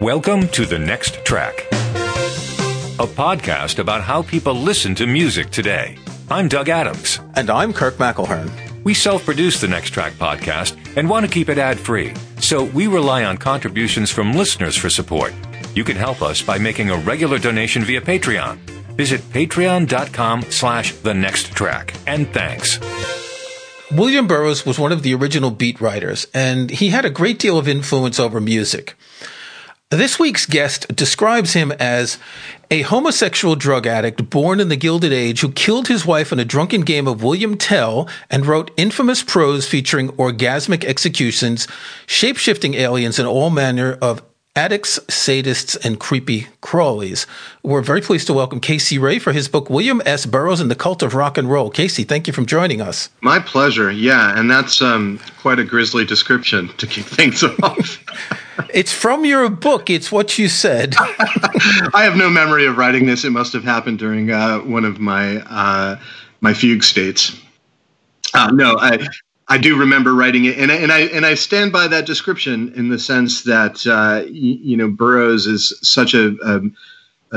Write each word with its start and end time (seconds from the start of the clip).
Welcome 0.00 0.48
to 0.48 0.66
The 0.66 0.78
Next 0.78 1.24
Track, 1.24 1.54
a 2.98 3.06
podcast 3.06 3.78
about 3.78 4.02
how 4.02 4.22
people 4.22 4.52
listen 4.54 4.94
to 4.96 5.06
music 5.06 5.50
today. 5.50 5.96
I'm 6.28 6.48
Doug 6.48 6.68
Adams. 6.68 7.20
And 7.36 7.48
I'm 7.48 7.72
Kirk 7.72 7.94
McElhearn. 7.94 8.50
We 8.82 8.92
self 8.92 9.24
produce 9.24 9.60
the 9.60 9.68
Next 9.68 9.90
Track 9.90 10.14
podcast 10.14 10.76
and 10.96 11.08
want 11.08 11.24
to 11.24 11.30
keep 11.30 11.48
it 11.48 11.58
ad 11.58 11.78
free, 11.78 12.12
so 12.40 12.64
we 12.64 12.88
rely 12.88 13.24
on 13.24 13.36
contributions 13.38 14.10
from 14.10 14.32
listeners 14.32 14.76
for 14.76 14.90
support. 14.90 15.32
You 15.76 15.84
can 15.84 15.96
help 15.96 16.22
us 16.22 16.42
by 16.42 16.58
making 16.58 16.90
a 16.90 16.98
regular 16.98 17.38
donation 17.38 17.84
via 17.84 18.00
Patreon. 18.00 18.56
Visit 18.96 19.20
patreon.com 19.30 20.42
slash 20.50 20.92
the 20.92 21.14
next 21.14 21.52
track. 21.52 21.94
And 22.06 22.28
thanks. 22.34 22.80
William 23.92 24.26
Burroughs 24.26 24.66
was 24.66 24.78
one 24.78 24.90
of 24.92 25.02
the 25.02 25.14
original 25.14 25.52
beat 25.52 25.80
writers, 25.80 26.26
and 26.34 26.68
he 26.70 26.88
had 26.88 27.04
a 27.04 27.10
great 27.10 27.38
deal 27.38 27.58
of 27.58 27.68
influence 27.68 28.18
over 28.18 28.40
music. 28.40 28.96
This 29.94 30.18
week's 30.18 30.44
guest 30.44 30.96
describes 30.96 31.52
him 31.52 31.70
as 31.78 32.18
a 32.68 32.82
homosexual 32.82 33.54
drug 33.54 33.86
addict 33.86 34.28
born 34.28 34.58
in 34.58 34.68
the 34.68 34.74
Gilded 34.74 35.12
Age 35.12 35.40
who 35.40 35.52
killed 35.52 35.86
his 35.86 36.04
wife 36.04 36.32
in 36.32 36.40
a 36.40 36.44
drunken 36.44 36.80
game 36.80 37.06
of 37.06 37.22
William 37.22 37.56
Tell 37.56 38.08
and 38.28 38.44
wrote 38.44 38.72
infamous 38.76 39.22
prose 39.22 39.68
featuring 39.68 40.08
orgasmic 40.08 40.84
executions, 40.84 41.68
shape 42.06 42.38
shifting 42.38 42.74
aliens, 42.74 43.20
and 43.20 43.28
all 43.28 43.50
manner 43.50 43.96
of 44.02 44.20
addicts, 44.56 45.00
sadists, 45.08 45.76
and 45.84 45.98
creepy 45.98 46.46
crawlies. 46.62 47.26
We're 47.64 47.82
very 47.82 48.00
pleased 48.00 48.28
to 48.28 48.32
welcome 48.32 48.60
Casey 48.60 48.98
Rae 48.98 49.18
for 49.18 49.32
his 49.32 49.48
book, 49.48 49.68
William 49.68 50.00
S. 50.06 50.26
Burroughs 50.26 50.60
and 50.60 50.70
the 50.70 50.76
Cult 50.76 51.02
of 51.02 51.14
Rock 51.14 51.36
and 51.36 51.50
Roll. 51.50 51.70
Casey, 51.70 52.04
thank 52.04 52.26
you 52.28 52.32
for 52.32 52.44
joining 52.44 52.80
us. 52.80 53.10
My 53.20 53.40
pleasure. 53.40 53.90
Yeah, 53.90 54.38
and 54.38 54.48
that's 54.48 54.80
um, 54.80 55.18
quite 55.40 55.58
a 55.58 55.64
grisly 55.64 56.04
description 56.04 56.68
to 56.76 56.86
kick 56.86 57.04
things 57.04 57.42
off. 57.62 57.98
it's 58.72 58.92
from 58.92 59.24
your 59.24 59.48
book. 59.50 59.90
It's 59.90 60.12
what 60.12 60.38
you 60.38 60.48
said. 60.48 60.94
I 61.92 62.04
have 62.04 62.16
no 62.16 62.30
memory 62.30 62.66
of 62.66 62.76
writing 62.76 63.06
this. 63.06 63.24
It 63.24 63.30
must 63.30 63.52
have 63.54 63.64
happened 63.64 63.98
during 63.98 64.30
uh, 64.30 64.60
one 64.60 64.84
of 64.84 65.00
my 65.00 65.38
uh, 65.38 65.98
my 66.40 66.54
fugue 66.54 66.84
states. 66.84 67.40
Uh, 68.34 68.50
no, 68.52 68.76
I, 68.78 69.06
I 69.48 69.58
do 69.58 69.78
remember 69.78 70.14
writing 70.14 70.46
it, 70.46 70.58
and 70.58 70.72
I, 70.72 70.76
and 70.76 70.90
I 70.90 71.00
and 71.00 71.26
I 71.26 71.34
stand 71.34 71.70
by 71.70 71.86
that 71.88 72.06
description 72.06 72.72
in 72.76 72.88
the 72.88 72.98
sense 72.98 73.42
that 73.42 73.86
uh, 73.86 74.24
you, 74.26 74.58
you, 74.62 74.76
know 74.76 74.88
Burroughs 74.88 75.46
is 75.46 75.78
such 75.82 76.14
a, 76.14 76.34
a, 76.42 76.60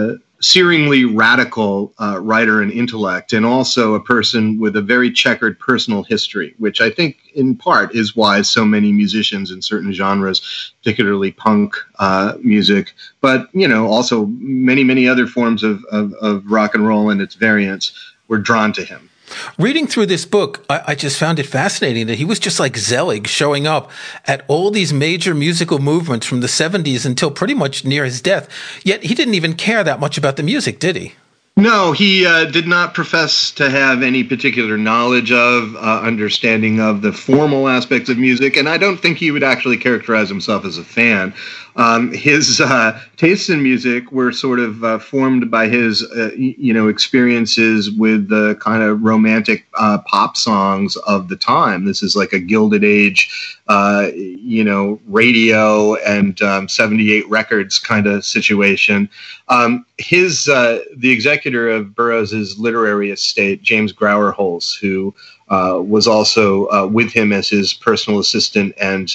a 0.02 0.18
searingly 0.42 1.06
radical 1.14 1.94
uh, 2.00 2.18
writer 2.22 2.62
and 2.62 2.72
intellect, 2.72 3.34
and 3.34 3.46
also 3.46 3.94
a 3.94 4.00
person 4.00 4.58
with 4.58 4.78
a 4.78 4.82
very 4.82 5.12
checkered 5.12 5.60
personal 5.60 6.04
history, 6.04 6.56
which 6.60 6.80
I 6.80 6.90
think 6.90 7.18
in 7.36 7.56
part 7.58 7.94
is 7.94 8.16
why 8.16 8.42
so 8.42 8.64
many 8.64 8.94
musicians 8.94 9.52
in 9.52 9.62
certain 9.62 9.92
genres, 9.92 10.72
particularly 10.82 11.32
punk 11.32 11.76
uh, 12.00 12.36
music, 12.42 12.94
but 13.20 13.50
you 13.54 13.68
know 13.68 13.88
also 13.88 14.28
many 14.28 14.86
many 14.86 15.10
other 15.10 15.28
forms 15.28 15.62
of, 15.62 15.84
of, 15.92 16.14
of 16.22 16.46
rock 16.46 16.74
and 16.74 16.88
roll 16.88 17.10
and 17.10 17.20
its 17.20 17.36
variants, 17.36 17.92
were 18.30 18.38
drawn 18.38 18.72
to 18.74 18.86
him. 18.86 19.10
Reading 19.58 19.88
through 19.88 20.06
this 20.06 20.26
book, 20.26 20.66
I, 20.70 20.82
I, 20.88 20.96
just 20.96 21.20
found 21.20 21.38
it 21.40 21.46
fascinating 21.46 22.08
that 22.08 22.18
he 22.18 22.26
was 22.26 22.40
just 22.40 22.60
like 22.60 22.78
Zelig 22.78 23.28
showing 23.28 23.68
up 23.68 23.92
at 24.26 24.46
all 24.48 24.72
these 24.72 24.94
major 24.94 25.36
musical 25.36 25.80
movements 25.80 26.26
from 26.26 26.40
the 26.40 26.48
70s 26.48 27.06
until 27.06 27.32
pretty 27.32 27.54
much 27.54 27.84
near 27.84 28.06
his 28.06 28.22
death. 28.22 28.48
Yet 28.84 29.04
he 29.04 29.14
didn't 29.14 29.34
even 29.34 29.54
care 29.54 29.84
that 29.84 30.00
much 30.00 30.18
about 30.18 30.38
the 30.38 30.44
music, 30.44 30.80
did 30.80 30.96
he? 30.96 31.14
No, 31.58 31.92
he 31.92 32.24
uh, 32.24 32.46
did 32.46 32.68
not 32.68 32.94
profess 32.94 33.50
to 33.54 33.68
have 33.68 34.04
any 34.04 34.24
particular 34.24 34.78
knowledge 34.78 35.32
of, 35.32 35.76
uh, 35.76 36.02
understanding 36.04 36.80
of 36.80 37.02
the 37.02 37.12
formal 37.12 37.68
aspects 37.68 38.12
of 38.12 38.20
music, 38.20 38.56
and 38.56 38.70
I 38.70 38.78
don't 38.78 38.98
think 38.98 39.18
he 39.18 39.32
would 39.32 39.44
actually 39.44 39.78
characterize 39.78 40.30
himself 40.30 40.66
as 40.66 40.78
a 40.78 40.84
fan. 40.84 41.34
Um, 41.78 42.12
his 42.12 42.60
uh, 42.60 43.00
tastes 43.18 43.50
in 43.50 43.62
music 43.62 44.12
were 44.12 44.32
sort 44.32 44.60
of 44.60 44.84
uh, 44.84 44.98
formed 44.98 45.52
by 45.52 45.68
his, 45.68 46.04
uh, 46.04 46.32
you 46.36 46.74
know, 46.74 46.88
experiences 46.88 47.92
with 47.92 48.30
the 48.30 48.56
kind 48.60 48.82
of 48.82 49.04
romantic 49.04 49.68
uh, 49.76 50.00
pop 50.00 50.36
songs 50.38 50.96
of 51.08 51.30
the 51.30 51.36
time. 51.36 51.86
This 51.86 52.02
is 52.02 52.16
like 52.16 52.34
a 52.34 52.40
Gilded 52.40 52.84
Age, 52.84 53.60
uh, 53.68 54.10
you 54.16 54.64
know, 54.64 55.00
radio 55.06 55.96
and 55.98 56.42
um, 56.42 56.68
78 56.68 57.30
records 57.30 57.78
kind 57.78 58.08
of 58.08 58.26
situation. 58.26 59.08
Um, 59.48 59.86
his, 60.00 60.50
uh, 60.50 60.80
the 60.96 61.12
executor 61.12 61.70
of 61.70 61.94
Burroughs's 61.94 62.58
literary 62.58 63.12
estate, 63.12 63.62
James 63.62 63.94
Grauerholz, 63.94 64.76
who 64.80 65.14
was 65.48 66.08
also 66.08 66.88
with 66.88 67.14
him 67.14 67.32
as 67.32 67.48
his 67.48 67.74
personal 67.74 68.20
assistant 68.20 68.74
and 68.78 69.14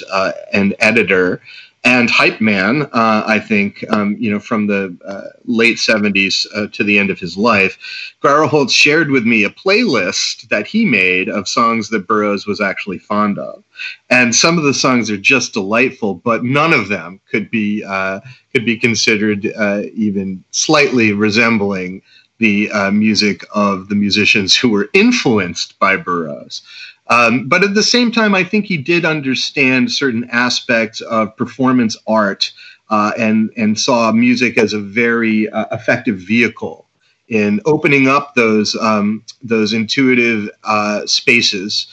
and 0.53 0.73
editor 0.79 1.41
and 1.85 2.09
hype 2.09 2.39
man, 2.39 2.83
uh, 2.93 3.23
I 3.25 3.39
think, 3.39 3.83
um, 3.89 4.15
you 4.17 4.31
know, 4.31 4.39
from 4.39 4.67
the 4.67 4.95
uh, 5.05 5.37
late 5.45 5.77
70s 5.77 6.47
uh, 6.55 6.67
to 6.71 6.83
the 6.83 6.97
end 6.97 7.09
of 7.09 7.19
his 7.19 7.37
life, 7.37 7.77
Grauerholz 8.23 8.71
shared 8.71 9.11
with 9.11 9.25
me 9.25 9.43
a 9.43 9.49
playlist 9.49 10.47
that 10.47 10.65
he 10.65 10.85
made 10.85 11.27
of 11.27 11.47
songs 11.47 11.89
that 11.89 12.07
Burroughs 12.07 12.47
was 12.47 12.61
actually 12.61 12.99
fond 12.99 13.37
of. 13.37 13.63
And 14.09 14.33
some 14.33 14.57
of 14.57 14.63
the 14.63 14.73
songs 14.73 15.11
are 15.11 15.17
just 15.17 15.53
delightful, 15.53 16.15
but 16.15 16.43
none 16.43 16.71
of 16.71 16.87
them 16.87 17.19
could 17.29 17.51
be, 17.51 17.83
uh, 17.83 18.21
could 18.53 18.65
be 18.65 18.77
considered 18.77 19.51
uh, 19.57 19.83
even 19.93 20.43
slightly 20.51 21.11
resembling 21.11 22.01
the 22.39 22.71
uh, 22.71 22.91
music 22.91 23.45
of 23.53 23.89
the 23.89 23.95
musicians 23.95 24.55
who 24.55 24.69
were 24.69 24.89
influenced 24.93 25.77
by 25.79 25.97
Burroughs. 25.97 26.61
Um, 27.07 27.47
but 27.47 27.63
at 27.63 27.73
the 27.73 27.83
same 27.83 28.11
time, 28.11 28.33
I 28.33 28.43
think 28.43 28.65
he 28.65 28.77
did 28.77 29.05
understand 29.05 29.91
certain 29.91 30.27
aspects 30.31 31.01
of 31.01 31.35
performance 31.35 31.97
art 32.07 32.51
uh, 32.89 33.11
and 33.17 33.49
and 33.57 33.79
saw 33.79 34.11
music 34.11 34.57
as 34.57 34.73
a 34.73 34.79
very 34.79 35.49
uh, 35.49 35.65
effective 35.71 36.17
vehicle 36.17 36.87
in 37.27 37.59
opening 37.65 38.07
up 38.07 38.35
those 38.35 38.75
um, 38.77 39.23
those 39.41 39.73
intuitive 39.73 40.49
uh, 40.63 41.05
spaces 41.05 41.87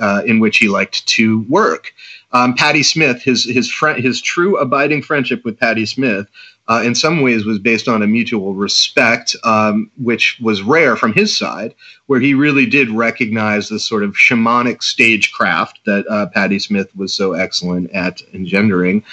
uh, 0.00 0.22
in 0.26 0.40
which 0.40 0.58
he 0.58 0.68
liked 0.68 1.06
to 1.06 1.40
work. 1.42 1.92
Um, 2.32 2.54
Patti 2.54 2.82
Smith, 2.82 3.22
his 3.22 3.44
his 3.44 3.70
friend, 3.70 4.02
his 4.02 4.20
true 4.20 4.56
abiding 4.58 5.02
friendship 5.02 5.44
with 5.44 5.58
Patti 5.58 5.86
Smith 5.86 6.26
uh, 6.68 6.82
in 6.84 6.94
some 6.94 7.20
ways 7.20 7.44
was 7.44 7.58
based 7.58 7.86
on 7.86 8.02
a 8.02 8.06
mutual 8.06 8.54
respect, 8.54 9.36
um, 9.44 9.90
which 9.98 10.38
was 10.40 10.62
rare 10.62 10.96
from 10.96 11.12
his 11.12 11.36
side, 11.36 11.74
where 12.06 12.18
he 12.18 12.34
really 12.34 12.66
did 12.66 12.90
recognize 12.90 13.68
the 13.68 13.78
sort 13.78 14.02
of 14.02 14.14
shamanic 14.14 14.82
stagecraft 14.82 15.78
that 15.86 16.06
uh, 16.08 16.26
Patti 16.26 16.58
Smith 16.58 16.94
was 16.96 17.14
so 17.14 17.32
excellent 17.34 17.90
at 17.92 18.20
engendering. 18.32 19.04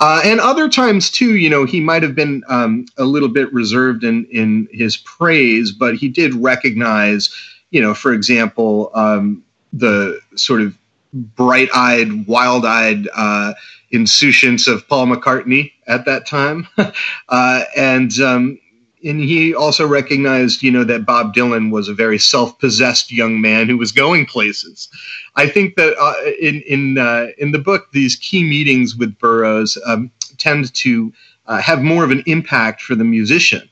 Uh, 0.00 0.22
and 0.24 0.40
other 0.40 0.68
times, 0.68 1.10
too, 1.10 1.36
you 1.36 1.50
know, 1.50 1.64
he 1.64 1.80
might 1.80 2.02
have 2.02 2.14
been 2.14 2.42
um, 2.48 2.86
a 2.96 3.04
little 3.04 3.28
bit 3.28 3.52
reserved 3.52 4.04
in, 4.04 4.24
in 4.26 4.68
his 4.72 4.96
praise, 4.96 5.70
but 5.70 5.94
he 5.94 6.08
did 6.08 6.34
recognize, 6.34 7.30
you 7.70 7.80
know, 7.80 7.92
for 7.94 8.14
example, 8.14 8.90
um, 8.94 9.44
the 9.72 10.18
sort 10.34 10.62
of 10.62 10.76
bright 11.12 11.68
eyed, 11.74 12.26
wild 12.26 12.64
eyed, 12.64 13.08
uh, 13.14 13.52
insouciance 13.92 14.66
of 14.66 14.88
Paul 14.88 15.06
McCartney 15.06 15.72
at 15.86 16.04
that 16.06 16.26
time, 16.26 16.66
uh, 17.28 17.64
and 17.76 18.18
um, 18.20 18.58
and 19.04 19.20
he 19.20 19.54
also 19.54 19.86
recognized, 19.86 20.62
you 20.62 20.70
know, 20.70 20.84
that 20.84 21.04
Bob 21.04 21.34
Dylan 21.34 21.70
was 21.70 21.88
a 21.88 21.94
very 21.94 22.18
self-possessed 22.18 23.10
young 23.10 23.40
man 23.40 23.68
who 23.68 23.76
was 23.76 23.92
going 23.92 24.26
places. 24.26 24.88
I 25.36 25.48
think 25.48 25.76
that 25.76 25.96
uh, 25.98 26.30
in 26.40 26.62
in 26.62 26.98
uh, 26.98 27.28
in 27.38 27.52
the 27.52 27.58
book, 27.58 27.88
these 27.92 28.16
key 28.16 28.42
meetings 28.44 28.96
with 28.96 29.18
Burroughs 29.18 29.78
um, 29.86 30.10
tend 30.38 30.72
to 30.74 31.12
uh, 31.46 31.60
have 31.60 31.82
more 31.82 32.04
of 32.04 32.10
an 32.10 32.22
impact 32.26 32.82
for 32.82 32.94
the 32.94 33.04
musician. 33.04 33.68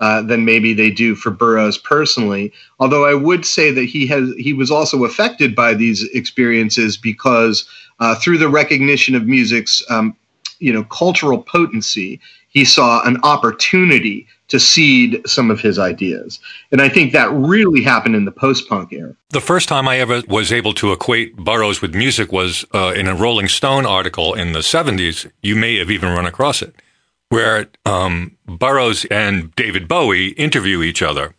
Uh, 0.00 0.22
than 0.22 0.44
maybe 0.44 0.74
they 0.74 0.92
do 0.92 1.16
for 1.16 1.32
Burroughs 1.32 1.76
personally. 1.76 2.52
Although 2.78 3.04
I 3.04 3.14
would 3.14 3.44
say 3.44 3.72
that 3.72 3.82
he 3.82 4.06
has 4.06 4.32
he 4.38 4.52
was 4.52 4.70
also 4.70 5.04
affected 5.04 5.56
by 5.56 5.74
these 5.74 6.08
experiences 6.14 6.96
because 6.96 7.68
uh, 8.00 8.14
through 8.16 8.38
the 8.38 8.48
recognition 8.48 9.14
of 9.14 9.26
music's 9.26 9.82
um, 9.90 10.16
you 10.58 10.72
know 10.72 10.84
cultural 10.84 11.42
potency, 11.42 12.20
he 12.48 12.64
saw 12.64 13.06
an 13.06 13.18
opportunity 13.22 14.26
to 14.48 14.58
seed 14.58 15.20
some 15.26 15.50
of 15.50 15.60
his 15.60 15.78
ideas. 15.78 16.40
And 16.72 16.80
I 16.80 16.88
think 16.88 17.12
that 17.12 17.30
really 17.30 17.82
happened 17.82 18.16
in 18.16 18.24
the 18.24 18.32
post 18.32 18.68
punk 18.68 18.92
era. 18.92 19.14
The 19.30 19.42
first 19.42 19.68
time 19.68 19.86
I 19.86 19.98
ever 19.98 20.22
was 20.26 20.50
able 20.52 20.72
to 20.74 20.92
equate 20.92 21.36
Burroughs 21.36 21.82
with 21.82 21.94
music 21.94 22.32
was 22.32 22.64
uh, 22.74 22.94
in 22.96 23.06
a 23.06 23.14
Rolling 23.14 23.48
Stone 23.48 23.84
article 23.84 24.34
in 24.34 24.52
the 24.52 24.60
70s. 24.60 25.30
You 25.42 25.54
may 25.54 25.76
have 25.76 25.90
even 25.90 26.10
run 26.10 26.24
across 26.24 26.62
it, 26.62 26.74
where 27.28 27.68
um, 27.84 28.36
Burroughs 28.46 29.04
and 29.06 29.54
David 29.54 29.86
Bowie 29.86 30.28
interview 30.28 30.82
each 30.82 31.02
other. 31.02 31.34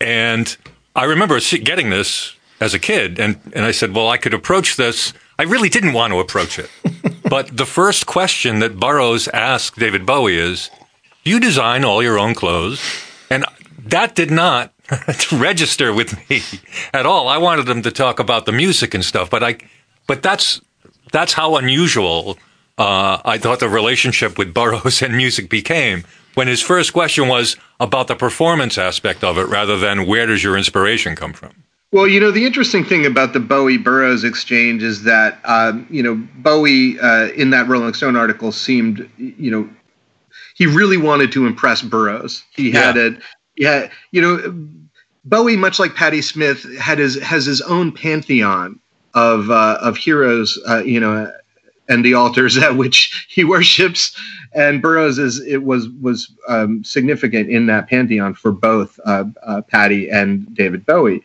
And 0.00 0.56
I 0.96 1.04
remember 1.04 1.38
getting 1.62 1.90
this 1.90 2.34
as 2.62 2.74
a 2.74 2.78
kid, 2.78 3.18
and, 3.18 3.38
and 3.54 3.64
I 3.64 3.72
said, 3.72 3.94
well, 3.94 4.08
I 4.08 4.16
could 4.16 4.34
approach 4.34 4.76
this 4.76 5.12
I 5.42 5.44
really 5.44 5.68
didn't 5.68 5.92
want 5.92 6.12
to 6.12 6.20
approach 6.20 6.56
it. 6.58 6.70
but 7.28 7.56
the 7.56 7.66
first 7.66 8.06
question 8.06 8.60
that 8.60 8.78
Burroughs 8.78 9.26
asked 9.26 9.76
David 9.76 10.06
Bowie 10.06 10.38
is, 10.38 10.70
Do 11.24 11.32
you 11.32 11.40
design 11.40 11.84
all 11.84 12.00
your 12.00 12.16
own 12.16 12.34
clothes? 12.34 12.80
And 13.28 13.44
that 13.86 14.14
did 14.14 14.30
not 14.30 14.72
register 15.32 15.92
with 15.92 16.30
me 16.30 16.42
at 16.94 17.06
all. 17.06 17.28
I 17.28 17.38
wanted 17.38 17.66
them 17.66 17.82
to 17.82 17.90
talk 17.90 18.20
about 18.20 18.46
the 18.46 18.52
music 18.52 18.94
and 18.94 19.04
stuff, 19.04 19.30
but 19.30 19.42
I, 19.42 19.56
but 20.06 20.22
that's, 20.22 20.60
that's 21.10 21.32
how 21.32 21.56
unusual 21.56 22.38
uh, 22.78 23.18
I 23.24 23.38
thought 23.38 23.58
the 23.58 23.68
relationship 23.68 24.38
with 24.38 24.54
Burroughs 24.54 25.02
and 25.02 25.16
music 25.16 25.50
became 25.50 26.04
when 26.34 26.46
his 26.46 26.62
first 26.62 26.92
question 26.92 27.26
was 27.26 27.56
about 27.80 28.06
the 28.06 28.14
performance 28.14 28.78
aspect 28.78 29.24
of 29.24 29.38
it 29.38 29.48
rather 29.48 29.76
than 29.76 30.06
where 30.06 30.26
does 30.26 30.44
your 30.44 30.56
inspiration 30.56 31.16
come 31.16 31.32
from? 31.32 31.52
Well, 31.92 32.08
you 32.08 32.20
know, 32.20 32.30
the 32.30 32.46
interesting 32.46 32.84
thing 32.84 33.04
about 33.04 33.34
the 33.34 33.40
Bowie 33.40 33.76
Burroughs 33.76 34.24
exchange 34.24 34.82
is 34.82 35.02
that, 35.02 35.38
um, 35.44 35.86
you 35.90 36.02
know, 36.02 36.14
Bowie 36.36 36.98
uh, 36.98 37.28
in 37.28 37.50
that 37.50 37.68
Rolling 37.68 37.92
Stone 37.92 38.16
article 38.16 38.50
seemed, 38.50 39.08
you 39.18 39.50
know, 39.50 39.68
he 40.54 40.66
really 40.66 40.96
wanted 40.96 41.32
to 41.32 41.46
impress 41.46 41.82
Burroughs. 41.82 42.44
He 42.50 42.70
had 42.70 42.96
yeah. 42.96 43.02
a, 43.02 43.10
yeah, 43.56 43.90
you 44.10 44.22
know, 44.22 44.68
Bowie, 45.26 45.56
much 45.56 45.78
like 45.78 45.94
Patti 45.94 46.22
Smith, 46.22 46.64
had 46.78 46.98
his 46.98 47.20
has 47.20 47.44
his 47.44 47.60
own 47.60 47.92
pantheon 47.92 48.80
of 49.14 49.50
uh, 49.50 49.78
of 49.80 49.98
heroes, 49.98 50.58
uh, 50.66 50.82
you 50.82 50.98
know, 50.98 51.30
and 51.90 52.04
the 52.04 52.14
altars 52.14 52.56
at 52.62 52.76
which 52.76 53.26
he 53.28 53.44
worships. 53.44 54.18
And 54.54 54.80
Burroughs 54.80 55.18
is 55.18 55.40
it 55.40 55.62
was 55.62 55.88
was 56.00 56.32
um, 56.48 56.82
significant 56.84 57.50
in 57.50 57.66
that 57.66 57.88
pantheon 57.88 58.32
for 58.32 58.50
both 58.50 58.98
uh, 59.04 59.24
uh 59.42 59.60
Patti 59.62 60.08
and 60.10 60.52
David 60.54 60.86
Bowie. 60.86 61.22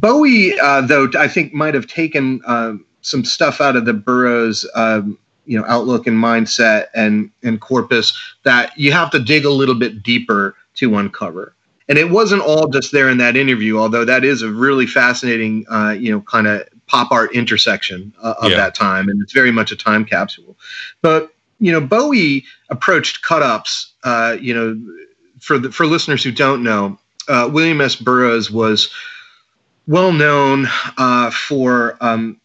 Bowie, 0.00 0.58
uh, 0.60 0.82
though, 0.82 1.08
I 1.18 1.26
think 1.26 1.54
might 1.54 1.74
have 1.74 1.86
taken 1.86 2.42
uh, 2.46 2.74
some 3.00 3.24
stuff 3.24 3.60
out 3.62 3.76
of 3.76 3.86
the 3.86 3.94
Burroughs, 3.94 4.66
um, 4.74 5.18
you 5.46 5.58
know, 5.58 5.64
outlook 5.66 6.06
and 6.06 6.22
mindset 6.22 6.88
and 6.94 7.30
and 7.42 7.60
corpus 7.60 8.16
that 8.42 8.76
you 8.76 8.92
have 8.92 9.10
to 9.12 9.18
dig 9.18 9.44
a 9.44 9.50
little 9.50 9.74
bit 9.74 10.02
deeper 10.02 10.54
to 10.74 10.96
uncover. 10.96 11.54
And 11.88 11.98
it 11.98 12.10
wasn't 12.10 12.42
all 12.42 12.68
just 12.68 12.92
there 12.92 13.08
in 13.08 13.18
that 13.18 13.36
interview, 13.36 13.78
although 13.78 14.04
that 14.04 14.24
is 14.24 14.42
a 14.42 14.50
really 14.50 14.86
fascinating, 14.86 15.64
uh, 15.70 15.92
you 15.92 16.10
know, 16.10 16.20
kind 16.20 16.46
of 16.46 16.68
pop 16.88 17.10
art 17.10 17.32
intersection 17.32 18.12
uh, 18.22 18.34
of 18.42 18.50
yeah. 18.50 18.56
that 18.56 18.74
time, 18.74 19.08
and 19.08 19.22
it's 19.22 19.32
very 19.32 19.52
much 19.52 19.72
a 19.72 19.76
time 19.76 20.04
capsule. 20.04 20.56
But 21.00 21.32
you 21.58 21.72
know, 21.72 21.80
Bowie 21.80 22.44
approached 22.68 23.22
cut 23.22 23.42
ups. 23.42 23.94
Uh, 24.04 24.36
you 24.38 24.52
know, 24.52 24.78
for 25.40 25.58
the, 25.58 25.72
for 25.72 25.86
listeners 25.86 26.22
who 26.22 26.32
don't 26.32 26.62
know, 26.62 26.98
uh, 27.28 27.48
William 27.50 27.80
S. 27.80 27.96
Burroughs 27.96 28.50
was 28.50 28.92
well 29.86 30.12
known 30.12 30.68
uh, 30.96 31.30
for 31.30 31.96
um, 32.00 32.40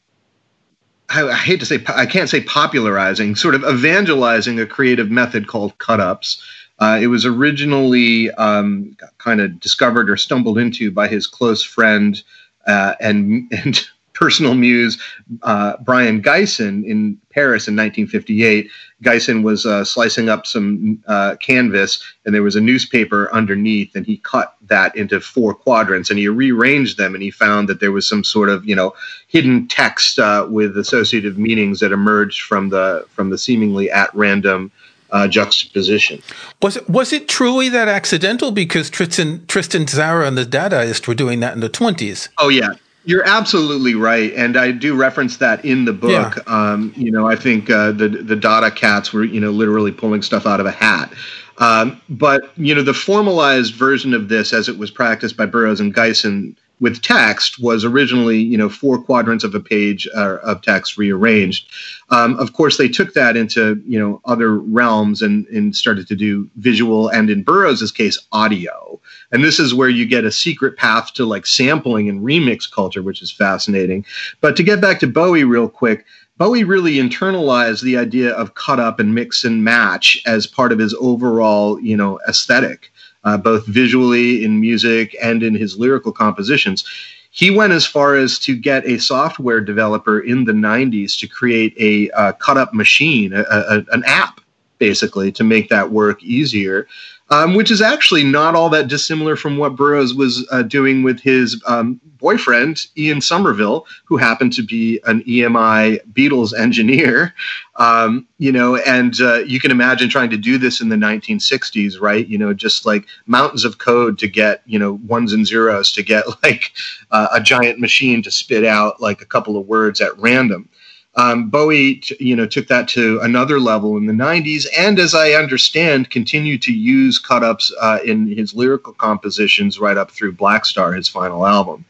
I, 1.09 1.35
hate 1.35 1.59
to 1.59 1.65
say 1.65 1.83
I 1.88 2.05
can't 2.05 2.29
say 2.29 2.41
popularizing, 2.41 3.35
sort 3.35 3.55
of 3.55 3.63
evangelizing 3.63 4.59
a 4.59 4.65
creative 4.65 5.11
method 5.11 5.47
called 5.47 5.77
cut 5.77 5.99
ups. 5.99 6.41
Uh, 6.79 6.99
it 7.01 7.07
was 7.07 7.25
originally 7.25 8.31
um, 8.31 8.97
kind 9.17 9.41
of 9.41 9.59
discovered 9.59 10.09
or 10.09 10.17
stumbled 10.17 10.57
into 10.57 10.89
by 10.91 11.07
his 11.07 11.27
close 11.27 11.61
friend 11.63 12.21
uh, 12.65 12.95
and 12.99 13.51
and 13.51 13.87
personal 14.13 14.55
muse, 14.55 15.01
uh, 15.43 15.77
Brion 15.77 16.21
Gysin, 16.21 16.85
in 16.85 17.17
Paris 17.31 17.67
in 17.67 17.75
1958. 17.75 18.69
Gysin 19.03 19.43
was 19.43 19.65
uh, 19.65 19.83
slicing 19.83 20.29
up 20.29 20.45
some 20.45 21.01
uh, 21.07 21.35
canvas, 21.39 22.03
and 22.25 22.35
there 22.35 22.43
was 22.43 22.55
a 22.55 22.61
newspaper 22.61 23.33
underneath, 23.33 23.95
and 23.95 24.05
he 24.05 24.17
cut 24.17 24.55
that 24.67 24.95
into 24.95 25.19
four 25.19 25.53
quadrants, 25.53 26.09
and 26.09 26.19
he 26.19 26.27
rearranged 26.27 26.97
them, 26.97 27.13
and 27.13 27.23
he 27.23 27.31
found 27.31 27.67
that 27.69 27.79
there 27.79 27.91
was 27.91 28.07
some 28.07 28.23
sort 28.23 28.49
of 28.49 28.65
you 28.65 28.75
know 28.75 28.93
hidden 29.27 29.67
text 29.67 30.19
uh, 30.19 30.45
with 30.49 30.77
associative 30.77 31.37
meanings 31.37 31.79
that 31.79 31.91
emerged 31.91 32.41
from 32.41 32.69
the 32.69 33.05
from 33.09 33.29
the 33.29 33.37
seemingly 33.37 33.89
at 33.89 34.13
random. 34.13 34.71
Uh, 35.13 35.27
juxtaposition. 35.27 36.21
Was 36.61 36.77
it 36.77 36.89
was 36.89 37.11
it 37.11 37.27
truly 37.27 37.67
that 37.67 37.89
accidental? 37.89 38.49
Because 38.49 38.89
Tristan 38.89 39.45
Tristan 39.45 39.83
Tzara 39.83 40.25
and 40.25 40.37
the 40.37 40.45
Dadaists 40.45 41.05
were 41.05 41.13
doing 41.13 41.41
that 41.41 41.53
in 41.53 41.59
the 41.59 41.67
twenties. 41.67 42.29
Oh 42.37 42.47
yeah, 42.47 42.69
you're 43.03 43.25
absolutely 43.25 43.95
right, 43.95 44.31
and 44.33 44.57
I 44.57 44.71
do 44.71 44.95
reference 44.95 45.38
that 45.38 45.63
in 45.65 45.86
the 45.86 45.94
book. 45.94 46.36
Yeah. 46.36 46.44
Um, 46.48 46.94
you 46.95 47.12
know, 47.12 47.27
I 47.27 47.36
think 47.36 47.69
uh, 47.69 47.92
the 47.92 48.07
the 48.09 48.36
Dada 48.36 48.71
cats 48.71 49.12
were 49.12 49.24
you 49.24 49.39
know 49.39 49.51
literally 49.51 49.92
pulling 49.92 50.21
stuff 50.21 50.45
out 50.45 50.59
of 50.59 50.65
a 50.65 50.71
hat. 50.71 51.12
Um, 51.57 52.01
but 52.09 52.57
you 52.57 52.74
know, 52.74 52.81
the 52.83 52.94
formalized 52.94 53.75
version 53.75 54.13
of 54.13 54.30
this, 54.30 54.53
as 54.53 54.69
it 54.69 54.77
was 54.77 54.92
practiced 54.92 55.38
by 55.38 55.45
Burroughs 55.45 55.80
and 55.80 55.94
Gysin, 55.94 56.56
with 56.81 57.01
text 57.01 57.60
was 57.60 57.86
originally, 57.86 58.39
you 58.39 58.57
know, 58.57 58.68
four 58.68 59.01
quadrants 59.01 59.44
of 59.44 59.54
a 59.56 59.60
page 59.60 60.07
uh, 60.16 60.38
of 60.44 60.62
text 60.63 60.98
rearranged. 60.98 61.72
Um, 62.10 62.38
of 62.39 62.54
course, 62.54 62.78
they 62.78 62.89
took 62.89 63.13
that 63.13 63.38
into, 63.38 63.81
you 63.86 64.00
know, 64.00 64.19
other 64.25 64.57
realms 64.57 65.22
and, 65.22 65.45
and 65.48 65.75
started 65.75 66.07
to 66.07 66.16
do 66.16 66.50
visual 66.56 67.07
and, 67.07 67.30
in 67.30 67.44
Burroughs' 67.44 67.92
case, 67.92 68.18
audio. 68.31 69.00
And 69.31 69.44
this 69.44 69.60
is 69.60 69.74
where 69.74 69.89
you 69.89 70.06
get 70.06 70.25
a 70.25 70.31
secret 70.31 70.75
path 70.75 71.13
to 71.13 71.25
like 71.25 71.45
sampling 71.45 72.10
and 72.10 72.22
remix 72.22 72.69
culture, 72.69 73.04
which 73.04 73.22
is 73.22 73.31
fascinating. 73.31 74.04
But 74.42 74.57
to 74.57 74.63
get 74.63 74.81
back 74.81 75.00
to 75.01 75.07
Bowie 75.07 75.44
real 75.44 75.69
quick, 75.69 76.06
Bowie 76.38 76.63
really 76.63 76.95
internalized 76.95 77.83
the 77.83 77.98
idea 77.98 78.31
of 78.31 78.56
cut 78.56 78.80
up 78.80 79.00
and 79.00 79.13
mix 79.13 79.44
and 79.44 79.63
match 79.63 80.19
as 80.25 80.48
part 80.48 80.72
of 80.72 80.80
his 80.80 80.95
overall, 80.95 81.80
you 81.80 81.95
know, 81.95 82.19
aesthetic 82.28 82.90
uh, 83.23 83.38
both 83.38 83.65
visually 83.68 84.44
in 84.44 84.59
music 84.59 85.15
and 85.21 85.44
in 85.44 85.56
his 85.56 85.77
lyrical 85.77 86.12
compositions. 86.12 86.83
He 87.31 87.50
went 87.50 87.71
as 87.71 87.85
far 87.85 88.15
as 88.15 88.38
to 88.39 88.56
get 88.56 88.85
a 88.85 89.00
software 89.00 89.62
developer 89.62 90.19
in 90.19 90.44
the 90.44 90.51
90s 90.51 91.18
to 91.19 91.27
create 91.27 91.73
a 91.79 92.09
uh, 92.12 92.33
cut 92.33 92.57
up 92.57 92.73
machine, 92.73 93.31
a, 93.33 93.44
a, 93.50 93.85
an 93.91 94.03
app 94.06 94.41
basically, 94.79 95.31
to 95.31 95.44
make 95.44 95.69
that 95.69 95.91
work 95.91 96.21
easier 96.23 96.88
um, 97.31 97.56
which 97.56 97.71
is 97.71 97.81
actually 97.81 98.23
not 98.23 98.56
all 98.56 98.69
that 98.69 98.89
dissimilar 98.89 99.35
from 99.35 99.57
what 99.57 99.75
Burroughs 99.75 100.13
was 100.13 100.45
uh, 100.51 100.62
doing 100.62 101.01
with 101.01 101.19
his 101.21 101.62
um, 101.65 102.00
boyfriend, 102.21 102.85
Ian 102.97 103.19
Sommerville, 103.19 103.85
who 104.06 104.15
happened 104.18 104.53
to 104.53 104.63
be 104.63 105.01
an 105.06 105.23
EMI 105.23 106.00
Beatles 106.13 106.57
engineer. 106.57 107.33
Um, 107.75 108.27
you 108.38 108.51
know, 108.51 108.75
and 108.75 109.19
uh, 109.19 109.39
you 109.39 109.59
can 109.59 109.71
imagine 109.71 110.07
trying 110.09 110.29
to 110.29 110.38
do 110.38 110.57
this 110.57 110.81
in 110.81 110.89
the 110.89 110.95
1960s, 110.95 112.00
right? 112.00 112.27
You 112.27 112.38
know, 112.38 112.53
just 112.53 112.85
like 112.85 113.07
mountains 113.25 113.65
of 113.65 113.79
code 113.79 114.19
to 114.19 114.27
get, 114.27 114.62
you 114.65 114.77
know, 114.77 114.94
ones 115.07 115.33
and 115.33 115.45
zeros 115.45 115.91
to 115.94 116.03
get 116.03 116.25
like 116.44 116.71
uh, 117.09 117.27
a 117.33 117.41
giant 117.41 117.79
machine 117.79 118.21
to 118.23 118.31
spit 118.31 118.63
out 118.63 119.01
like 119.01 119.21
a 119.21 119.25
couple 119.25 119.57
of 119.57 119.68
words 119.68 120.00
at 120.00 120.18
random. 120.18 120.69
Um, 121.15 121.49
Bowie, 121.49 122.01
you 122.19 122.35
know, 122.35 122.45
took 122.45 122.67
that 122.67 122.87
to 122.89 123.19
another 123.21 123.59
level 123.59 123.97
in 123.97 124.05
the 124.05 124.13
'90s, 124.13 124.65
and 124.77 124.97
as 124.97 125.13
I 125.13 125.31
understand, 125.31 126.09
continued 126.09 126.61
to 126.63 126.73
use 126.73 127.19
cut-ups 127.19 127.73
uh, 127.81 127.99
in 128.05 128.27
his 128.27 128.53
lyrical 128.53 128.93
compositions 128.93 129.77
right 129.79 129.97
up 129.97 130.11
through 130.11 130.33
Blackstar, 130.33 130.95
his 130.95 131.09
final 131.09 131.45
album. 131.45 131.83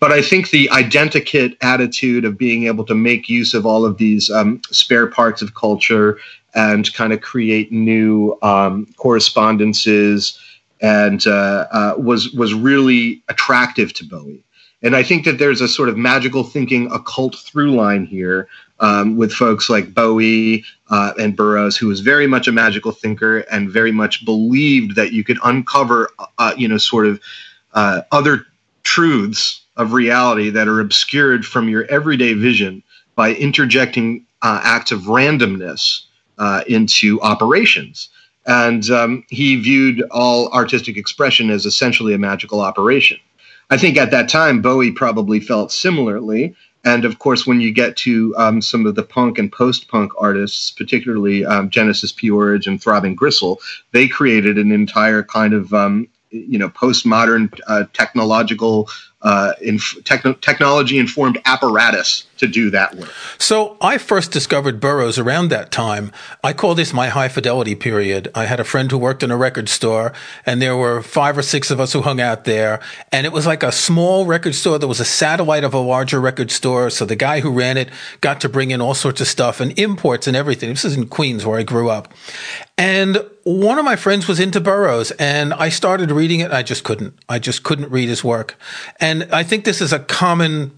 But 0.00 0.10
I 0.10 0.22
think 0.22 0.50
the 0.50 0.68
identikit 0.72 1.56
attitude 1.60 2.24
of 2.24 2.36
being 2.36 2.66
able 2.66 2.84
to 2.86 2.94
make 2.94 3.28
use 3.28 3.54
of 3.54 3.66
all 3.66 3.84
of 3.84 3.98
these 3.98 4.30
um, 4.30 4.60
spare 4.70 5.06
parts 5.06 5.42
of 5.42 5.54
culture 5.54 6.18
and 6.54 6.92
kind 6.94 7.12
of 7.12 7.20
create 7.20 7.70
new 7.70 8.36
um, 8.42 8.86
correspondences 8.96 10.38
and 10.80 11.26
uh, 11.26 11.66
uh, 11.70 11.94
was 11.96 12.32
was 12.32 12.52
really 12.52 13.22
attractive 13.28 13.94
to 13.94 14.04
Bowie. 14.04 14.42
And 14.82 14.96
I 14.96 15.02
think 15.02 15.24
that 15.24 15.38
there's 15.38 15.60
a 15.60 15.68
sort 15.68 15.88
of 15.88 15.96
magical 15.96 16.42
thinking 16.42 16.90
occult 16.90 17.36
through 17.36 17.72
line 17.72 18.04
here 18.04 18.48
um, 18.80 19.16
with 19.16 19.32
folks 19.32 19.70
like 19.70 19.94
Bowie 19.94 20.64
uh, 20.90 21.12
and 21.18 21.36
Burroughs, 21.36 21.76
who 21.76 21.86
was 21.86 22.00
very 22.00 22.26
much 22.26 22.48
a 22.48 22.52
magical 22.52 22.90
thinker 22.90 23.38
and 23.50 23.70
very 23.70 23.92
much 23.92 24.24
believed 24.24 24.96
that 24.96 25.12
you 25.12 25.22
could 25.22 25.38
uncover, 25.44 26.10
uh, 26.38 26.54
you 26.56 26.66
know, 26.66 26.78
sort 26.78 27.06
of 27.06 27.20
uh, 27.74 28.02
other 28.10 28.44
truths 28.82 29.62
of 29.76 29.92
reality 29.92 30.50
that 30.50 30.68
are 30.68 30.80
obscured 30.80 31.46
from 31.46 31.68
your 31.68 31.84
everyday 31.84 32.34
vision 32.34 32.82
by 33.14 33.34
interjecting 33.34 34.26
uh, 34.42 34.60
acts 34.64 34.90
of 34.90 35.02
randomness 35.02 36.04
uh, 36.38 36.62
into 36.66 37.20
operations. 37.22 38.08
And 38.46 38.90
um, 38.90 39.24
he 39.30 39.54
viewed 39.60 40.02
all 40.10 40.48
artistic 40.52 40.96
expression 40.96 41.50
as 41.50 41.64
essentially 41.64 42.12
a 42.14 42.18
magical 42.18 42.60
operation. 42.60 43.18
I 43.72 43.78
think 43.78 43.96
at 43.96 44.10
that 44.10 44.28
time, 44.28 44.60
Bowie 44.60 44.90
probably 44.92 45.40
felt 45.40 45.72
similarly. 45.72 46.54
And 46.84 47.06
of 47.06 47.18
course, 47.18 47.46
when 47.46 47.62
you 47.62 47.72
get 47.72 47.96
to 47.98 48.34
um, 48.36 48.60
some 48.60 48.84
of 48.84 48.96
the 48.96 49.02
punk 49.02 49.38
and 49.38 49.50
post 49.50 49.88
punk 49.88 50.12
artists, 50.18 50.70
particularly 50.70 51.46
um, 51.46 51.70
Genesis 51.70 52.12
P. 52.12 52.30
Orridge 52.30 52.66
and 52.66 52.82
Throbbing 52.82 53.14
Gristle, 53.14 53.62
they 53.92 54.08
created 54.08 54.58
an 54.58 54.72
entire 54.72 55.22
kind 55.22 55.54
of 55.54 55.72
um, 55.72 56.06
you 56.28 56.58
know 56.58 56.68
postmodern 56.68 57.58
uh, 57.66 57.84
technological 57.94 58.90
uh, 59.22 59.54
inf- 59.62 59.96
techn- 60.04 60.38
technology 60.42 60.98
informed 60.98 61.40
apparatus 61.46 62.26
to 62.42 62.48
do 62.48 62.70
that 62.70 62.96
work. 62.96 63.10
So 63.38 63.76
I 63.80 63.98
first 63.98 64.32
discovered 64.32 64.80
Burroughs 64.80 65.18
around 65.18 65.48
that 65.48 65.70
time. 65.70 66.12
I 66.42 66.52
call 66.52 66.74
this 66.74 66.92
my 66.92 67.08
high 67.08 67.28
fidelity 67.28 67.74
period. 67.74 68.30
I 68.34 68.46
had 68.46 68.58
a 68.58 68.64
friend 68.64 68.90
who 68.90 68.98
worked 68.98 69.22
in 69.22 69.30
a 69.30 69.36
record 69.36 69.68
store, 69.68 70.12
and 70.44 70.60
there 70.60 70.76
were 70.76 71.02
five 71.02 71.38
or 71.38 71.42
six 71.42 71.70
of 71.70 71.78
us 71.78 71.92
who 71.92 72.02
hung 72.02 72.20
out 72.20 72.44
there. 72.44 72.80
And 73.12 73.26
it 73.26 73.32
was 73.32 73.46
like 73.46 73.62
a 73.62 73.70
small 73.70 74.26
record 74.26 74.54
store 74.54 74.78
that 74.78 74.88
was 74.88 75.00
a 75.00 75.04
satellite 75.04 75.62
of 75.62 75.72
a 75.72 75.78
larger 75.78 76.20
record 76.20 76.50
store. 76.50 76.90
So 76.90 77.04
the 77.04 77.16
guy 77.16 77.40
who 77.40 77.52
ran 77.52 77.76
it 77.76 77.88
got 78.20 78.40
to 78.40 78.48
bring 78.48 78.72
in 78.72 78.80
all 78.80 78.94
sorts 78.94 79.20
of 79.20 79.28
stuff 79.28 79.60
and 79.60 79.78
imports 79.78 80.26
and 80.26 80.36
everything. 80.36 80.70
This 80.70 80.84
is 80.84 80.96
in 80.96 81.06
Queens 81.06 81.46
where 81.46 81.58
I 81.58 81.62
grew 81.62 81.88
up. 81.90 82.12
And 82.76 83.24
one 83.44 83.78
of 83.78 83.84
my 83.84 83.96
friends 83.96 84.26
was 84.26 84.40
into 84.40 84.60
Burroughs, 84.60 85.12
and 85.12 85.54
I 85.54 85.68
started 85.68 86.10
reading 86.10 86.40
it. 86.40 86.50
I 86.50 86.62
just 86.62 86.82
couldn't. 86.82 87.16
I 87.28 87.38
just 87.38 87.62
couldn't 87.62 87.90
read 87.90 88.08
his 88.08 88.24
work. 88.24 88.56
And 88.98 89.28
I 89.32 89.44
think 89.44 89.64
this 89.64 89.80
is 89.80 89.92
a 89.92 90.00
common 90.00 90.72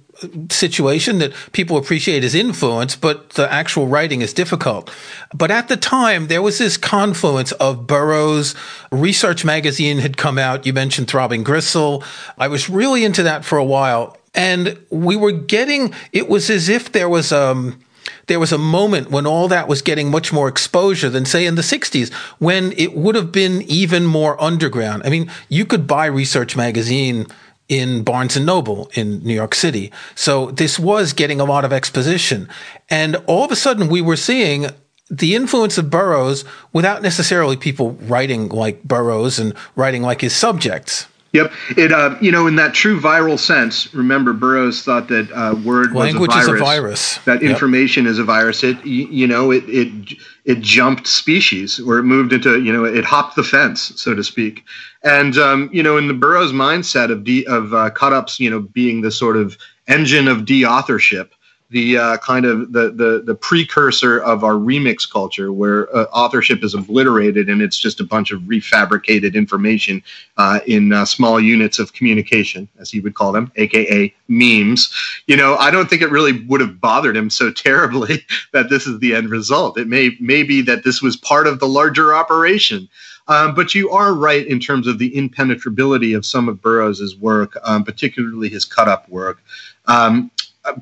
situation 0.50 1.18
that 1.18 1.32
people 1.52 1.76
appreciate 1.76 2.22
his 2.22 2.34
influence, 2.34 2.96
but 2.96 3.30
the 3.30 3.52
actual 3.52 3.86
writing 3.86 4.22
is 4.22 4.32
difficult. 4.32 4.90
But 5.34 5.50
at 5.50 5.68
the 5.68 5.76
time, 5.76 6.28
there 6.28 6.42
was 6.42 6.58
this 6.58 6.76
confluence 6.76 7.52
of 7.52 7.86
Burroughs. 7.86 8.54
RE/Search 8.92 9.44
magazine 9.44 9.98
had 9.98 10.16
come 10.16 10.38
out. 10.38 10.66
You 10.66 10.72
mentioned 10.72 11.08
Throbbing 11.08 11.44
Gristle. 11.44 12.02
I 12.38 12.48
was 12.48 12.70
really 12.70 13.04
into 13.04 13.22
that 13.24 13.44
for 13.44 13.58
a 13.58 13.64
while. 13.64 14.16
And 14.34 14.78
we 14.90 15.16
were 15.16 15.32
getting, 15.32 15.94
it 16.12 16.28
was 16.28 16.50
as 16.50 16.68
if 16.68 16.90
there 16.90 17.08
was, 17.08 17.30
um, 17.30 17.80
there 18.26 18.40
was 18.40 18.52
a 18.52 18.58
moment 18.58 19.10
when 19.10 19.26
all 19.26 19.48
that 19.48 19.68
was 19.68 19.80
getting 19.80 20.10
much 20.10 20.32
more 20.32 20.48
exposure 20.48 21.08
than 21.08 21.24
say 21.24 21.46
in 21.46 21.54
the 21.54 21.62
60s 21.62 22.12
when 22.38 22.72
it 22.72 22.96
would 22.96 23.14
have 23.14 23.30
been 23.30 23.62
even 23.62 24.04
more 24.06 24.40
underground. 24.42 25.02
I 25.04 25.10
mean, 25.10 25.30
you 25.48 25.64
could 25.64 25.86
buy 25.86 26.06
RE/Search 26.06 26.56
magazine 26.56 27.26
in 27.68 28.02
Barnes 28.02 28.36
and 28.36 28.46
Noble 28.46 28.90
in 28.94 29.20
New 29.24 29.34
York 29.34 29.54
City. 29.54 29.90
So 30.14 30.50
this 30.50 30.78
was 30.78 31.12
getting 31.12 31.40
a 31.40 31.44
lot 31.44 31.64
of 31.64 31.72
exposition. 31.72 32.48
And 32.90 33.16
all 33.26 33.44
of 33.44 33.50
a 33.50 33.56
sudden 33.56 33.88
we 33.88 34.02
were 34.02 34.16
seeing 34.16 34.66
the 35.10 35.34
influence 35.34 35.78
of 35.78 35.90
Burroughs 35.90 36.44
without 36.72 37.02
necessarily 37.02 37.56
people 37.56 37.92
writing 38.02 38.48
like 38.48 38.82
Burroughs 38.82 39.38
and 39.38 39.54
writing 39.76 40.02
like 40.02 40.20
his 40.20 40.34
subjects. 40.34 41.06
Yep. 41.34 41.52
It 41.76 41.92
uh, 41.92 42.16
you 42.20 42.30
know 42.30 42.46
in 42.46 42.54
that 42.56 42.74
true 42.74 43.00
viral 43.00 43.38
sense. 43.38 43.92
Remember, 43.92 44.32
Burroughs 44.32 44.84
thought 44.84 45.08
that 45.08 45.30
uh, 45.32 45.56
word 45.64 45.92
language 45.92 46.28
was 46.28 46.46
a 46.46 46.54
is 46.54 46.60
a 46.60 46.64
virus. 46.64 47.18
That 47.24 47.42
yep. 47.42 47.50
information 47.50 48.06
is 48.06 48.20
a 48.20 48.24
virus. 48.24 48.62
It 48.62 48.82
you 48.86 49.26
know 49.26 49.50
it 49.50 49.64
it 49.66 50.16
it 50.44 50.60
jumped 50.60 51.08
species 51.08 51.80
or 51.80 51.98
it 51.98 52.04
moved 52.04 52.32
into 52.32 52.60
you 52.60 52.72
know 52.72 52.84
it 52.84 53.04
hopped 53.04 53.34
the 53.34 53.42
fence 53.42 54.00
so 54.00 54.14
to 54.14 54.22
speak. 54.22 54.62
And 55.02 55.36
um, 55.36 55.70
you 55.72 55.82
know 55.82 55.96
in 55.96 56.06
the 56.06 56.14
Burroughs 56.14 56.52
mindset 56.52 57.10
of 57.10 57.24
de- 57.24 57.46
of 57.46 57.74
uh, 57.74 57.90
cut 57.90 58.12
ups 58.12 58.38
you 58.38 58.48
know 58.48 58.60
being 58.60 59.00
the 59.00 59.10
sort 59.10 59.36
of 59.36 59.58
engine 59.88 60.28
of 60.28 60.44
de 60.44 60.64
authorship 60.64 61.33
the 61.70 61.98
uh, 61.98 62.16
kind 62.18 62.44
of 62.44 62.72
the, 62.72 62.90
the 62.90 63.22
the 63.24 63.34
precursor 63.34 64.18
of 64.18 64.44
our 64.44 64.54
remix 64.54 65.10
culture, 65.10 65.52
where 65.52 65.94
uh, 65.96 66.04
authorship 66.12 66.62
is 66.62 66.74
obliterated 66.74 67.48
and 67.48 67.62
it's 67.62 67.78
just 67.78 68.00
a 68.00 68.04
bunch 68.04 68.30
of 68.30 68.42
refabricated 68.42 69.34
information 69.34 70.02
uh, 70.36 70.60
in 70.66 70.92
uh, 70.92 71.04
small 71.04 71.40
units 71.40 71.78
of 71.78 71.92
communication, 71.92 72.68
as 72.78 72.90
he 72.90 73.00
would 73.00 73.14
call 73.14 73.32
them, 73.32 73.50
aka 73.56 74.14
memes. 74.28 74.94
You 75.26 75.36
know, 75.36 75.56
I 75.56 75.70
don't 75.70 75.88
think 75.88 76.02
it 76.02 76.10
really 76.10 76.44
would 76.46 76.60
have 76.60 76.80
bothered 76.80 77.16
him 77.16 77.30
so 77.30 77.50
terribly 77.52 78.24
that 78.52 78.68
this 78.68 78.86
is 78.86 78.98
the 79.00 79.14
end 79.14 79.30
result. 79.30 79.78
It 79.78 79.88
may 79.88 80.16
may 80.20 80.42
be 80.42 80.60
that 80.62 80.84
this 80.84 81.02
was 81.02 81.16
part 81.16 81.46
of 81.46 81.60
the 81.60 81.68
larger 81.68 82.14
operation. 82.14 82.88
Um, 83.26 83.54
but 83.54 83.74
you 83.74 83.90
are 83.90 84.12
right 84.12 84.46
in 84.46 84.60
terms 84.60 84.86
of 84.86 84.98
the 84.98 85.16
impenetrability 85.16 86.12
of 86.12 86.26
some 86.26 86.46
of 86.46 86.60
Burroughs's 86.60 87.16
work, 87.16 87.56
um, 87.64 87.82
particularly 87.82 88.50
his 88.50 88.66
cut 88.66 88.86
up 88.86 89.08
work. 89.08 89.42
Um, 89.86 90.30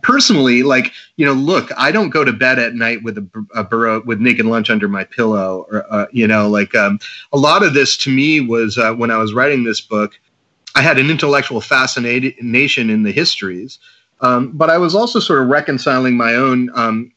personally, 0.02 0.62
like 0.62 0.92
you 1.16 1.26
know, 1.26 1.32
look, 1.32 1.70
I 1.76 1.92
don't 1.92 2.10
go 2.10 2.24
to 2.24 2.32
bed 2.32 2.58
at 2.58 2.74
night 2.74 3.02
with 3.02 3.18
a, 3.18 3.46
a 3.54 3.64
burrow 3.64 4.02
with 4.04 4.20
naked 4.20 4.46
lunch 4.46 4.70
under 4.70 4.88
my 4.88 5.04
pillow, 5.04 5.66
or 5.70 5.86
uh, 5.92 6.06
you 6.12 6.26
know, 6.26 6.48
like 6.48 6.74
um, 6.74 6.98
a 7.32 7.38
lot 7.38 7.62
of 7.62 7.74
this 7.74 7.96
to 7.98 8.10
me 8.10 8.40
was 8.40 8.78
uh, 8.78 8.94
when 8.94 9.10
I 9.10 9.18
was 9.18 9.34
writing 9.34 9.64
this 9.64 9.80
book. 9.80 10.18
I 10.74 10.80
had 10.80 10.98
an 10.98 11.10
intellectual 11.10 11.60
fascination 11.60 12.88
in 12.88 13.02
the 13.02 13.12
histories, 13.12 13.78
um, 14.22 14.52
but 14.52 14.70
I 14.70 14.78
was 14.78 14.94
also 14.94 15.20
sort 15.20 15.42
of 15.42 15.48
reconciling 15.48 16.16
my 16.16 16.34
own 16.34 16.70
um, 16.74 17.12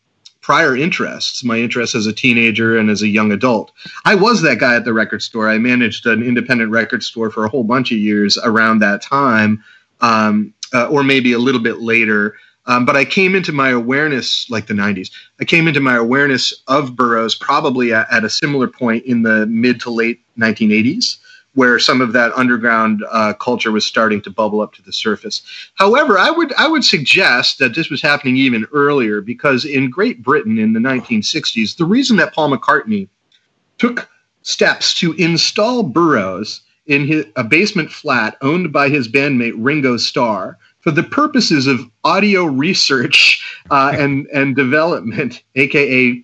prior 0.45 0.75
interests, 0.75 1.43
my 1.43 1.57
interests 1.57 1.95
as 1.95 2.05
a 2.05 2.13
teenager 2.13 2.77
and 2.77 2.91
as 2.91 3.01
a 3.01 3.07
young 3.07 3.31
adult. 3.31 3.71
I 4.05 4.13
was 4.13 4.43
that 4.43 4.59
guy 4.59 4.75
at 4.75 4.85
the 4.85 4.93
record 4.93 5.23
store. 5.23 5.49
I 5.49 5.57
managed 5.57 6.05
an 6.05 6.21
independent 6.21 6.69
record 6.69 7.01
store 7.01 7.31
for 7.31 7.45
a 7.45 7.49
whole 7.49 7.63
bunch 7.63 7.91
of 7.91 7.97
years 7.97 8.37
around 8.37 8.77
that 8.79 9.01
time, 9.01 9.63
um, 10.01 10.53
uh, 10.71 10.87
or 10.87 11.03
maybe 11.03 11.33
a 11.33 11.39
little 11.39 11.61
bit 11.61 11.79
later. 11.79 12.35
Um, 12.67 12.85
but 12.85 12.95
I 12.95 13.05
came 13.05 13.35
into 13.35 13.51
my 13.51 13.69
awareness, 13.69 14.49
like 14.49 14.67
the 14.67 14.73
90s, 14.73 15.11
I 15.39 15.45
came 15.45 15.67
into 15.67 15.79
my 15.79 15.95
awareness 15.95 16.53
of 16.67 16.95
Burroughs 16.95 17.35
probably 17.35 17.93
at, 17.93 18.11
at 18.11 18.23
a 18.23 18.29
similar 18.29 18.67
point 18.67 19.05
in 19.05 19.21
the 19.23 19.45
mid 19.45 19.79
to 19.81 19.91
late 19.91 20.21
1980s, 20.37 21.17
where 21.53 21.79
some 21.79 22.01
of 22.01 22.13
that 22.13 22.33
underground 22.33 23.03
uh, 23.11 23.33
culture 23.33 23.71
was 23.71 23.85
starting 23.85 24.21
to 24.21 24.29
bubble 24.29 24.61
up 24.61 24.73
to 24.73 24.81
the 24.81 24.91
surface. 24.91 25.41
However, 25.75 26.17
I 26.17 26.31
would, 26.31 26.53
I 26.53 26.67
would 26.67 26.83
suggest 26.83 27.59
that 27.59 27.75
this 27.75 27.89
was 27.89 28.01
happening 28.01 28.35
even 28.37 28.65
earlier 28.73 29.21
because 29.21 29.63
in 29.63 29.89
Great 29.89 30.23
Britain 30.23 30.57
in 30.57 30.73
the 30.73 30.79
1960s, 30.79 31.77
the 31.77 31.85
reason 31.85 32.17
that 32.17 32.33
Paul 32.33 32.51
McCartney 32.51 33.07
took 33.77 34.09
steps 34.41 34.97
to 34.99 35.13
install 35.13 35.83
Burroughs 35.83 36.61
in 36.87 37.05
his, 37.07 37.25
a 37.35 37.43
basement 37.43 37.91
flat 37.91 38.37
owned 38.41 38.71
by 38.71 38.89
his 38.89 39.07
bandmate 39.07 39.55
Ringo 39.55 39.97
Starr 39.97 40.57
for 40.85 40.91
the 40.91 41.03
purposes 41.03 41.65
of 41.65 41.81
audio 42.03 42.45
research 42.45 43.43
uh, 43.71 43.91
and 43.97 44.27
and 44.27 44.55
development, 44.55 45.43
aka 45.55 46.23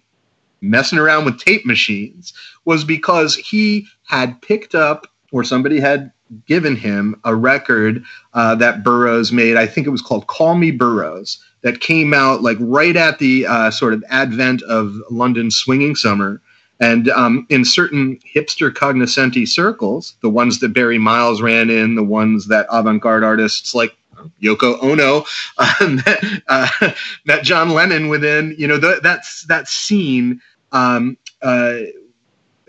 messing 0.61 0.99
around 0.99 1.25
with 1.25 1.39
tape 1.39 1.65
machines, 1.65 2.31
was 2.63 2.83
because 2.83 3.35
he 3.35 3.87
had 4.03 4.39
picked 4.43 4.75
up 4.75 5.07
or 5.31 5.43
somebody 5.43 5.79
had 5.79 6.11
given 6.45 6.75
him 6.75 7.19
a 7.23 7.35
record 7.35 8.03
uh, 8.35 8.53
that 8.53 8.83
Burroughs 8.83 9.31
made. 9.31 9.57
I 9.57 9.65
think 9.65 9.87
it 9.87 9.89
was 9.89 10.03
called 10.03 10.27
"Call 10.27 10.53
Me 10.53 10.69
Burroughs." 10.69 11.43
That 11.63 11.79
came 11.79 12.13
out 12.13 12.41
like 12.41 12.57
right 12.59 12.95
at 12.95 13.19
the 13.19 13.47
uh, 13.47 13.71
sort 13.71 13.93
of 13.93 14.03
advent 14.09 14.61
of 14.63 14.95
London 15.09 15.51
swinging 15.51 15.95
summer. 15.95 16.41
And 16.79 17.09
um, 17.09 17.45
in 17.49 17.63
certain 17.63 18.17
hipster 18.17 18.73
cognoscenti 18.73 19.45
circles, 19.45 20.15
the 20.21 20.31
ones 20.31 20.59
that 20.59 20.73
Barry 20.73 20.97
Miles 20.97 21.39
ran 21.39 21.69
in, 21.69 21.93
the 21.93 22.03
ones 22.03 22.47
that 22.47 22.65
avant 22.71 23.03
garde 23.03 23.23
artists 23.23 23.75
like 23.75 23.95
Yoko 24.41 24.81
Ono 24.83 25.25
uh, 25.57 25.73
met, 26.05 26.23
uh, 26.47 26.91
met, 27.25 27.43
John 27.43 27.71
Lennon 27.71 28.09
within, 28.09 28.55
you 28.57 28.67
know, 28.67 28.77
the, 28.77 28.99
that's 29.01 29.45
that 29.47 29.67
scene 29.67 30.41
um, 30.71 31.17
uh, 31.41 31.77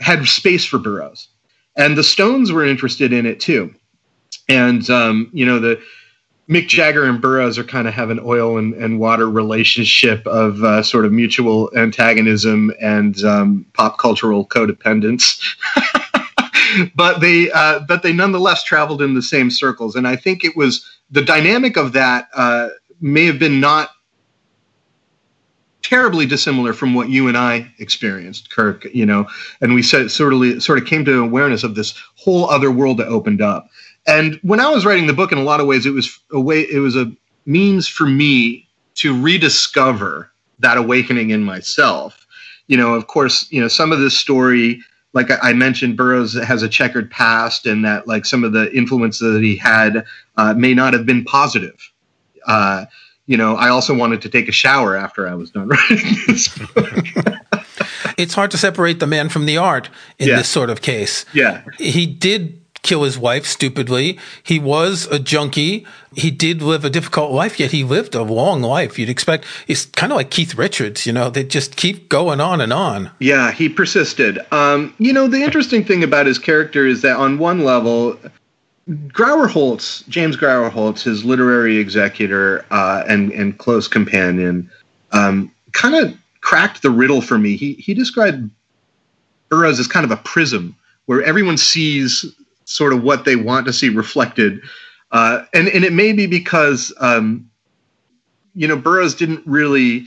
had 0.01 0.27
space 0.27 0.65
for 0.65 0.79
Burroughs, 0.79 1.29
and 1.77 1.97
the 1.97 2.03
Stones 2.03 2.53
were 2.53 2.65
interested 2.65 3.13
in 3.13 3.27
it 3.27 3.41
too, 3.41 3.75
and 4.49 4.89
um, 4.91 5.31
you 5.33 5.47
know 5.47 5.59
the. 5.59 5.81
Mick 6.51 6.67
Jagger 6.67 7.05
and 7.05 7.23
Burroughs 7.23 7.57
are 7.57 7.65
kind 7.65 7.87
of 7.87 7.95
have 7.95 8.11
an 8.11 8.21
oil 8.23 8.59
and, 8.59 8.75
and 8.75 8.99
water 8.99 9.31
relationship 9.31 10.27
of 10.27 10.63
uh, 10.65 10.83
sort 10.83 11.07
of 11.07 11.13
mutual 11.13 11.71
antagonism 11.75 12.73
and 12.81 13.25
um, 13.25 13.65
pop 13.75 13.97
cultural 13.97 14.45
codependence. 14.45 15.41
but 16.95 17.21
they 17.21 17.51
uh, 17.53 17.81
but 17.81 18.03
they 18.03 18.13
nonetheless 18.13 18.63
traveled 18.65 19.03
in 19.03 19.15
the 19.15 19.23
same 19.23 19.51
circles, 19.51 19.97
and 19.97 20.07
I 20.07 20.17
think 20.17 20.45
it 20.45 20.57
was 20.57 20.92
the 21.13 21.23
dynamic 21.23 21.77
of 21.77 21.93
that 21.93 22.29
uh, 22.35 22.71
may 23.01 23.27
have 23.27 23.39
been 23.39 23.61
not 23.61 23.91
terribly 25.83 26.25
dissimilar 26.25 26.73
from 26.73 26.95
what 26.95 27.11
you 27.11 27.29
and 27.29 27.37
I 27.37 27.71
experienced, 27.79 28.51
Kirk. 28.51 28.87
You 28.93 29.07
know, 29.07 29.29
and 29.61 29.75
we 29.75 29.83
sort 29.83 30.03
of 30.03 30.63
sort 30.63 30.79
of 30.79 30.87
came 30.87 31.05
to 31.05 31.23
awareness 31.23 31.63
of 31.63 31.75
this 31.75 31.95
whole 32.17 32.49
other 32.49 32.73
world 32.73 32.97
that 32.99 33.09
opened 33.09 33.43
up. 33.43 33.69
And 34.07 34.41
when 34.43 34.59
I 34.59 34.71
was 34.71 34.85
writing 34.85 35.07
the 35.07 35.13
book, 35.13 35.31
in 35.31 35.39
a 35.39 35.45
lot 35.45 35.61
of 35.61 35.67
ways, 35.67 35.87
it 35.87 35.91
was 35.91 36.19
a 36.33 36.41
way, 36.41 36.63
it 36.63 36.81
was 36.81 36.97
a 36.97 37.13
means 37.47 37.87
for 37.87 38.07
me 38.07 38.69
to 38.95 39.21
rediscover 39.21 40.33
that 40.59 40.79
awakening 40.79 41.31
in 41.31 41.45
myself. 41.45 42.27
You 42.69 42.77
know, 42.77 42.95
of 42.95 43.07
course, 43.07 43.51
you 43.53 43.61
know 43.61 43.69
some 43.69 43.93
of 43.93 44.01
this 44.01 44.17
story 44.17 44.81
like 45.13 45.31
I 45.43 45.53
mentioned, 45.53 45.97
Burroughs 45.97 46.35
has 46.35 46.63
a 46.63 46.69
checkered 46.69 47.11
past, 47.11 47.67
and 47.67 47.85
that 47.85 48.07
like 48.07 48.25
some 48.25 48.45
of 48.45 48.53
the 48.53 48.75
influence 48.75 49.19
that 49.19 49.43
he 49.43 49.57
had 49.57 50.05
uh, 50.37 50.55
may 50.55 50.75
not 50.75 50.95
have 50.95 51.05
been 51.05 51.25
positive. 51.25 51.93
Uh, 52.47 52.87
you 53.27 53.37
know, 53.37 53.57
I 53.57 53.69
also 53.69 53.95
wanted 53.95 54.23
to 54.23 54.29
take 54.29 54.49
a 54.49 54.53
shower 54.53 54.97
after 54.97 55.29
I 55.29 55.35
was 55.35 55.51
done 55.51 55.69
writing 55.69 56.17
this 56.27 56.49
book. 56.59 57.07
it's 58.19 58.35
hard 58.35 58.51
to 58.53 58.59
separate 58.59 59.01
the 59.01 59.07
man 59.07 59.29
from 59.29 59.47
the 59.47 59.59
art 59.59 59.91
in 60.19 60.29
yeah. 60.29 60.37
this 60.37 60.49
sort 60.49 60.71
of 60.71 60.83
case. 60.83 61.25
Yeah, 61.35 61.63
he 61.79 62.07
did 62.07 62.62
kill 62.83 63.05
his 63.05 63.17
wife 63.19 63.47
stupidly. 63.47 64.19
He 64.43 64.59
was 64.59 65.07
a 65.07 65.19
junkie. 65.19 65.87
He 66.15 66.31
did 66.31 66.63
live 66.63 66.85
a 66.85 66.91
difficult 66.91 67.33
life, 67.33 67.59
yet 67.59 67.71
he 67.71 67.85
lived 67.85 68.15
a 68.15 68.23
long 68.23 68.61
life. 68.61 68.99
You'd 68.99 69.09
expect 69.09 69.45
he's 69.67 69.87
kind 69.87 70.13
of 70.13 70.17
like 70.17 70.31
Keith 70.31 70.57
Richards, 70.57 71.07
you 71.07 71.13
know, 71.13 71.31
they 71.31 71.45
just 71.45 71.77
keep 71.77 72.09
going 72.09 72.41
on 72.41 72.61
and 72.61 72.73
on. 72.73 73.11
Yeah, 73.21 73.53
he 73.53 73.69
persisted. 73.69 74.39
Um, 74.53 74.95
you 74.99 75.13
know, 75.13 75.29
the 75.29 75.43
interesting 75.43 75.85
thing 75.85 76.03
about 76.03 76.27
his 76.27 76.39
character 76.39 76.87
is 76.87 77.03
that 77.03 77.17
on 77.17 77.39
one 77.39 77.65
level, 77.65 78.19
Grauerholz, 78.91 80.07
James 80.09 80.37
Grauerholz, 80.37 81.03
his 81.03 81.25
literary 81.25 81.79
executor 81.79 82.65
uh, 82.71 83.05
and 83.09 83.31
and 83.33 83.57
close 83.57 83.87
companion, 83.87 84.69
um, 85.13 85.53
kind 85.73 85.95
of 85.95 86.15
cracked 86.41 86.83
the 86.83 86.91
riddle 86.91 87.21
for 87.21 87.39
me. 87.39 87.57
He 87.57 87.75
he 87.75 87.95
described 87.95 88.51
Burroughs 89.49 89.79
as 89.79 89.87
kind 89.87 90.05
of 90.05 90.11
a 90.11 90.17
prism 90.17 90.75
where 91.07 91.23
everyone 91.23 91.59
sees 91.59 92.25
sort 92.73 92.93
of 92.93 93.03
what 93.03 93.25
they 93.25 93.37
want 93.37 93.67
to 93.67 93.73
see 93.73 93.89
reflected. 93.89 94.61
Uh, 95.11 95.45
and 95.53 95.69
and 95.69 95.85
it 95.85 95.93
may 95.93 96.13
be 96.13 96.27
because 96.27 96.93
um, 96.99 97.51
you 98.55 98.67
know 98.67 98.77
Burroughs 98.77 99.15
didn't 99.15 99.43
really 99.47 100.07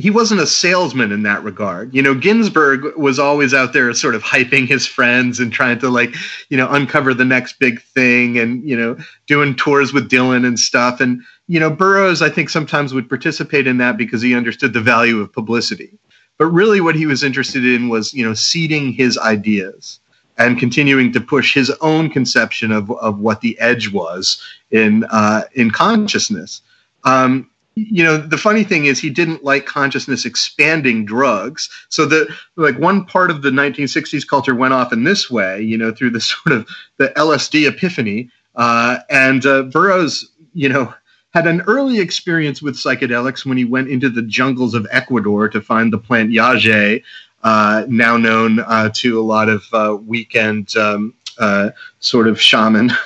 he 0.00 0.10
wasn't 0.10 0.40
a 0.40 0.46
salesman 0.46 1.12
in 1.12 1.24
that 1.24 1.44
regard. 1.44 1.94
You 1.94 2.00
know, 2.00 2.14
Ginsberg 2.14 2.96
was 2.96 3.18
always 3.18 3.52
out 3.52 3.74
there 3.74 3.92
sort 3.92 4.14
of 4.14 4.22
hyping 4.22 4.66
his 4.66 4.86
friends 4.86 5.38
and 5.38 5.52
trying 5.52 5.78
to 5.80 5.90
like, 5.90 6.14
you 6.48 6.56
know, 6.56 6.70
uncover 6.70 7.12
the 7.12 7.24
next 7.24 7.58
big 7.58 7.82
thing 7.82 8.38
and, 8.38 8.66
you 8.66 8.76
know, 8.76 8.96
doing 9.26 9.54
tours 9.54 9.92
with 9.92 10.10
Dylan 10.10 10.46
and 10.46 10.58
stuff. 10.58 11.00
And, 11.00 11.22
you 11.48 11.60
know, 11.60 11.68
Burroughs, 11.68 12.22
I 12.22 12.30
think 12.30 12.48
sometimes 12.48 12.94
would 12.94 13.10
participate 13.10 13.66
in 13.66 13.76
that 13.78 13.98
because 13.98 14.22
he 14.22 14.34
understood 14.34 14.72
the 14.72 14.80
value 14.80 15.20
of 15.20 15.32
publicity. 15.32 15.98
But 16.38 16.46
really, 16.46 16.80
what 16.80 16.96
he 16.96 17.04
was 17.04 17.22
interested 17.22 17.66
in 17.66 17.90
was, 17.90 18.14
you 18.14 18.24
know, 18.24 18.32
seeding 18.32 18.92
his 18.92 19.18
ideas 19.18 20.00
and 20.40 20.58
continuing 20.58 21.12
to 21.12 21.20
push 21.20 21.52
his 21.52 21.70
own 21.82 22.08
conception 22.08 22.72
of, 22.72 22.90
of 22.92 23.18
what 23.18 23.42
the 23.42 23.58
edge 23.60 23.92
was 23.92 24.42
in 24.70 25.04
uh, 25.10 25.42
in 25.54 25.70
consciousness. 25.70 26.62
Um, 27.04 27.50
you 27.76 28.02
know, 28.02 28.16
the 28.16 28.38
funny 28.38 28.64
thing 28.64 28.86
is 28.86 28.98
he 28.98 29.10
didn't 29.10 29.44
like 29.44 29.66
consciousness 29.66 30.24
expanding 30.24 31.04
drugs. 31.04 31.68
So 31.90 32.06
the 32.06 32.34
like 32.56 32.78
one 32.78 33.04
part 33.04 33.30
of 33.30 33.42
the 33.42 33.50
1960s 33.50 34.26
culture 34.26 34.54
went 34.54 34.74
off 34.74 34.92
in 34.92 35.04
this 35.04 35.30
way, 35.30 35.60
you 35.60 35.76
know, 35.76 35.92
through 35.92 36.10
the 36.10 36.20
sort 36.32 36.52
of 36.52 36.68
the 36.96 37.08
LSD 37.10 37.68
epiphany. 37.68 38.30
Uh, 38.56 38.98
and 39.10 39.46
uh, 39.46 39.62
Burroughs, 39.64 40.28
you 40.54 40.68
know, 40.68 40.92
had 41.32 41.46
an 41.46 41.60
early 41.62 42.00
experience 42.00 42.60
with 42.60 42.76
psychedelics 42.76 43.46
when 43.46 43.56
he 43.56 43.64
went 43.64 43.88
into 43.88 44.08
the 44.08 44.22
jungles 44.22 44.74
of 44.74 44.86
Ecuador 44.90 45.48
to 45.48 45.60
find 45.60 45.92
the 45.92 45.98
plant 45.98 46.30
yaje, 46.30 47.02
uh, 47.42 47.84
now 47.88 48.16
known 48.16 48.60
uh, 48.60 48.90
to 48.94 49.20
a 49.20 49.22
lot 49.22 49.48
of 49.48 49.64
uh, 49.72 49.96
weekend 49.96 50.76
um, 50.76 51.14
uh, 51.38 51.70
sort 52.00 52.28
of 52.28 52.40
shaman. 52.40 52.92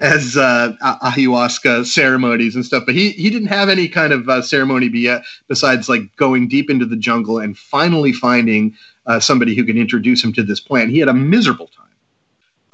as 0.00 0.36
uh, 0.36 0.72
ayahuasca 1.02 1.84
ceremonies 1.84 2.54
and 2.54 2.64
stuff, 2.64 2.84
but 2.86 2.94
he 2.94 3.10
he 3.10 3.28
didn't 3.28 3.48
have 3.48 3.68
any 3.68 3.88
kind 3.88 4.12
of 4.12 4.28
uh, 4.28 4.40
ceremony 4.40 4.88
be, 4.88 5.12
besides 5.48 5.88
like 5.88 6.14
going 6.14 6.46
deep 6.46 6.70
into 6.70 6.86
the 6.86 6.96
jungle 6.96 7.40
and 7.40 7.58
finally 7.58 8.12
finding 8.12 8.76
somebody 9.18 9.56
who 9.56 9.64
could 9.64 9.76
introduce 9.76 10.22
him 10.22 10.32
to 10.32 10.44
this 10.44 10.60
plant. 10.60 10.90
He 10.90 11.00
had 11.00 11.08
a 11.08 11.12
miserable 11.12 11.66
time 11.66 11.82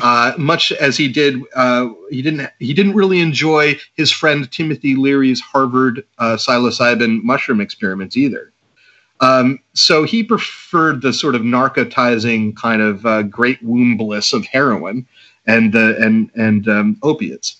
uh, 0.00 0.33
much 0.38 0.71
as 0.73 0.97
he 0.97 1.09
did, 1.09 1.43
uh, 1.55 1.88
he 2.11 2.23
didn't 2.23 2.50
he 2.59 2.73
didn't 2.73 2.95
really 2.95 3.21
enjoy 3.21 3.76
his 3.95 4.12
friend 4.12 4.50
Timothy 4.50 4.95
Leary's 4.95 5.40
Harvard 5.40 6.05
uh, 6.19 6.37
psilocybin 6.37 7.23
mushroom 7.25 7.61
experiments 7.61 8.17
either. 8.17 8.52
Um, 9.20 9.58
so 9.75 10.04
he 10.04 10.22
preferred 10.22 11.02
the 11.02 11.12
sort 11.12 11.34
of 11.34 11.42
narcotizing 11.42 12.56
kind 12.56 12.82
of 12.82 13.04
uh, 13.04 13.22
great 13.22 13.62
womb 13.62 13.96
bliss 13.96 14.32
of 14.32 14.46
heroin 14.46 15.06
and 15.46 15.75
and 15.75 16.30
and 16.34 16.68
um, 16.68 16.98
opiates. 17.02 17.56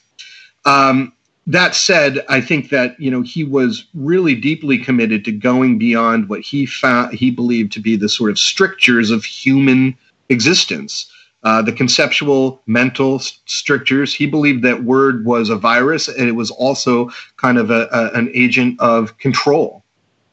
Um, 0.65 1.13
that 1.47 1.75
said, 1.75 2.25
I 2.29 2.41
think 2.41 2.69
that 2.71 2.99
you 3.01 3.11
know 3.11 3.23
he 3.23 3.43
was 3.43 3.87
really 3.95 4.35
deeply 4.35 4.79
committed 4.79 5.25
to 5.25 5.33
going 5.33 5.79
beyond 5.79 6.29
what 6.29 6.41
he 6.41 6.67
found 6.67 7.15
he 7.15 7.31
believed 7.31 7.73
to 7.73 7.81
be 7.81 7.97
the 7.97 8.09
sort 8.09 8.31
of 8.31 8.39
strictures 8.39 9.11
of 9.11 9.25
human 9.25 9.97
existence 10.29 11.11
uh, 11.45 11.63
the 11.63 11.73
conceptual 11.73 12.61
mental 12.67 13.21
strictures. 13.21 14.13
He 14.13 14.27
believed 14.27 14.63
that 14.65 14.85
word 14.85 15.25
was 15.25 15.51
a 15.51 15.57
virus 15.57 16.09
and 16.09 16.29
it 16.29 16.33
was 16.33 16.51
also 16.51 17.11
kind 17.37 17.59
of 17.59 17.71
a, 17.71 17.89
a, 17.93 18.11
an 18.19 18.31
agent 18.35 18.81
of 18.81 19.17
control. 19.19 19.85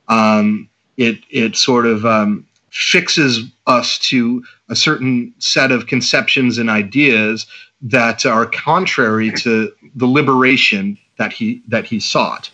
Um, 0.08 0.70
it, 0.98 1.20
it 1.30 1.56
sort 1.56 1.86
of 1.86 2.06
um, 2.06 2.48
fixes 2.70 3.44
us 3.68 3.98
to 4.00 4.44
a 4.70 4.76
certain 4.76 5.34
set 5.40 5.72
of 5.72 5.88
conceptions 5.88 6.58
and 6.58 6.70
ideas 6.70 7.46
that 7.82 8.26
are 8.26 8.46
contrary 8.46 9.32
to 9.32 9.72
the 9.96 10.08
liberation 10.08 10.98
that 11.18 11.32
he 11.32 11.62
that 11.68 11.86
he 11.86 12.00
sought. 12.00 12.50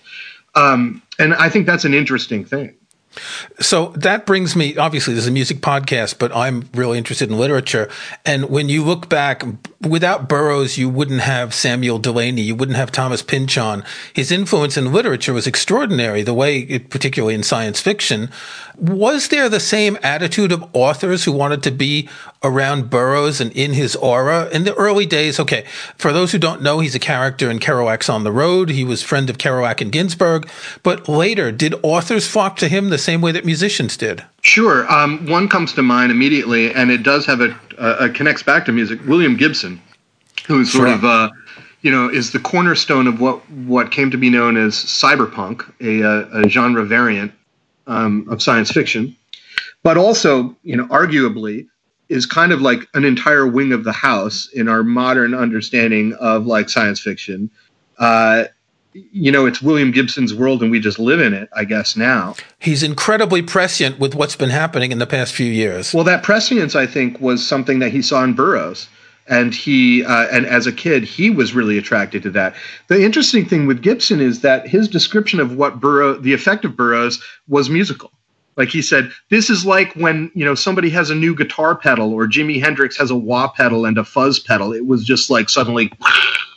Um, 0.56 1.02
and 1.18 1.34
I 1.34 1.50
think 1.50 1.66
that's 1.66 1.86
an 1.86 1.94
interesting 1.94 2.44
thing. 2.46 2.76
So 3.60 3.88
that 3.98 4.26
brings 4.26 4.56
me, 4.56 4.78
obviously, 4.78 5.14
there's 5.14 5.28
a 5.28 5.32
music 5.32 5.58
podcast, 5.58 6.18
but 6.18 6.34
I'm 6.36 6.70
really 6.74 6.98
interested 6.98 7.30
in 7.30 7.38
literature. 7.38 7.90
And 8.26 8.50
when 8.50 8.70
you 8.70 8.84
look 8.84 9.10
back, 9.10 9.44
without 9.82 10.30
Burroughs, 10.30 10.78
you 10.78 10.88
wouldn't 10.88 11.22
have 11.22 11.54
Samuel 11.54 12.00
Delany, 12.00 12.42
you 12.42 12.56
wouldn't 12.56 12.78
have 12.78 12.92
Thomas 12.92 13.22
Pynchon. 13.22 13.84
His 14.14 14.32
influence 14.32 14.78
in 14.78 14.94
literature 14.94 15.34
was 15.34 15.48
extraordinary, 15.48 16.22
the 16.24 16.34
way, 16.34 16.60
it, 16.60 16.90
particularly 16.90 17.36
in 17.36 17.44
science 17.44 17.82
fiction. 17.82 18.30
Was 18.78 19.28
there 19.28 19.50
the 19.50 19.60
same 19.60 19.98
attitude 20.02 20.52
of 20.52 20.64
authors 20.74 21.26
who 21.26 21.32
wanted 21.32 21.62
to 21.64 21.72
be 21.72 22.10
around 22.44 22.90
Burroughs 22.90 23.40
and 23.40 23.52
in 23.52 23.74
his 23.74 23.96
aura 23.96 24.50
in 24.50 24.64
the 24.64 24.74
early 24.76 25.06
days? 25.06 25.40
Okay, 25.40 25.66
for 25.98 26.14
those 26.14 26.32
who 26.32 26.40
don't 26.40 26.62
know, 26.62 26.80
he's 26.80 26.96
a 26.96 27.00
character 27.00 27.52
in 27.52 27.60
Kerouac's 27.60 28.10
On 28.10 28.24
the 28.24 28.32
Road. 28.32 28.70
He 28.70 28.84
was 28.84 29.04
friend 29.04 29.30
of 29.30 29.38
Kerouac 29.38 29.82
and 29.82 29.92
Ginsberg. 29.92 30.50
But 30.82 31.10
later, 31.10 31.52
did 31.52 31.76
authors 31.84 32.28
flock 32.28 32.56
to 32.58 32.70
him 32.70 32.90
the 32.90 32.98
same 33.02 33.22
way 33.22 33.32
that 33.34 33.46
musicians 33.46 33.98
did? 33.98 34.24
Sure. 34.42 34.90
Um, 34.92 35.26
one 35.28 35.50
comes 35.50 35.74
to 35.74 35.82
mind 35.82 36.12
immediately, 36.12 36.74
and 36.74 36.90
it 36.90 37.04
does 37.04 37.26
have 37.26 37.42
a, 37.42 38.10
connects 38.10 38.44
back 38.44 38.66
to 38.66 38.72
music. 38.72 39.00
William 39.06 39.36
Gibson, 39.36 39.82
who 40.48 40.62
is 40.62 40.72
sort 40.72 40.88
sure. 40.88 40.96
of 40.96 41.04
uh, 41.04 41.30
you 41.82 41.92
know, 41.92 42.10
is 42.10 42.32
the 42.32 42.40
cornerstone 42.40 43.08
of 43.08 43.20
what 43.20 43.38
what 43.52 43.92
came 43.92 44.12
to 44.12 44.18
be 44.18 44.30
known 44.30 44.56
as 44.56 44.76
cyberpunk, 44.76 45.72
a, 45.82 46.44
a 46.44 46.48
genre 46.48 46.86
variant 46.86 47.32
um, 47.88 48.28
of 48.30 48.42
science 48.42 48.72
fiction, 48.72 49.16
but 49.84 49.98
also, 49.98 50.56
you 50.64 50.76
know, 50.76 50.86
arguably 50.88 51.68
is 52.10 52.26
kind 52.26 52.52
of 52.52 52.62
like 52.62 52.88
an 52.94 53.06
entire 53.06 53.48
wing 53.48 53.72
of 53.72 53.84
the 53.84 53.92
house 53.92 54.48
in 54.54 54.68
our 54.68 54.84
modern 54.84 55.34
understanding 55.34 56.14
of 56.20 56.46
like 56.46 56.70
science 56.70 57.00
fiction. 57.00 57.50
Uh, 57.98 58.46
you 58.94 59.32
know, 59.32 59.46
it's 59.46 59.62
William 59.62 59.92
Gibson's 59.92 60.34
world 60.34 60.62
and 60.62 60.72
we 60.72 60.80
just 60.80 61.00
live 61.00 61.20
in 61.20 61.34
it, 61.34 61.50
I 61.56 61.64
guess, 61.64 61.96
now. 61.96 62.36
He's 62.60 62.84
incredibly 62.84 63.42
prescient 63.42 64.00
with 64.00 64.16
what's 64.16 64.36
been 64.36 64.50
happening 64.50 64.92
in 64.92 65.00
the 65.00 65.08
past 65.08 65.34
few 65.34 65.52
years. 65.52 65.94
Well, 65.94 66.04
that 66.04 66.24
prescience, 66.24 66.76
I 66.76 66.86
think, 66.86 67.20
was 67.20 67.46
something 67.46 67.80
that 67.80 67.92
he 67.92 68.02
saw 68.02 68.24
in 68.24 68.34
Burroughs. 68.34 68.90
And 69.28 69.54
he, 69.54 70.04
uh, 70.04 70.28
and 70.32 70.46
as 70.46 70.68
a 70.68 70.72
kid, 70.72 71.04
he 71.04 71.30
was 71.30 71.54
really 71.54 71.78
attracted 71.78 72.24
to 72.24 72.32
that. 72.32 72.56
The 72.88 73.02
interesting 73.04 73.46
thing 73.46 73.66
with 73.66 73.82
Gibson 73.82 74.20
is 74.20 74.42
that 74.42 74.68
his 74.68 74.90
description 74.90 75.40
of 75.40 75.56
what 75.56 75.80
Burroughs, 75.80 76.22
the 76.22 76.34
effect 76.34 76.66
of 76.66 76.76
Burroughs, 76.76 77.24
was 77.48 77.70
musical. 77.70 78.12
Like 78.58 78.70
he 78.70 78.82
said, 78.82 79.12
this 79.30 79.50
is 79.50 79.66
like 79.66 79.94
when 79.94 80.30
you 80.36 80.44
know 80.44 80.56
somebody 80.56 80.90
has 80.90 81.10
a 81.10 81.16
new 81.16 81.34
guitar 81.34 81.76
pedal, 81.76 82.14
or 82.14 82.28
Jimi 82.28 82.62
Hendrix 82.62 82.98
has 82.98 83.10
a 83.10 83.16
wah 83.16 83.48
pedal 83.48 83.86
and 83.86 83.98
a 83.98 84.04
fuzz 84.04 84.40
pedal. 84.40 84.74
It 84.74 84.86
was 84.86 85.06
just 85.06 85.30
like 85.30 85.50
suddenly, 85.50 85.92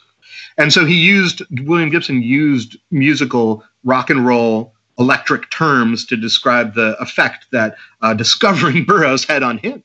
and 0.59 0.73
so 0.73 0.85
he 0.85 0.95
used 0.95 1.43
William 1.67 1.91
Gibson 1.91 2.23
used 2.23 2.77
musical 2.91 3.65
rock 3.83 4.11
and 4.11 4.27
roll 4.27 4.75
electric 4.99 5.51
terms 5.51 6.05
to 6.07 6.17
describe 6.17 6.75
the 6.75 6.97
effect 7.01 7.47
that 7.53 7.77
uh, 8.01 8.15
discovering 8.15 8.85
Burroughs 8.87 9.25
had 9.25 9.43
on 9.43 9.59
him. 9.59 9.83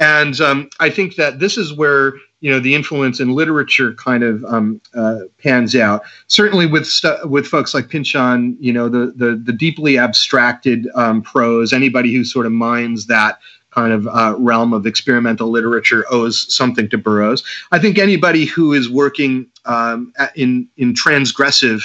And 0.00 0.40
um, 0.40 0.70
I 0.80 0.90
think 0.90 1.16
that 1.16 1.38
this 1.38 1.56
is 1.56 1.72
where 1.72 2.14
you 2.40 2.50
know 2.50 2.60
the 2.60 2.74
influence 2.74 3.20
in 3.20 3.30
literature 3.30 3.94
kind 3.94 4.22
of 4.22 4.44
um, 4.44 4.80
uh, 4.94 5.20
pans 5.38 5.74
out. 5.74 6.02
Certainly 6.26 6.66
with 6.66 6.86
stu- 6.86 7.16
with 7.24 7.46
folks 7.46 7.72
like 7.72 7.88
Pynchon, 7.88 8.56
you 8.60 8.72
know 8.72 8.88
the 8.88 9.12
the, 9.16 9.40
the 9.42 9.52
deeply 9.52 9.96
abstracted 9.96 10.88
um, 10.94 11.22
prose. 11.22 11.72
Anybody 11.72 12.12
who 12.12 12.24
sort 12.24 12.44
of 12.44 12.52
minds 12.52 13.06
that 13.06 13.38
kind 13.74 13.92
of 13.92 14.06
uh, 14.06 14.36
realm 14.38 14.72
of 14.72 14.86
experimental 14.86 15.50
literature 15.50 16.04
owes 16.10 16.52
something 16.54 16.88
to 16.88 16.98
Burroughs. 16.98 17.44
I 17.72 17.78
think 17.78 17.98
anybody 17.98 18.44
who 18.44 18.72
is 18.72 18.88
working 18.88 19.46
um, 19.64 20.12
in 20.36 20.68
in 20.76 20.94
transgressive 20.94 21.82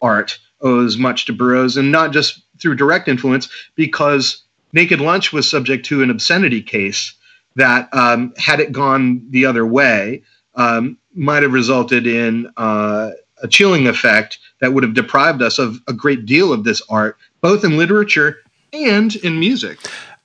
art 0.00 0.38
owes 0.60 0.96
much 0.96 1.26
to 1.26 1.32
Burroughs, 1.32 1.76
and 1.76 1.90
not 1.90 2.12
just 2.12 2.42
through 2.58 2.76
direct 2.76 3.08
influence, 3.08 3.48
because 3.74 4.44
Naked 4.72 5.00
Lunch 5.00 5.32
was 5.32 5.50
subject 5.50 5.84
to 5.86 6.02
an 6.02 6.10
obscenity 6.10 6.62
case 6.62 7.14
that 7.56 7.92
um, 7.92 8.32
had 8.38 8.60
it 8.60 8.72
gone 8.72 9.26
the 9.30 9.44
other 9.44 9.66
way 9.66 10.22
um, 10.54 10.96
might 11.14 11.42
have 11.42 11.52
resulted 11.52 12.06
in 12.06 12.50
uh, 12.56 13.10
a 13.42 13.48
chilling 13.48 13.86
effect 13.88 14.38
that 14.60 14.72
would 14.72 14.84
have 14.84 14.94
deprived 14.94 15.42
us 15.42 15.58
of 15.58 15.78
a 15.88 15.92
great 15.92 16.24
deal 16.24 16.52
of 16.52 16.64
this 16.64 16.80
art, 16.88 17.18
both 17.40 17.64
in 17.64 17.76
literature 17.76 18.38
and 18.72 19.16
in 19.16 19.38
music. 19.38 19.78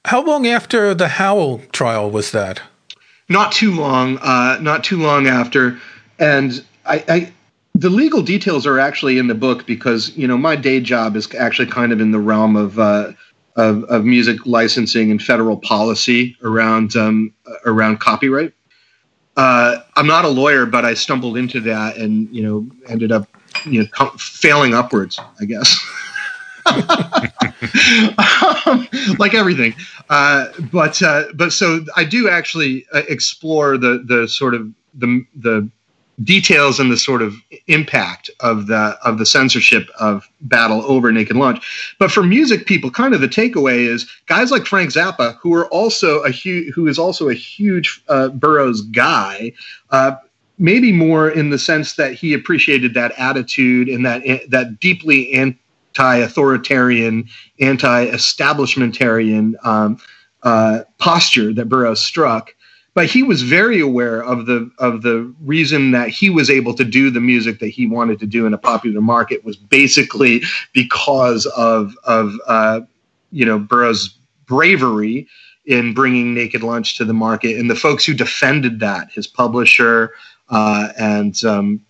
How 0.08 0.24
long 0.24 0.48
after 0.48 0.94
the 0.94 1.10
Howl 1.10 1.60
trial 1.74 2.10
was 2.10 2.32
that? 2.32 2.62
Not 3.28 3.52
too 3.52 3.76
long. 3.76 4.18
Uh, 4.20 4.58
not 4.62 4.86
too 4.86 5.02
long 5.02 5.28
after, 5.28 5.78
and 6.18 6.64
I, 6.86 7.04
I 7.10 7.34
the 7.76 7.90
legal 7.90 8.22
details 8.22 8.66
are 8.66 8.80
actually 8.80 9.18
in 9.18 9.28
the 9.28 9.36
book 9.36 9.66
because 9.66 10.16
you 10.16 10.26
know 10.26 10.38
my 10.38 10.56
day 10.56 10.80
job 10.80 11.18
is 11.18 11.36
actually 11.36 11.68
kind 11.68 11.92
of 11.92 12.00
in 12.00 12.12
the 12.12 12.20
realm 12.20 12.56
of 12.56 12.80
uh, 12.80 13.12
of, 13.58 13.84
of 13.84 14.06
music 14.06 14.46
licensing 14.46 15.12
and 15.12 15.22
federal 15.22 15.58
policy 15.58 16.38
around 16.42 16.96
um, 16.96 17.34
around 17.66 18.00
copyright. 18.00 18.54
Uh, 19.36 19.80
I'm 19.98 20.08
not 20.08 20.24
a 20.24 20.30
lawyer, 20.30 20.66
but 20.66 20.86
I 20.86 20.94
stumbled 20.94 21.36
into 21.36 21.60
that 21.60 21.98
and 21.98 22.34
you 22.34 22.44
know 22.44 22.66
ended 22.88 23.12
up 23.12 23.28
you 23.66 23.90
know 24.00 24.10
failing 24.12 24.74
upwards, 24.74 25.20
I 25.42 25.44
guess. 25.44 25.78
um, 28.66 28.88
like 29.20 29.34
everything, 29.34 29.74
uh, 30.10 30.48
but 30.72 31.02
uh, 31.02 31.26
but 31.34 31.52
so 31.52 31.86
I 31.96 32.04
do 32.04 32.30
actually 32.30 32.86
uh, 32.94 33.04
explore 33.08 33.78
the 33.78 34.04
the 34.06 34.28
sort 34.28 34.54
of 34.54 34.72
the 34.94 35.26
the 35.36 35.70
details 36.24 36.80
and 36.80 36.92
the 36.92 36.98
sort 36.98 37.22
of 37.22 37.36
impact 37.68 38.30
of 38.40 38.68
the 38.68 38.98
of 39.04 39.20
the 39.20 39.26
censorship 39.26 39.90
of 40.00 40.28
battle 40.42 40.84
over 40.86 41.12
naked 41.12 41.36
lunch. 41.36 41.96
But 42.00 42.12
for 42.12 42.24
music 42.24 42.66
people 42.66 42.90
kind 42.90 43.14
of 43.14 43.22
the 43.22 43.28
takeaway 43.28 43.80
is 43.80 44.10
guys 44.26 44.52
like 44.52 44.66
frank 44.66 44.92
zappa 44.92 45.38
who 45.38 45.54
are 45.54 45.68
also 45.68 46.20
a 46.24 46.32
huge 46.32 46.74
who 46.74 46.88
is 46.88 46.98
also 46.98 47.30
a 47.30 47.36
huge 47.36 48.02
uh, 48.08 48.30
burroughs 48.30 48.82
guy 48.82 49.52
uh, 49.92 50.16
maybe 50.58 50.92
more 50.92 51.30
in 51.30 51.52
the 51.52 51.60
sense 51.60 51.96
that 51.96 52.14
he 52.14 52.34
appreciated 52.34 52.94
that 52.96 53.12
attitude 53.18 53.88
and 53.88 54.06
that 54.06 54.24
that 54.50 54.80
deeply 54.80 55.32
anti-authoritarian, 55.98 57.28
anti-establishmentarian 57.60 59.66
um, 59.66 60.00
uh, 60.44 60.82
posture 60.98 61.54
that 61.54 61.66
Burroughs 61.66 62.02
struck. 62.02 62.54
But 62.94 63.08
he 63.08 63.22
was 63.22 63.44
very 63.44 63.80
aware 63.80 64.24
of 64.24 64.48
the 64.48 64.72
of 64.80 65.04
the 65.04 65.32
reason 65.42 65.92
that 65.92 66.10
he 66.10 66.32
was 66.32 66.50
able 66.50 66.74
to 66.74 66.84
do 66.84 67.12
the 67.12 67.22
music 67.22 67.60
that 67.60 67.68
he 67.68 67.86
wanted 67.86 68.20
to 68.20 68.26
do 68.26 68.48
in 68.48 68.56
a 68.56 68.58
popular 68.58 69.02
market 69.02 69.46
was 69.46 69.56
basically 69.56 70.42
because 70.74 71.46
of 71.46 71.96
of 72.06 72.34
uh, 72.48 72.82
you 73.32 73.46
know 73.46 73.60
Burroughs' 73.60 74.18
bravery 74.48 75.28
in 75.66 75.94
bringing 75.94 76.34
Naked 76.34 76.64
Lunch 76.64 76.98
to 76.98 77.06
the 77.06 77.14
market, 77.14 77.60
and 77.60 77.70
the 77.70 77.76
folks 77.76 78.04
who 78.04 78.16
defended 78.16 78.80
that, 78.80 79.12
his 79.12 79.28
publisher 79.28 80.14
uh, 80.50 80.90
and 80.98 81.46
um, 81.46 81.86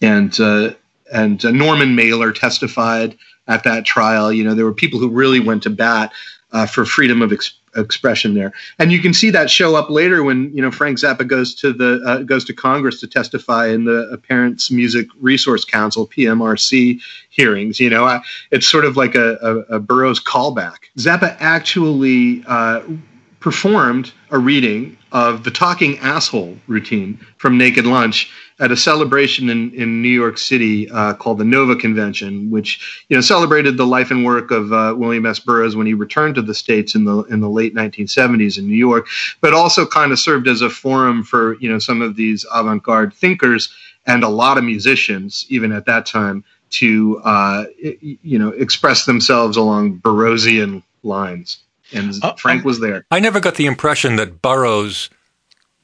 and 0.00 0.40
uh, 0.40 0.70
and 1.12 1.44
uh, 1.44 1.50
Norman 1.50 1.94
Mailer 1.94 2.32
testified 2.32 3.18
at 3.48 3.64
that 3.64 3.84
trial. 3.84 4.32
You 4.32 4.44
know, 4.44 4.54
there 4.54 4.64
were 4.64 4.74
people 4.74 4.98
who 4.98 5.08
really 5.08 5.40
went 5.40 5.62
to 5.64 5.70
bat 5.70 6.12
uh, 6.52 6.66
for 6.66 6.84
freedom 6.84 7.22
of 7.22 7.32
expression 7.32 7.62
expression 7.76 8.34
there. 8.34 8.52
And 8.78 8.90
you 8.90 9.00
can 9.00 9.12
see 9.12 9.30
that 9.30 9.50
show 9.50 9.76
up 9.76 9.90
later 9.90 10.22
when 10.22 10.54
you 10.54 10.62
know 10.62 10.70
Frank 10.70 10.98
Zappa 10.98 11.26
goes 11.26 11.54
to 11.56 11.72
the 11.72 12.02
uh, 12.06 12.18
goes 12.22 12.44
to 12.46 12.52
Congress 12.52 13.00
to 13.00 13.06
testify 13.06 13.68
in 13.68 13.84
the 13.84 14.20
Parents 14.26 14.70
Music 14.70 15.06
Resource 15.20 15.64
Council 15.64 16.06
(PMRC) 16.08 17.00
hearings. 17.30 17.78
You 17.80 17.90
know, 17.90 18.04
I, 18.04 18.20
it's 18.50 18.66
sort 18.66 18.84
of 18.84 18.96
like 18.96 19.14
a, 19.14 19.36
a, 19.42 19.76
a 19.76 19.80
Burroughs 19.80 20.22
callback. 20.22 20.76
Zappa 20.98 21.36
actually 21.38 22.42
uh, 22.46 22.82
performed 23.40 24.12
a 24.30 24.38
reading 24.38 24.96
of 25.12 25.44
the 25.44 25.50
Talking 25.50 25.98
Asshole 25.98 26.56
routine 26.66 27.18
from 27.36 27.56
Naked 27.56 27.86
Lunch 27.86 28.30
at 28.58 28.72
a 28.72 28.76
celebration 28.76 29.50
in, 29.50 29.70
in 29.74 30.00
New 30.00 30.08
York 30.08 30.38
City 30.38 30.88
uh, 30.90 31.12
called 31.14 31.38
the 31.38 31.44
Nova 31.44 31.76
Convention, 31.76 32.50
which 32.50 33.04
you 33.08 33.16
know 33.16 33.20
celebrated 33.20 33.76
the 33.76 33.86
life 33.86 34.10
and 34.10 34.24
work 34.24 34.50
of 34.50 34.72
uh, 34.72 34.94
William 34.96 35.26
S. 35.26 35.38
Burroughs 35.38 35.76
when 35.76 35.86
he 35.86 35.94
returned 35.94 36.34
to 36.36 36.42
the 36.42 36.54
states 36.54 36.94
in 36.94 37.04
the 37.04 37.22
in 37.24 37.40
the 37.40 37.50
late 37.50 37.74
1970s 37.74 38.58
in 38.58 38.66
New 38.66 38.76
York, 38.76 39.06
but 39.40 39.52
also 39.52 39.86
kind 39.86 40.12
of 40.12 40.18
served 40.18 40.48
as 40.48 40.62
a 40.62 40.70
forum 40.70 41.22
for 41.22 41.58
you 41.60 41.70
know 41.70 41.78
some 41.78 42.00
of 42.00 42.16
these 42.16 42.46
avant-garde 42.52 43.12
thinkers 43.12 43.72
and 44.06 44.22
a 44.22 44.28
lot 44.28 44.56
of 44.56 44.64
musicians, 44.64 45.44
even 45.48 45.72
at 45.72 45.84
that 45.86 46.06
time, 46.06 46.44
to 46.70 47.20
uh, 47.24 47.64
you 48.00 48.38
know 48.38 48.50
express 48.50 49.04
themselves 49.04 49.56
along 49.56 49.98
Burroughsian 49.98 50.82
lines. 51.02 51.58
And 51.92 52.14
uh, 52.22 52.34
Frank 52.34 52.64
was 52.64 52.80
there. 52.80 53.04
I 53.12 53.20
never 53.20 53.38
got 53.38 53.54
the 53.54 53.66
impression 53.66 54.16
that 54.16 54.42
Burroughs 54.42 55.08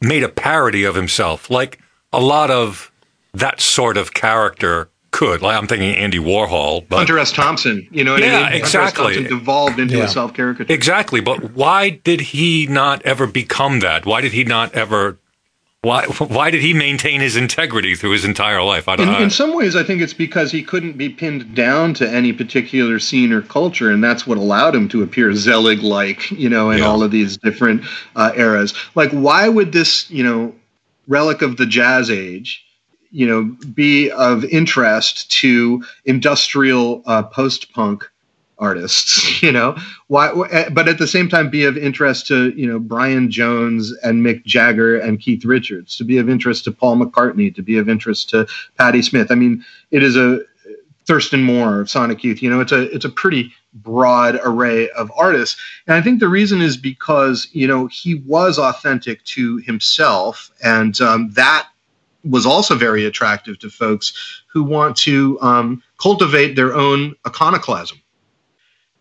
made 0.01 0.25
a 0.25 0.29
parody 0.29 0.83
of 0.83 0.97
himself, 0.97 1.49
like 1.49 1.79
a 2.13 2.21
lot 2.21 2.51
of 2.51 2.91
that 3.35 3.61
sort 3.61 3.97
of 3.97 4.15
character 4.15 4.89
could. 5.13 5.43
Like 5.43 5.57
I'm 5.57 5.69
thinking 5.69 5.95
Andy 5.95 6.19
Warhol, 6.19 6.87
but 6.89 6.97
Hunter 6.97 7.19
S. 7.19 7.31
Thompson. 7.31 7.87
You 7.91 8.03
know, 8.03 8.17
yeah, 8.17 8.41
I 8.41 8.51
mean? 8.51 8.61
exactly. 8.61 9.15
Hunter 9.15 9.21
S. 9.21 9.29
devolved 9.29 9.79
into 9.79 9.97
yeah. 9.97 10.05
a 10.05 10.09
self 10.09 10.35
caricature. 10.35 10.73
Exactly, 10.73 11.21
but 11.21 11.53
why 11.53 11.91
did 11.91 12.21
he 12.21 12.67
not 12.67 13.03
ever 13.03 13.27
become 13.27 13.81
that? 13.81 14.05
Why 14.05 14.21
did 14.21 14.33
he 14.33 14.43
not 14.45 14.75
ever? 14.75 15.19
Why, 15.83 16.07
why 16.07 16.53
did 16.53 16.63
he 16.63 16.75
maintain 16.75 17.21
his 17.21 17.35
integrity 17.35 17.97
through 17.97 18.13
his 18.13 18.25
entire 18.25 18.63
life? 18.63 18.87
I 18.87 18.95
don't 18.95 19.09
in, 19.09 19.23
in 19.25 19.31
some 19.31 19.53
ways, 19.53 19.75
I 19.75 19.83
think 19.83 20.01
it's 20.01 20.15
because 20.15 20.53
he 20.53 20.63
couldn't 20.63 20.97
be 20.97 21.09
pinned 21.09 21.57
down 21.57 21.93
to 21.95 22.09
any 22.09 22.33
particular 22.33 23.01
scene 23.01 23.33
or 23.33 23.43
culture, 23.43 23.91
and 23.91 24.03
that's 24.03 24.25
what 24.25 24.39
allowed 24.39 24.77
him 24.77 24.89
to 24.91 25.03
appear 25.03 25.35
Zelig-like, 25.35 26.31
you 26.31 26.49
know, 26.49 26.71
in 26.71 26.79
yeah. 26.79 26.85
all 26.85 27.03
of 27.03 27.11
these 27.11 27.37
different 27.37 27.83
uh, 28.15 28.31
eras. 28.37 28.75
Like, 28.95 29.11
why 29.11 29.49
would 29.49 29.73
this, 29.73 30.09
you 30.09 30.23
know, 30.23 30.55
relic 31.07 31.43
of 31.43 31.57
the 31.57 31.67
jazz 31.67 32.11
age, 32.11 32.65
you 33.11 33.27
know, 33.27 33.57
be 33.75 34.11
of 34.11 34.45
interest 34.45 35.31
to 35.31 35.85
industrial 36.05 37.03
uh, 37.07 37.23
post-punk 37.23 38.09
artists, 38.59 39.43
you 39.43 39.53
know, 39.53 39.77
why, 40.07 40.31
eh, 40.51 40.69
but 40.71 40.89
at 40.89 40.99
the 40.99 41.07
same 41.07 41.29
time 41.29 41.51
be 41.51 41.65
of 41.65 41.77
interest 41.77 42.27
to, 42.29 42.51
you 42.51 42.67
know, 42.67 42.79
Brian 42.79 43.31
Jones 43.31 43.93
and 44.03 44.25
Mick 44.25 44.45
Jagger 44.45 44.99
and 44.99 45.21
Keith 45.21 45.45
Richards, 45.45 45.97
to 45.97 46.05
be 46.05 46.19
of 46.19 46.31
interest 46.31 46.65
to 46.65 46.73
Paul 46.73 46.97
McCartney, 46.97 47.55
to 47.55 47.63
be 47.63 47.77
of 47.77 47.89
interest 47.89 48.31
to 48.31 48.47
Patti 48.79 49.03
Smith. 49.03 49.31
I 49.31 49.35
mean, 49.35 49.65
it 49.91 50.03
is 50.03 50.17
a 50.17 50.41
Thurston 51.07 51.43
Moore 51.43 51.81
of 51.81 51.91
Sonic 51.91 52.23
Youth. 52.25 52.43
You 52.43 52.51
know, 52.51 52.61
it's 52.61 52.73
a 52.73 52.83
it's 52.95 53.05
a 53.05 53.11
pretty 53.11 53.53
broad 53.75 54.39
array 54.45 54.91
of 54.91 55.11
artists, 55.17 55.61
and 55.87 55.97
I 55.97 56.03
think 56.03 56.21
the 56.21 56.29
reason 56.29 56.61
is 56.61 56.77
because 56.77 57.49
you 57.53 57.67
know 57.67 57.87
he 57.89 58.17
was 58.27 58.59
authentic 58.59 59.25
to 59.25 59.59
himself, 59.59 60.51
and 60.63 60.99
um, 61.01 61.31
that 61.33 61.69
was 62.25 62.47
also 62.47 62.77
very 62.77 63.05
attractive 63.05 63.59
to 63.59 63.71
folks 63.71 64.43
who 64.53 64.63
want 64.63 64.97
to 64.97 65.41
um, 65.41 65.83
cultivate 66.01 66.55
their 66.55 66.75
own 66.75 67.15
iconoclasm. 67.27 68.01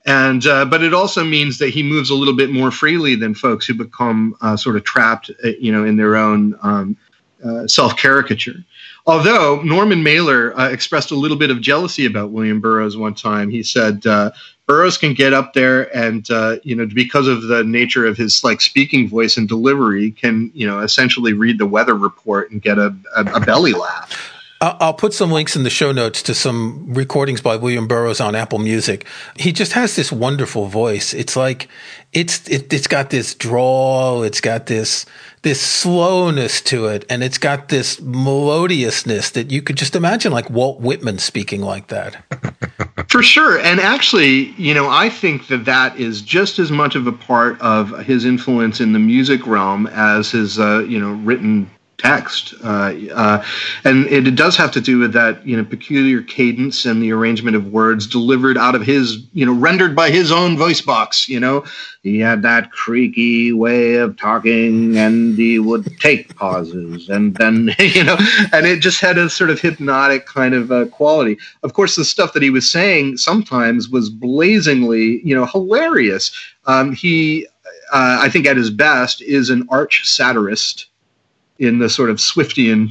And 0.06 0.46
uh, 0.48 0.66
but 0.66 0.84
it 0.84 0.96
also 0.96 1.24
means 1.24 1.60
that 1.60 1.70
he 1.70 1.84
moves 1.84 2.10
a 2.10 2.16
little 2.16 2.36
bit 2.36 2.50
more 2.50 2.72
freely 2.72 3.14
than 3.14 3.36
folks 3.36 3.68
who 3.68 3.76
become 3.76 4.36
uh, 4.42 4.58
sort 4.58 4.76
of 4.76 4.84
trapped, 4.84 5.30
uh, 5.44 5.50
you 5.60 5.72
know, 5.72 5.86
in 5.86 5.96
their 5.96 6.16
own 6.16 6.58
um, 6.64 6.98
uh, 7.44 7.68
self 7.68 7.98
caricature. 7.98 8.64
Although 9.06 9.62
Norman 9.64 10.04
Mailer 10.04 10.58
uh, 10.60 10.70
expressed 10.70 11.12
a 11.12 11.16
little 11.16 11.38
bit 11.38 11.50
of 11.50 11.60
jealousy 11.62 12.06
about 12.06 12.32
William 12.32 12.62
Burroughs 12.62 12.96
one 12.96 13.16
time, 13.16 13.50
he 13.50 13.64
said 13.64 14.06
uh, 14.06 14.32
Burroughs 14.68 14.98
can 14.98 15.14
get 15.14 15.34
up 15.34 15.54
there 15.54 15.96
and 15.96 16.30
uh, 16.30 16.58
you 16.64 16.76
know 16.76 16.86
because 16.86 17.28
of 17.28 17.44
the 17.44 17.64
nature 17.64 18.06
of 18.06 18.16
his 18.16 18.44
like 18.44 18.62
speaking 18.62 19.10
voice 19.10 19.38
and 19.38 19.48
delivery, 19.48 20.12
can 20.12 20.52
you 20.54 20.68
know 20.68 20.80
essentially 20.80 21.34
read 21.34 21.58
the 21.58 21.66
weather 21.66 21.96
report 21.96 22.52
and 22.52 22.62
get 22.62 22.78
a, 22.78 22.96
a, 23.16 23.26
a 23.34 23.40
belly 23.40 23.74
laugh. 23.74 24.41
I'll 24.62 24.94
put 24.94 25.12
some 25.12 25.32
links 25.32 25.56
in 25.56 25.64
the 25.64 25.72
show 25.72 25.92
notes 25.92 26.22
to 26.22 26.36
some 26.36 26.94
recordings 26.94 27.42
by 27.42 27.56
William 27.56 27.88
Burroughs 27.88 28.22
on 28.22 28.36
Apple 28.36 28.60
Music. 28.60 29.08
He 29.36 29.52
just 29.52 29.74
has 29.74 29.96
this 29.96 30.12
wonderful 30.12 30.68
voice. 30.68 31.16
It's 31.16 31.36
like 31.36 31.68
it's 32.14 32.48
it, 32.48 32.72
has 32.72 32.86
got 32.86 33.10
this 33.10 33.34
drawl. 33.34 34.22
It's 34.22 34.40
got 34.40 34.68
this 34.68 35.08
this 35.42 35.60
slowness 35.60 36.62
to 36.62 36.86
it, 36.86 37.06
and 37.10 37.24
it's 37.24 37.40
got 37.40 37.70
this 37.70 38.00
melodiousness 38.02 39.32
that 39.32 39.50
you 39.50 39.64
could 39.64 39.78
just 39.78 39.96
imagine 39.96 40.32
like 40.32 40.48
Walt 40.52 40.80
Whitman 40.80 41.18
speaking 41.18 41.62
like 41.62 41.88
that. 41.88 42.24
For 43.10 43.24
sure, 43.24 43.58
and 43.58 43.80
actually, 43.80 44.52
you 44.52 44.76
know, 44.76 44.88
I 44.88 45.10
think 45.10 45.48
that 45.48 45.66
that 45.66 46.00
is 46.00 46.22
just 46.22 46.60
as 46.60 46.72
much 46.72 46.96
of 46.96 47.08
a 47.08 47.12
part 47.12 47.60
of 47.62 47.98
his 48.06 48.26
influence 48.26 48.80
in 48.80 48.94
the 48.94 49.00
music 49.00 49.48
realm 49.48 49.88
as 49.88 50.30
his, 50.30 50.60
uh, 50.60 50.86
you 50.88 51.00
know, 51.00 51.14
written 51.14 51.68
text. 52.02 52.56
Uh, 52.64 52.94
uh, 53.14 53.44
and 53.84 54.08
it, 54.08 54.28
it, 54.28 54.36
does 54.36 54.58
have 54.58 54.72
to 54.72 54.82
do 54.82 54.98
with 54.98 55.14
that, 55.14 55.46
you 55.46 55.56
know, 55.56 55.64
peculiar 55.64 56.22
cadence 56.24 56.86
and 56.86 57.02
the 57.02 57.12
arrangement 57.12 57.56
of 57.56 57.68
words 57.68 58.08
delivered 58.08 58.58
out 58.58 58.74
of 58.74 58.82
his, 58.82 59.24
you 59.34 59.46
know, 59.46 59.54
rendered 59.54 59.96
by 59.96 60.10
his 60.10 60.32
own 60.32 60.58
voice 60.58 60.82
box. 60.82 61.30
You 61.30 61.40
know, 61.40 61.64
he 62.02 62.20
had 62.20 62.42
that 62.42 62.72
creaky 62.72 63.54
way 63.54 63.96
of 63.96 64.18
talking, 64.18 64.98
and 64.98 65.36
he 65.36 65.60
would 65.60 65.86
take 66.00 66.36
pauses, 66.36 67.08
and 67.08 67.36
then, 67.36 67.76
you 67.80 68.04
know, 68.04 68.18
and 68.52 68.66
it 68.66 68.80
just 68.80 69.00
had 69.00 69.20
a 69.20 69.30
sort 69.30 69.52
of 69.52 69.62
hypnotic 69.62 70.26
kind 70.26 70.56
of 70.56 70.72
uh, 70.72 70.86
quality. 70.86 71.38
Of 71.62 71.74
course, 71.74 71.96
the 71.96 72.06
stuff 72.06 72.34
that 72.34 72.42
he 72.42 72.50
was 72.50 72.70
saying 72.70 73.18
sometimes 73.18 73.90
was 73.90 74.10
blazingly, 74.10 75.22
you 75.24 75.36
know, 75.36 75.46
hilarious. 75.46 76.32
Um, 76.66 76.94
he, 76.94 77.46
uh, 77.94 78.18
I 78.22 78.30
think, 78.30 78.48
at 78.48 78.58
his 78.58 78.72
best, 78.72 79.22
is 79.22 79.52
an 79.52 79.68
arch 79.70 80.10
satirist 80.10 80.88
in 81.62 81.80
the 81.80 81.90
sort 81.90 82.10
of 82.10 82.18
Swiftian 82.18 82.90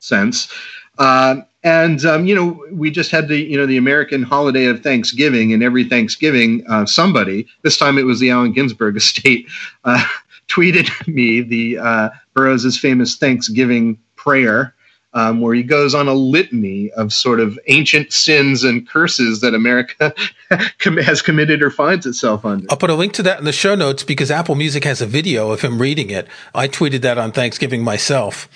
sense. 0.00 0.52
Uh, 0.98 1.36
and 1.62 2.04
um, 2.04 2.26
you 2.26 2.34
know, 2.34 2.64
we 2.72 2.90
just 2.90 3.10
had 3.10 3.28
the 3.28 3.38
you 3.38 3.56
know 3.56 3.66
the 3.66 3.76
American 3.76 4.22
holiday 4.22 4.66
of 4.66 4.82
Thanksgiving, 4.82 5.52
and 5.52 5.62
every 5.62 5.84
Thanksgiving, 5.84 6.64
uh, 6.68 6.86
somebody 6.86 7.46
this 7.62 7.76
time 7.76 7.98
it 7.98 8.04
was 8.04 8.20
the 8.20 8.30
Allen 8.30 8.52
Ginsberg 8.52 8.96
estate 9.02 9.46
uh, 9.84 10.04
tweeted 10.48 10.88
me 11.06 11.42
the 11.42 11.78
uh, 11.78 12.10
Burroughs's 12.34 12.78
famous 12.78 13.16
Thanksgiving 13.16 13.98
prayer 14.14 14.74
um, 15.16 15.40
where 15.40 15.54
he 15.54 15.62
goes 15.62 15.94
on 15.94 16.08
a 16.08 16.14
litany 16.14 16.90
of 16.92 17.10
sort 17.10 17.40
of 17.40 17.58
ancient 17.68 18.12
sins 18.12 18.62
and 18.62 18.86
curses 18.86 19.40
that 19.40 19.54
America 19.54 20.14
has 20.80 21.22
committed 21.22 21.62
or 21.62 21.70
finds 21.70 22.04
itself 22.04 22.44
under. 22.44 22.66
I'll 22.68 22.76
put 22.76 22.90
a 22.90 22.94
link 22.94 23.14
to 23.14 23.22
that 23.22 23.38
in 23.38 23.46
the 23.46 23.52
show 23.52 23.74
notes 23.74 24.02
because 24.02 24.30
Apple 24.30 24.56
Music 24.56 24.84
has 24.84 25.00
a 25.00 25.06
video 25.06 25.50
of 25.50 25.62
him 25.62 25.80
reading 25.80 26.10
it. 26.10 26.28
I 26.54 26.68
tweeted 26.68 27.00
that 27.00 27.16
on 27.16 27.32
Thanksgiving 27.32 27.82
myself. 27.82 28.46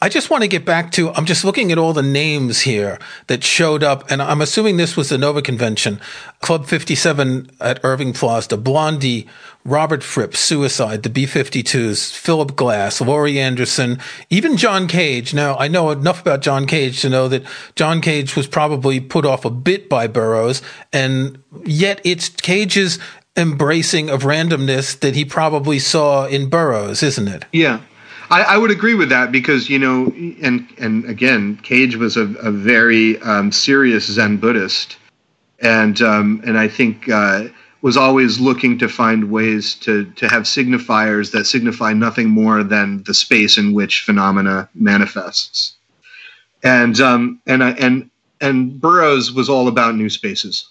I 0.00 0.08
just 0.08 0.30
want 0.30 0.42
to 0.42 0.48
get 0.48 0.64
back 0.64 0.90
to, 0.92 1.10
I'm 1.10 1.26
just 1.26 1.44
looking 1.44 1.70
at 1.70 1.76
all 1.76 1.92
the 1.92 2.02
names 2.02 2.62
here 2.62 2.98
that 3.26 3.44
showed 3.44 3.84
up, 3.84 4.10
and 4.10 4.22
I'm 4.22 4.40
assuming 4.40 4.78
this 4.78 4.96
was 4.96 5.10
the 5.10 5.18
Nova 5.18 5.42
Convention. 5.42 6.00
Club 6.40 6.64
57 6.64 7.50
at 7.60 7.78
Irving 7.84 8.14
Plaza, 8.14 8.56
Blondie, 8.56 9.28
Robert 9.66 10.02
Fripp, 10.02 10.36
Suicide, 10.36 11.02
the 11.02 11.10
B 11.10 11.24
52s, 11.24 12.12
Philip 12.12 12.54
Glass, 12.54 13.00
Laurie 13.00 13.40
Anderson, 13.40 13.98
even 14.30 14.56
John 14.56 14.86
Cage. 14.86 15.34
Now, 15.34 15.56
I 15.56 15.66
know 15.66 15.90
enough 15.90 16.20
about 16.20 16.40
John 16.40 16.66
Cage 16.66 17.02
to 17.02 17.08
know 17.08 17.26
that 17.28 17.42
John 17.74 18.00
Cage 18.00 18.36
was 18.36 18.46
probably 18.46 19.00
put 19.00 19.26
off 19.26 19.44
a 19.44 19.50
bit 19.50 19.88
by 19.88 20.06
Burroughs, 20.06 20.62
and 20.92 21.42
yet 21.64 22.00
it's 22.04 22.28
Cage's 22.28 23.00
embracing 23.36 24.08
of 24.08 24.22
randomness 24.22 24.98
that 25.00 25.16
he 25.16 25.24
probably 25.24 25.78
saw 25.78 26.26
in 26.26 26.48
Burroughs, 26.48 27.02
isn't 27.02 27.28
it? 27.28 27.44
Yeah. 27.52 27.80
I, 28.30 28.42
I, 28.42 28.56
would 28.56 28.70
agree 28.72 28.94
with 28.94 29.08
that 29.10 29.30
because 29.30 29.70
you 29.70 29.78
know, 29.78 30.06
and 30.42 30.66
and 30.78 31.04
again, 31.04 31.58
Cage 31.62 31.94
was 31.96 32.16
a, 32.16 32.22
a 32.22 32.50
very 32.50 33.20
um, 33.20 33.52
serious 33.52 34.06
Zen 34.06 34.38
Buddhist, 34.38 34.96
and 35.60 36.00
um, 36.02 36.42
and 36.44 36.58
I 36.58 36.66
think 36.66 37.08
uh, 37.08 37.44
was 37.86 37.96
always 37.96 38.40
looking 38.40 38.76
to 38.76 38.88
find 38.88 39.30
ways 39.30 39.76
to 39.76 40.04
to 40.16 40.28
have 40.28 40.42
signifiers 40.42 41.30
that 41.30 41.44
signify 41.44 41.92
nothing 41.92 42.28
more 42.28 42.64
than 42.64 43.04
the 43.04 43.14
space 43.14 43.58
in 43.58 43.72
which 43.74 44.00
phenomena 44.00 44.68
manifests, 44.74 45.76
and 46.64 47.00
um, 47.00 47.40
and 47.46 47.62
and 47.62 48.10
and 48.40 48.80
Burroughs 48.80 49.32
was 49.32 49.48
all 49.48 49.68
about 49.68 49.94
new 49.94 50.10
spaces. 50.10 50.68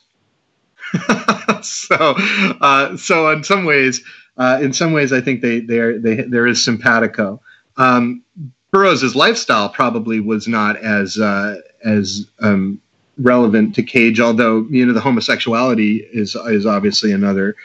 so 1.62 2.16
uh, 2.60 2.98
so 2.98 3.32
in 3.32 3.46
some 3.46 3.64
ways 3.64 4.04
uh, 4.36 4.60
in 4.62 4.74
some 4.74 4.92
ways, 4.92 5.14
I 5.14 5.22
think 5.22 5.40
they, 5.40 5.62
they, 5.62 5.98
they 5.98 6.16
there 6.16 6.46
is 6.46 6.62
simpatico. 6.62 7.42
Um, 7.78 8.24
Burroughs' 8.72 9.16
lifestyle 9.16 9.70
probably 9.70 10.20
was 10.20 10.50
not 10.50 10.76
as 10.76 11.18
uh, 11.18 11.62
as 11.82 12.28
um, 12.42 12.82
relevant 13.18 13.76
to 13.76 13.84
Cage, 13.84 14.20
although 14.20 14.66
you 14.70 14.86
know 14.86 14.94
the 14.94 15.02
homosexuality 15.02 16.08
is 16.12 16.36
is 16.36 16.66
obviously 16.66 17.12
another 17.12 17.56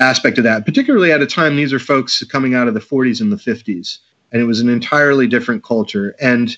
aspect 0.00 0.38
of 0.38 0.44
that. 0.44 0.64
Particularly 0.64 1.12
at 1.12 1.22
a 1.22 1.26
time, 1.26 1.56
these 1.56 1.72
are 1.72 1.78
folks 1.78 2.22
coming 2.24 2.54
out 2.54 2.68
of 2.68 2.74
the 2.74 2.80
40s 2.80 3.20
and 3.20 3.32
the 3.32 3.36
50s, 3.36 3.98
and 4.32 4.40
it 4.40 4.44
was 4.44 4.60
an 4.60 4.68
entirely 4.68 5.26
different 5.26 5.64
culture. 5.64 6.14
And 6.20 6.56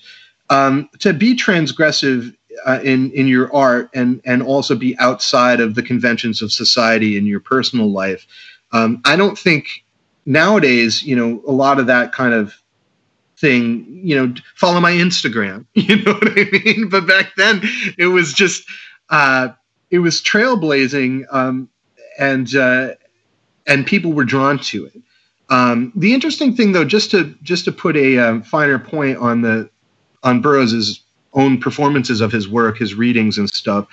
um, 0.49 0.89
to 0.99 1.13
be 1.13 1.35
transgressive 1.35 2.35
uh, 2.65 2.79
in 2.83 3.11
in 3.11 3.27
your 3.27 3.53
art 3.55 3.89
and 3.93 4.21
and 4.25 4.43
also 4.43 4.75
be 4.75 4.97
outside 4.99 5.59
of 5.59 5.75
the 5.75 5.83
conventions 5.83 6.41
of 6.41 6.51
society 6.51 7.17
in 7.17 7.25
your 7.25 7.39
personal 7.39 7.91
life 7.91 8.27
um, 8.71 9.01
I 9.05 9.15
don't 9.15 9.37
think 9.37 9.83
nowadays, 10.25 11.03
you 11.03 11.15
know, 11.15 11.41
a 11.47 11.51
lot 11.51 11.79
of 11.79 11.87
that 11.87 12.11
kind 12.11 12.33
of 12.33 12.55
thing, 13.41 14.01
you 14.03 14.15
know, 14.15 14.33
follow 14.55 14.79
my 14.79 14.91
Instagram, 14.91 15.65
you 15.73 15.97
know 16.03 16.13
what 16.13 16.31
I 16.31 16.47
mean? 16.51 16.89
But 16.89 17.07
back 17.07 17.35
then 17.35 17.61
it 17.97 18.07
was 18.07 18.33
just, 18.33 18.63
uh, 19.09 19.49
it 19.89 19.99
was 19.99 20.21
trailblazing, 20.21 21.25
um, 21.31 21.67
and, 22.17 22.55
uh, 22.55 22.91
and 23.67 23.85
people 23.85 24.13
were 24.13 24.23
drawn 24.23 24.59
to 24.59 24.85
it. 24.85 25.01
Um, 25.49 25.91
the 25.95 26.13
interesting 26.13 26.55
thing 26.55 26.71
though, 26.71 26.85
just 26.85 27.11
to, 27.11 27.35
just 27.43 27.65
to 27.65 27.71
put 27.73 27.97
a 27.97 28.17
um, 28.17 28.43
finer 28.43 28.79
point 28.79 29.17
on 29.17 29.41
the, 29.41 29.69
on 30.23 30.41
Burroughs's 30.41 31.01
own 31.33 31.59
performances 31.59 32.21
of 32.21 32.31
his 32.31 32.47
work, 32.47 32.77
his 32.77 32.93
readings 32.95 33.37
and 33.37 33.49
stuff, 33.49 33.87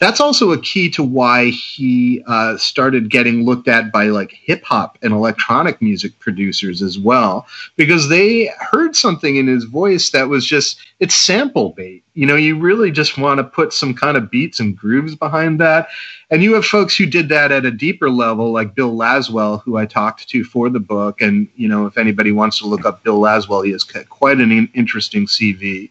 that's 0.00 0.18
also 0.18 0.50
a 0.50 0.60
key 0.60 0.88
to 0.90 1.02
why 1.02 1.50
he 1.50 2.24
uh, 2.26 2.56
started 2.56 3.10
getting 3.10 3.44
looked 3.44 3.68
at 3.68 3.92
by 3.92 4.06
like 4.06 4.32
hip 4.32 4.64
hop 4.64 4.96
and 5.02 5.12
electronic 5.12 5.80
music 5.82 6.18
producers 6.18 6.80
as 6.80 6.98
well, 6.98 7.46
because 7.76 8.08
they 8.08 8.50
heard 8.58 8.96
something 8.96 9.36
in 9.36 9.46
his 9.46 9.64
voice 9.64 10.10
that 10.10 10.28
was 10.28 10.46
just 10.46 10.78
it's 11.00 11.14
sample 11.14 11.70
bait. 11.70 12.02
You 12.14 12.26
know, 12.26 12.36
you 12.36 12.58
really 12.58 12.90
just 12.90 13.18
want 13.18 13.38
to 13.38 13.44
put 13.44 13.74
some 13.74 13.94
kind 13.94 14.16
of 14.16 14.30
beats 14.30 14.58
and 14.58 14.76
grooves 14.76 15.14
behind 15.14 15.60
that. 15.60 15.88
And 16.30 16.42
you 16.42 16.54
have 16.54 16.64
folks 16.64 16.96
who 16.96 17.04
did 17.04 17.28
that 17.28 17.52
at 17.52 17.66
a 17.66 17.70
deeper 17.70 18.08
level, 18.08 18.52
like 18.52 18.74
Bill 18.74 18.94
Laswell, 18.94 19.62
who 19.62 19.76
I 19.76 19.84
talked 19.84 20.28
to 20.28 20.44
for 20.44 20.70
the 20.70 20.80
book. 20.80 21.20
And, 21.20 21.48
you 21.56 21.68
know, 21.68 21.86
if 21.86 21.98
anybody 21.98 22.32
wants 22.32 22.58
to 22.60 22.66
look 22.66 22.86
up 22.86 23.02
Bill 23.02 23.20
Laswell, 23.20 23.64
he 23.64 23.72
has 23.72 23.84
quite 23.84 24.38
an 24.38 24.70
interesting 24.74 25.26
CV. 25.26 25.90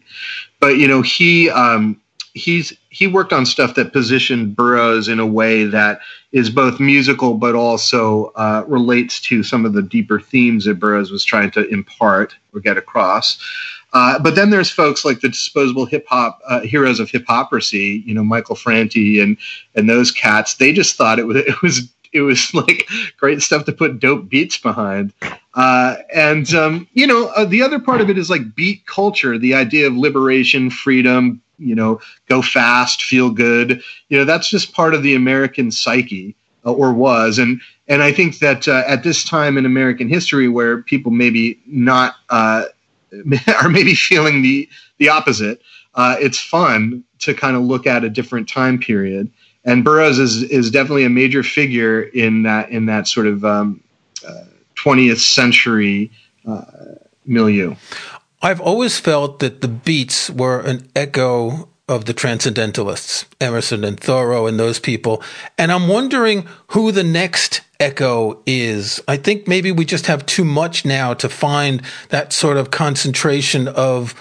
But, 0.58 0.78
you 0.78 0.88
know, 0.88 1.02
he, 1.02 1.50
um, 1.50 2.00
he's 2.34 2.72
he 2.90 3.06
worked 3.06 3.32
on 3.32 3.46
stuff 3.46 3.74
that 3.74 3.92
positioned 3.92 4.54
Burroughs 4.56 5.08
in 5.08 5.20
a 5.20 5.26
way 5.26 5.64
that 5.64 6.00
is 6.32 6.50
both 6.50 6.80
musical 6.80 7.34
but 7.34 7.54
also 7.54 8.26
uh, 8.36 8.64
relates 8.66 9.20
to 9.20 9.42
some 9.42 9.64
of 9.64 9.72
the 9.72 9.82
deeper 9.82 10.20
themes 10.20 10.64
that 10.64 10.78
Burroughs 10.78 11.10
was 11.10 11.24
trying 11.24 11.50
to 11.52 11.66
impart 11.68 12.34
or 12.54 12.60
get 12.60 12.76
across. 12.76 13.38
Uh, 13.92 14.18
but 14.20 14.36
then 14.36 14.50
there's 14.50 14.70
folks 14.70 15.04
like 15.04 15.20
the 15.20 15.28
disposable 15.28 15.84
hip 15.84 16.06
hop 16.08 16.40
uh, 16.46 16.60
heroes 16.60 17.00
of 17.00 17.10
hypocrisy, 17.10 18.02
you 18.06 18.14
know, 18.14 18.22
Michael 18.22 18.54
Franti 18.54 19.18
and 19.20 19.36
and 19.74 19.88
those 19.88 20.12
cats. 20.12 20.54
They 20.54 20.72
just 20.72 20.96
thought 20.96 21.18
it 21.18 21.26
was 21.26 21.36
it 21.38 21.62
was 21.62 21.92
it 22.12 22.22
was 22.22 22.52
like 22.54 22.88
great 23.16 23.42
stuff 23.42 23.64
to 23.64 23.72
put 23.72 24.00
dope 24.00 24.28
beats 24.28 24.58
behind. 24.58 25.12
Uh, 25.54 25.96
and 26.14 26.54
um, 26.54 26.88
you 26.92 27.06
know, 27.06 27.26
uh, 27.36 27.44
the 27.44 27.62
other 27.62 27.80
part 27.80 28.00
of 28.00 28.08
it 28.08 28.18
is 28.18 28.30
like 28.30 28.54
beat 28.54 28.86
culture, 28.86 29.38
the 29.38 29.54
idea 29.54 29.86
of 29.86 29.96
liberation, 29.96 30.70
freedom, 30.70 31.42
you 31.60 31.74
know, 31.74 32.00
go 32.28 32.42
fast, 32.42 33.02
feel 33.02 33.30
good. 33.30 33.82
You 34.08 34.18
know, 34.18 34.24
that's 34.24 34.48
just 34.48 34.72
part 34.72 34.94
of 34.94 35.02
the 35.02 35.14
American 35.14 35.70
psyche, 35.70 36.34
uh, 36.64 36.72
or 36.72 36.92
was. 36.92 37.38
And 37.38 37.60
and 37.88 38.02
I 38.02 38.12
think 38.12 38.38
that 38.38 38.66
uh, 38.66 38.82
at 38.86 39.02
this 39.02 39.24
time 39.24 39.58
in 39.58 39.66
American 39.66 40.08
history, 40.08 40.48
where 40.48 40.82
people 40.82 41.12
maybe 41.12 41.60
not 41.66 42.16
uh, 42.30 42.64
are 43.62 43.68
maybe 43.68 43.94
feeling 43.94 44.42
the 44.42 44.68
the 44.98 45.08
opposite, 45.08 45.60
uh, 45.94 46.16
it's 46.20 46.40
fun 46.40 47.04
to 47.20 47.34
kind 47.34 47.56
of 47.56 47.62
look 47.62 47.86
at 47.86 48.04
a 48.04 48.10
different 48.10 48.48
time 48.48 48.78
period. 48.78 49.30
And 49.64 49.84
Burroughs 49.84 50.18
is 50.18 50.42
is 50.44 50.70
definitely 50.70 51.04
a 51.04 51.10
major 51.10 51.42
figure 51.42 52.02
in 52.02 52.42
that 52.44 52.70
in 52.70 52.86
that 52.86 53.06
sort 53.06 53.26
of 53.26 53.44
um, 53.44 53.82
20th 54.76 55.12
uh, 55.12 55.16
century 55.16 56.10
uh, 56.46 56.62
milieu. 57.26 57.74
I've 58.42 58.60
always 58.60 58.98
felt 58.98 59.40
that 59.40 59.60
the 59.60 59.68
beats 59.68 60.30
were 60.30 60.60
an 60.60 60.88
echo 60.96 61.68
of 61.88 62.04
the 62.04 62.14
transcendentalists, 62.14 63.26
Emerson 63.40 63.84
and 63.84 63.98
Thoreau 63.98 64.46
and 64.46 64.58
those 64.58 64.78
people. 64.78 65.22
And 65.58 65.72
I'm 65.72 65.88
wondering 65.88 66.46
who 66.68 66.92
the 66.92 67.02
next 67.02 67.62
echo 67.80 68.40
is. 68.46 69.02
I 69.08 69.16
think 69.16 69.48
maybe 69.48 69.72
we 69.72 69.84
just 69.84 70.06
have 70.06 70.24
too 70.24 70.44
much 70.44 70.84
now 70.84 71.14
to 71.14 71.28
find 71.28 71.82
that 72.10 72.32
sort 72.32 72.56
of 72.56 72.70
concentration 72.70 73.68
of 73.68 74.14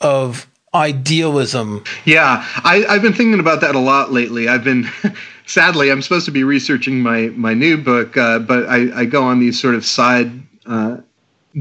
of 0.00 0.46
idealism. 0.74 1.82
Yeah, 2.04 2.46
I, 2.62 2.84
have 2.88 3.02
been 3.02 3.14
thinking 3.14 3.40
about 3.40 3.62
that 3.62 3.74
a 3.74 3.78
lot 3.78 4.12
lately. 4.12 4.46
I've 4.46 4.62
been, 4.62 4.88
sadly, 5.46 5.90
I'm 5.90 6.02
supposed 6.02 6.26
to 6.26 6.30
be 6.30 6.44
researching 6.44 7.00
my 7.00 7.28
my 7.34 7.54
new 7.54 7.76
book, 7.76 8.16
uh, 8.16 8.38
but 8.38 8.66
I, 8.66 9.00
I, 9.00 9.04
go 9.06 9.22
on 9.22 9.40
these 9.40 9.60
sort 9.60 9.74
of 9.74 9.84
side 9.84 10.30
uh, 10.66 10.98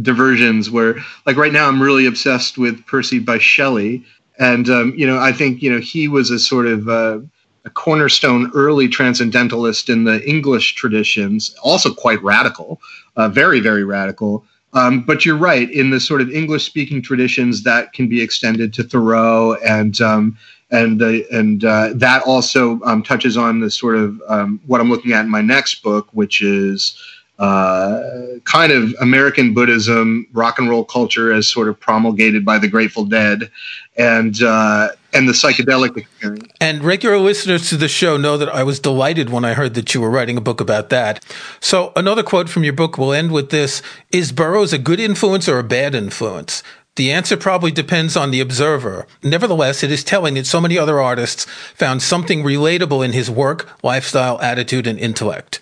diversions 0.01 0.69
where 0.69 0.95
like 1.25 1.37
right 1.37 1.53
now 1.53 1.67
I'm 1.67 1.81
really 1.81 2.05
obsessed 2.05 2.57
with 2.57 2.85
Percy 2.85 3.19
Bysshe 3.19 3.41
Shelley. 3.41 4.03
And, 4.37 4.69
um, 4.69 4.93
you 4.97 5.07
know, 5.07 5.17
I 5.17 5.31
think, 5.31 5.61
you 5.61 5.71
know, 5.71 5.79
he 5.79 6.09
was 6.09 6.29
a 6.29 6.39
sort 6.39 6.67
of 6.67 6.89
uh, 6.89 7.19
a 7.63 7.69
cornerstone 7.69 8.51
early 8.53 8.87
transcendentalist 8.87 9.89
in 9.89 10.03
the 10.03 10.27
English 10.27 10.75
traditions, 10.75 11.55
also 11.63 11.93
quite 11.93 12.21
radical, 12.21 12.81
uh, 13.15 13.29
very, 13.29 13.59
very 13.61 13.83
radical. 13.85 14.45
Um, 14.73 15.03
but 15.03 15.25
you're 15.25 15.37
right, 15.37 15.71
in 15.71 15.89
the 15.89 16.01
sort 16.01 16.19
of 16.19 16.29
English 16.29 16.65
speaking 16.65 17.01
traditions 17.01 17.63
that 17.63 17.93
can 17.93 18.09
be 18.09 18.21
extended 18.21 18.73
to 18.73 18.83
Thoreau 18.83 19.53
and, 19.65 20.01
um, 20.01 20.37
and 20.69 20.99
the, 20.99 21.25
and 21.31 21.63
uh, 21.63 21.93
that 21.95 22.23
also 22.23 22.81
um, 22.81 23.01
touches 23.01 23.37
on 23.37 23.61
the 23.61 23.71
sort 23.71 23.95
of 23.95 24.21
um, 24.27 24.59
what 24.67 24.81
I'm 24.81 24.89
looking 24.89 25.13
at 25.13 25.23
in 25.23 25.31
my 25.31 25.41
next 25.41 25.81
book, 25.81 26.09
which 26.11 26.41
is 26.41 27.01
uh, 27.37 28.01
kind 28.45 28.71
of 28.71 28.95
American 29.01 29.53
Buddhism, 29.53 30.25
rock 30.31 30.57
and 30.57 30.69
roll 30.69 30.85
culture 30.85 31.33
as 31.33 31.47
sort 31.47 31.67
of 31.67 31.77
promulgated 31.79 32.45
by 32.45 32.57
the 32.57 32.67
Grateful 32.67 33.03
Dead, 33.05 33.51
and 33.97 34.41
uh, 34.41 34.89
and 35.13 35.27
the 35.27 35.33
psychedelic 35.33 35.97
experience. 35.97 36.47
And 36.61 36.83
regular 36.83 37.17
listeners 37.17 37.69
to 37.69 37.77
the 37.77 37.87
show 37.87 38.15
know 38.17 38.37
that 38.37 38.49
I 38.49 38.63
was 38.63 38.79
delighted 38.79 39.29
when 39.29 39.43
I 39.43 39.53
heard 39.53 39.73
that 39.73 39.93
you 39.93 40.01
were 40.01 40.09
writing 40.09 40.37
a 40.37 40.41
book 40.41 40.61
about 40.61 40.89
that. 40.89 41.23
So 41.59 41.91
another 41.95 42.23
quote 42.23 42.49
from 42.49 42.63
your 42.63 42.73
book 42.73 42.97
will 42.97 43.11
end 43.11 43.31
with 43.31 43.49
this: 43.49 43.81
"Is 44.11 44.31
Burroughs 44.31 44.71
a 44.71 44.77
good 44.77 44.99
influence 44.99 45.49
or 45.49 45.59
a 45.59 45.63
bad 45.63 45.93
influence?" 45.93 46.63
The 46.95 47.11
answer 47.11 47.35
probably 47.35 47.71
depends 47.71 48.15
on 48.15 48.31
the 48.31 48.39
observer. 48.39 49.05
Nevertheless, 49.21 49.83
it 49.83 49.91
is 49.91 50.05
telling 50.05 50.35
that 50.35 50.47
so 50.47 50.61
many 50.61 50.77
other 50.77 51.01
artists 51.01 51.43
found 51.75 52.01
something 52.01 52.41
relatable 52.41 53.03
in 53.03 53.11
his 53.11 53.29
work, 53.29 53.67
lifestyle, 53.83 54.39
attitude, 54.39 54.87
and 54.87 54.97
intellect. 54.97 55.59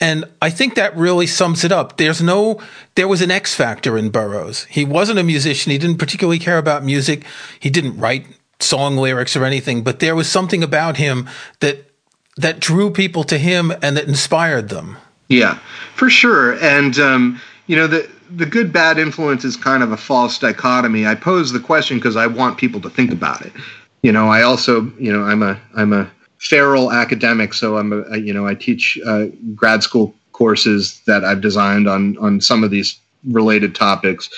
And 0.00 0.24
I 0.40 0.50
think 0.50 0.74
that 0.76 0.96
really 0.96 1.26
sums 1.26 1.64
it 1.64 1.72
up. 1.72 1.96
There's 1.96 2.22
no, 2.22 2.60
there 2.94 3.08
was 3.08 3.20
an 3.20 3.30
X 3.30 3.54
factor 3.54 3.98
in 3.98 4.10
Burroughs. 4.10 4.64
He 4.64 4.84
wasn't 4.84 5.18
a 5.18 5.24
musician. 5.24 5.72
He 5.72 5.78
didn't 5.78 5.98
particularly 5.98 6.38
care 6.38 6.58
about 6.58 6.84
music. 6.84 7.24
He 7.58 7.68
didn't 7.68 7.98
write 7.98 8.26
song 8.60 8.96
lyrics 8.96 9.36
or 9.36 9.44
anything, 9.44 9.82
but 9.82 9.98
there 9.98 10.14
was 10.14 10.28
something 10.28 10.62
about 10.62 10.96
him 10.96 11.28
that, 11.60 11.90
that 12.36 12.60
drew 12.60 12.90
people 12.90 13.24
to 13.24 13.38
him 13.38 13.72
and 13.82 13.96
that 13.96 14.06
inspired 14.06 14.68
them. 14.68 14.96
Yeah, 15.28 15.58
for 15.94 16.08
sure. 16.08 16.52
And, 16.62 16.98
um, 16.98 17.40
you 17.66 17.76
know, 17.76 17.86
the, 17.86 18.08
the 18.30 18.46
good 18.46 18.72
bad 18.72 18.98
influence 18.98 19.44
is 19.44 19.56
kind 19.56 19.82
of 19.82 19.92
a 19.92 19.96
false 19.96 20.38
dichotomy. 20.38 21.06
I 21.06 21.14
pose 21.16 21.52
the 21.52 21.60
question 21.60 21.98
because 21.98 22.16
I 22.16 22.26
want 22.26 22.56
people 22.56 22.80
to 22.82 22.90
think 22.90 23.12
about 23.12 23.44
it. 23.44 23.52
You 24.02 24.12
know, 24.12 24.28
I 24.28 24.42
also, 24.42 24.92
you 24.98 25.12
know, 25.12 25.24
I'm 25.24 25.42
a, 25.42 25.60
I'm 25.74 25.92
a, 25.92 26.10
feral 26.38 26.92
academic, 26.92 27.52
so 27.54 27.76
I'm 27.76 27.92
a, 27.92 28.16
you 28.16 28.32
know 28.32 28.46
I 28.46 28.54
teach 28.54 28.98
uh, 29.06 29.26
grad 29.54 29.82
school 29.82 30.14
courses 30.32 31.00
that 31.06 31.24
I've 31.24 31.40
designed 31.40 31.88
on 31.88 32.16
on 32.18 32.40
some 32.40 32.64
of 32.64 32.70
these 32.70 32.98
related 33.24 33.74
topics. 33.74 34.30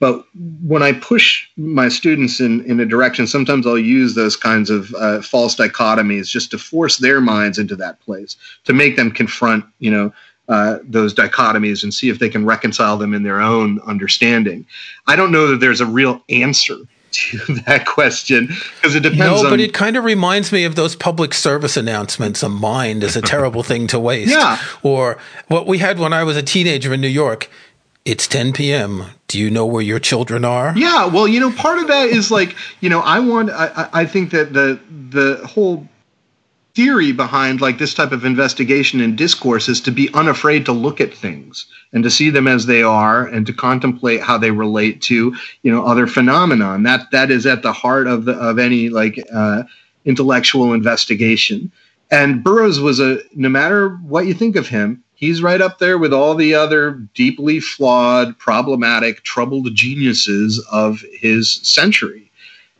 But 0.00 0.24
when 0.62 0.82
I 0.84 0.92
push 0.92 1.48
my 1.56 1.88
students 1.88 2.40
in, 2.40 2.64
in 2.66 2.78
a 2.78 2.86
direction, 2.86 3.26
sometimes 3.26 3.66
I'll 3.66 3.76
use 3.76 4.14
those 4.14 4.36
kinds 4.36 4.70
of 4.70 4.94
uh, 4.94 5.22
false 5.22 5.56
dichotomies 5.56 6.30
just 6.30 6.52
to 6.52 6.58
force 6.58 6.98
their 6.98 7.20
minds 7.20 7.58
into 7.58 7.74
that 7.76 7.98
place, 8.00 8.36
to 8.64 8.72
make 8.72 8.94
them 8.94 9.10
confront, 9.10 9.64
you 9.80 9.90
know, 9.90 10.12
uh, 10.48 10.78
those 10.84 11.12
dichotomies 11.12 11.82
and 11.82 11.92
see 11.92 12.08
if 12.08 12.20
they 12.20 12.28
can 12.28 12.46
reconcile 12.46 12.96
them 12.96 13.12
in 13.12 13.24
their 13.24 13.40
own 13.40 13.80
understanding. 13.86 14.64
I 15.08 15.16
don't 15.16 15.32
know 15.32 15.48
that 15.48 15.58
there's 15.58 15.80
a 15.80 15.86
real 15.86 16.22
answer 16.28 16.76
to 17.10 17.38
that 17.66 17.86
question 17.86 18.46
because 18.46 18.94
it 18.94 19.00
depends. 19.00 19.18
No, 19.20 19.36
on, 19.44 19.50
but 19.50 19.60
it 19.60 19.72
kind 19.74 19.96
of 19.96 20.04
reminds 20.04 20.52
me 20.52 20.64
of 20.64 20.74
those 20.74 20.96
public 20.96 21.34
service 21.34 21.76
announcements. 21.76 22.42
A 22.42 22.48
mind 22.48 23.02
is 23.02 23.16
a 23.16 23.22
terrible 23.22 23.62
thing 23.62 23.86
to 23.88 23.98
waste. 23.98 24.30
Yeah. 24.30 24.58
Or 24.82 25.18
what 25.48 25.66
we 25.66 25.78
had 25.78 25.98
when 25.98 26.12
I 26.12 26.24
was 26.24 26.36
a 26.36 26.42
teenager 26.42 26.92
in 26.92 27.00
New 27.00 27.08
York. 27.08 27.50
It's 28.04 28.26
10 28.26 28.54
p.m. 28.54 29.04
Do 29.26 29.38
you 29.38 29.50
know 29.50 29.66
where 29.66 29.82
your 29.82 29.98
children 29.98 30.42
are? 30.42 30.72
Yeah. 30.76 31.06
Well, 31.06 31.28
you 31.28 31.40
know, 31.40 31.50
part 31.50 31.78
of 31.78 31.88
that 31.88 32.08
is 32.08 32.30
like, 32.30 32.56
you 32.80 32.88
know, 32.88 33.00
I 33.00 33.18
want. 33.20 33.50
I, 33.50 33.88
I 33.92 34.06
think 34.06 34.30
that 34.30 34.54
the 34.54 34.80
the 35.10 35.46
whole 35.46 35.86
theory 36.78 37.10
behind 37.10 37.60
like 37.60 37.76
this 37.78 37.92
type 37.92 38.12
of 38.12 38.24
investigation 38.24 39.00
and 39.00 39.18
discourse 39.18 39.68
is 39.68 39.80
to 39.80 39.90
be 39.90 40.08
unafraid 40.14 40.64
to 40.64 40.70
look 40.70 41.00
at 41.00 41.12
things 41.12 41.66
and 41.92 42.04
to 42.04 42.10
see 42.10 42.30
them 42.30 42.46
as 42.46 42.66
they 42.66 42.84
are 42.84 43.26
and 43.26 43.44
to 43.44 43.52
contemplate 43.52 44.20
how 44.20 44.38
they 44.38 44.52
relate 44.52 45.02
to 45.02 45.34
you 45.62 45.72
know 45.72 45.84
other 45.84 46.06
phenomenon 46.06 46.84
that 46.84 47.10
that 47.10 47.32
is 47.32 47.46
at 47.46 47.62
the 47.62 47.72
heart 47.72 48.06
of 48.06 48.26
the 48.26 48.32
of 48.34 48.60
any 48.60 48.90
like 48.90 49.18
uh, 49.34 49.64
intellectual 50.04 50.72
investigation. 50.72 51.72
And 52.12 52.44
burroughs 52.44 52.78
was 52.78 53.00
a 53.00 53.18
no 53.34 53.48
matter 53.48 53.96
what 53.96 54.28
you 54.28 54.34
think 54.34 54.54
of 54.54 54.68
him 54.68 55.02
he's 55.16 55.42
right 55.42 55.60
up 55.60 55.80
there 55.80 55.98
with 55.98 56.12
all 56.12 56.36
the 56.36 56.54
other 56.54 56.92
deeply 57.12 57.58
flawed 57.58 58.38
problematic 58.38 59.24
troubled 59.24 59.74
geniuses 59.74 60.64
of 60.70 61.04
his 61.12 61.54
century. 61.64 62.30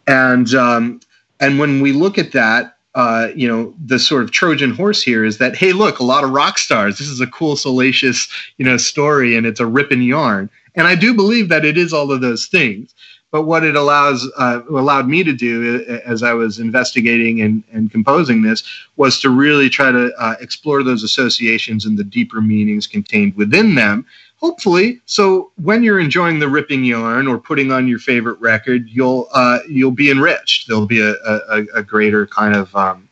And 0.07 0.55
um, 0.55 1.01
and 1.41 1.59
when 1.59 1.81
we 1.81 1.91
look 1.91 2.17
at 2.17 2.31
that 2.31 2.78
uh, 2.99 3.31
you 3.37 3.47
know, 3.47 3.73
the 3.87 3.97
sort 3.97 4.25
of 4.25 4.33
Trojan 4.33 4.73
horse 4.73 5.01
here 5.01 5.25
is 5.25 5.39
that, 5.39 5.55
hey, 5.55 5.73
look, 5.73 6.01
a 6.01 6.05
lot 6.05 6.25
of 6.25 6.31
rock 6.31 6.59
stars. 6.59 6.99
This 6.99 7.07
is 7.07 7.21
a 7.21 7.29
cool, 7.29 7.55
salacious, 7.55 8.29
you 8.57 8.65
know, 8.65 8.77
story, 8.77 9.37
and 9.37 9.47
it's 9.47 9.61
a 9.61 9.67
ripping 9.67 10.03
yarn. 10.03 10.51
And 10.75 10.89
I 10.89 10.97
do 10.97 11.15
believe 11.15 11.49
that 11.49 11.65
it 11.65 11.79
is 11.79 11.93
all 11.93 12.11
of 12.11 12.21
those 12.23 12.47
things. 12.47 12.93
But 13.31 13.43
what 13.43 13.63
it 13.63 13.77
allows 13.77 14.29
uh, 14.37 14.63
allowed 14.69 15.07
me 15.07 15.23
to 15.23 15.33
do 15.33 15.85
uh, 15.89 16.01
as 16.11 16.25
I 16.25 16.33
was 16.33 16.59
investigating 16.59 17.41
and, 17.41 17.63
and 17.71 17.89
composing 17.89 18.43
this 18.43 18.65
was 18.97 19.21
to 19.21 19.31
really 19.31 19.69
try 19.69 19.93
to 19.93 20.13
uh, 20.19 20.35
explore 20.41 20.83
those 20.83 21.05
associations 21.05 21.85
and 21.85 21.97
the 21.97 22.05
deeper 22.05 22.41
meanings 22.41 22.89
contained 22.89 23.37
within 23.37 23.77
them 23.77 24.07
hopefully 24.39 25.01
so 25.07 25.51
when 25.57 25.83
you're 25.83 26.01
enjoying 26.01 26.39
the 26.39 26.49
ripping 26.49 26.85
yarn 26.85 27.27
or 27.27 27.39
putting 27.39 27.71
on 27.71 27.87
your 27.87 27.99
favorite 27.99 28.39
record 28.41 28.89
you'll 28.89 29.29
uh, 29.33 29.59
you'll 29.69 29.91
be 29.91 30.11
enriched. 30.11 30.69
There'll 30.69 30.87
be 30.87 31.01
a, 31.01 31.15
a, 31.25 31.67
a 31.75 31.83
greater 31.83 32.27
kind 32.27 32.55
of 32.55 32.75
um, 32.75 33.09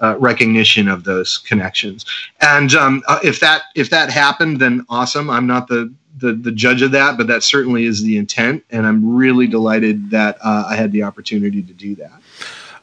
uh, 0.00 0.16
recognition 0.18 0.88
of 0.88 1.04
those 1.04 1.38
connections. 1.38 2.06
And 2.40 2.74
um, 2.74 3.02
uh, 3.06 3.20
if 3.22 3.40
that 3.40 3.62
if 3.74 3.90
that 3.90 4.10
happened 4.10 4.60
then 4.60 4.84
awesome. 4.88 5.30
I'm 5.30 5.46
not 5.46 5.68
the, 5.68 5.92
the 6.18 6.32
the 6.32 6.52
judge 6.52 6.82
of 6.82 6.92
that 6.92 7.16
but 7.16 7.26
that 7.28 7.42
certainly 7.42 7.84
is 7.84 8.02
the 8.02 8.16
intent 8.16 8.64
and 8.70 8.86
i'm 8.86 9.14
really 9.16 9.46
delighted 9.46 10.10
that 10.10 10.36
uh, 10.44 10.64
i 10.68 10.74
had 10.74 10.92
the 10.92 11.02
opportunity 11.02 11.62
to 11.62 11.72
do 11.72 11.94
that 11.94 12.20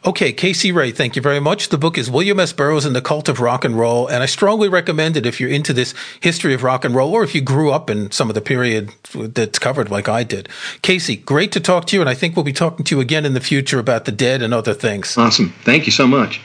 Okay, 0.08 0.32
Casey 0.32 0.72
Rae, 0.72 0.92
thank 0.92 1.18
you 1.18 1.22
very 1.22 1.42
much. 1.42 1.68
The 1.68 1.78
book 1.78 1.98
is 1.98 2.10
William 2.10 2.40
S. 2.40 2.54
Burroughs 2.54 2.86
and 2.86 2.96
the 2.96 3.02
Cult 3.02 3.28
of 3.28 3.42
Rock 3.42 3.66
and 3.66 3.78
Roll, 3.78 4.08
and 4.08 4.24
I 4.24 4.26
strongly 4.26 4.70
recommend 4.70 5.18
it 5.18 5.26
if 5.26 5.42
you're 5.42 5.50
into 5.50 5.74
this 5.74 5.94
history 6.22 6.54
of 6.54 6.64
rock 6.64 6.86
and 6.86 6.96
roll 6.96 7.12
or 7.12 7.26
if 7.26 7.36
you 7.36 7.42
grew 7.42 7.72
up 7.72 7.90
in 7.90 8.10
some 8.12 8.30
of 8.30 8.34
the 8.34 8.40
period 8.40 8.90
that's 9.14 9.60
covered 9.60 9.92
like 9.92 10.08
I 10.08 10.24
did. 10.24 10.48
Casey, 10.82 11.18
great 11.18 11.52
to 11.52 11.60
talk 11.60 11.88
to 11.88 11.98
you, 11.98 12.00
and 12.00 12.10
I 12.10 12.14
think 12.14 12.38
we'll 12.38 12.46
be 12.46 12.54
talking 12.54 12.86
to 12.86 12.96
you 12.96 13.02
again 13.02 13.26
in 13.26 13.34
the 13.34 13.42
future 13.42 13.80
about 13.80 14.06
the 14.06 14.14
dead 14.14 14.42
and 14.42 14.54
other 14.54 14.74
things. 14.74 15.18
Awesome. 15.18 15.54
Thank 15.66 15.86
you 15.88 15.92
so 15.92 16.08
much. 16.08 16.40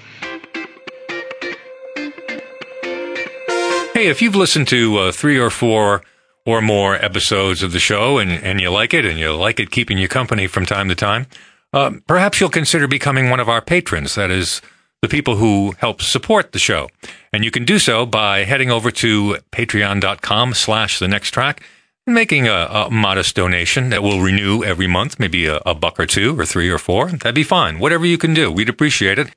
Hey, 3.94 4.08
if 4.08 4.20
you've 4.20 4.34
listened 4.34 4.66
to 4.68 4.98
uh, 4.98 5.12
three 5.12 5.38
or 5.38 5.50
four 5.50 6.02
or 6.44 6.60
more 6.62 6.96
episodes 6.96 7.62
of 7.62 7.70
the 7.70 7.78
show 7.78 8.18
and, 8.18 8.32
and 8.32 8.60
you 8.60 8.70
like 8.70 8.92
it 8.92 9.06
and 9.06 9.20
you 9.20 9.32
like 9.32 9.60
it 9.60 9.70
keeping 9.70 9.98
you 9.98 10.08
company 10.08 10.48
from 10.48 10.66
time 10.66 10.88
to 10.88 10.96
time, 10.96 11.28
uh, 11.72 11.92
perhaps 12.06 12.40
you'll 12.40 12.50
consider 12.50 12.86
becoming 12.86 13.30
one 13.30 13.40
of 13.40 13.48
our 13.48 13.60
patrons. 13.60 14.14
That 14.14 14.30
is, 14.30 14.60
the 15.02 15.08
people 15.08 15.36
who 15.36 15.74
help 15.78 16.00
support 16.00 16.52
the 16.52 16.58
show. 16.58 16.88
And 17.32 17.44
you 17.44 17.50
can 17.50 17.64
do 17.64 17.78
so 17.78 18.06
by 18.06 18.44
heading 18.44 18.70
over 18.70 18.90
to 18.92 19.38
patreon.com 19.50 20.54
slash 20.54 21.00
the 21.00 21.08
next 21.08 21.32
track 21.32 21.62
and 22.06 22.14
making 22.14 22.46
a, 22.46 22.68
a, 22.70 22.90
modest 22.90 23.34
donation 23.34 23.90
that 23.90 24.02
will 24.02 24.20
renew 24.20 24.62
every 24.62 24.86
month, 24.86 25.18
maybe 25.18 25.46
a, 25.46 25.56
a 25.66 25.74
buck 25.74 25.98
or 25.98 26.06
two 26.06 26.38
or 26.38 26.46
three 26.46 26.70
or 26.70 26.78
four. 26.78 27.10
That'd 27.10 27.34
be 27.34 27.42
fine. 27.42 27.80
Whatever 27.80 28.06
you 28.06 28.16
can 28.16 28.32
do, 28.32 28.50
we'd 28.50 28.68
appreciate 28.68 29.18
it. 29.18 29.34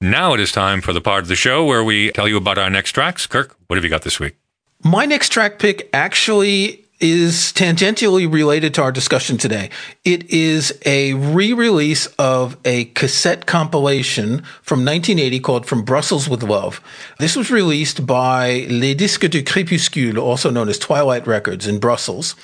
Now 0.00 0.34
it 0.34 0.40
is 0.40 0.52
time 0.52 0.80
for 0.80 0.92
the 0.92 1.00
part 1.00 1.22
of 1.22 1.28
the 1.28 1.36
show 1.36 1.64
where 1.64 1.82
we 1.82 2.10
tell 2.12 2.28
you 2.28 2.36
about 2.36 2.58
our 2.58 2.70
next 2.70 2.92
tracks. 2.92 3.26
Kirk, 3.26 3.56
what 3.66 3.76
have 3.76 3.84
you 3.84 3.90
got 3.90 4.02
this 4.02 4.20
week? 4.20 4.36
My 4.84 5.06
next 5.06 5.30
track 5.30 5.58
pick 5.58 5.88
actually 5.92 6.84
is 7.00 7.52
tangentially 7.52 8.30
related 8.30 8.74
to 8.74 8.82
our 8.82 8.92
discussion 8.92 9.38
today. 9.38 9.70
It 10.04 10.30
is 10.30 10.78
a 10.84 11.14
re-release 11.14 12.06
of 12.18 12.56
a 12.64 12.86
cassette 12.86 13.46
compilation 13.46 14.42
from 14.62 14.80
1980 14.80 15.40
called 15.40 15.66
From 15.66 15.84
Brussels 15.84 16.28
with 16.28 16.42
Love. 16.42 16.80
This 17.18 17.36
was 17.36 17.50
released 17.50 18.06
by 18.06 18.66
Les 18.68 18.94
Disques 18.94 19.28
du 19.28 19.42
Crépuscule, 19.42 20.18
also 20.18 20.50
known 20.50 20.68
as 20.68 20.78
Twilight 20.78 21.26
Records 21.26 21.66
in 21.66 21.78
Brussels. 21.78 22.34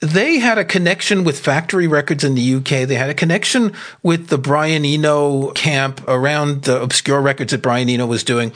They 0.00 0.38
had 0.38 0.56
a 0.56 0.64
connection 0.64 1.24
with 1.24 1.38
Factory 1.38 1.86
Records 1.86 2.24
in 2.24 2.34
the 2.34 2.54
UK. 2.54 2.88
They 2.88 2.94
had 2.94 3.10
a 3.10 3.14
connection 3.14 3.74
with 4.02 4.28
the 4.28 4.38
Brian 4.38 4.84
Eno 4.84 5.50
camp 5.52 6.02
around 6.08 6.62
the 6.62 6.80
obscure 6.80 7.20
records 7.20 7.52
that 7.52 7.60
Brian 7.60 7.88
Eno 7.88 8.06
was 8.06 8.24
doing. 8.24 8.52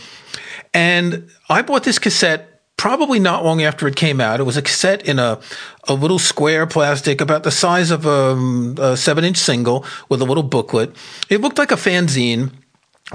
And 0.72 1.28
I 1.50 1.60
bought 1.60 1.84
this 1.84 1.98
cassette 1.98 2.53
probably 2.76 3.18
not 3.18 3.44
long 3.44 3.62
after 3.62 3.86
it 3.86 3.96
came 3.96 4.20
out. 4.20 4.40
It 4.40 4.44
was 4.44 4.56
a 4.56 4.62
cassette 4.62 5.06
in 5.08 5.18
a, 5.18 5.40
a 5.88 5.94
little 5.94 6.18
square 6.18 6.66
plastic 6.66 7.20
about 7.20 7.42
the 7.42 7.50
size 7.50 7.90
of 7.90 8.06
um, 8.06 8.74
a, 8.78 8.92
a 8.92 8.96
seven 8.96 9.24
inch 9.24 9.36
single 9.36 9.84
with 10.08 10.20
a 10.20 10.24
little 10.24 10.42
booklet. 10.42 10.94
It 11.28 11.40
looked 11.40 11.58
like 11.58 11.72
a 11.72 11.76
fanzine. 11.76 12.50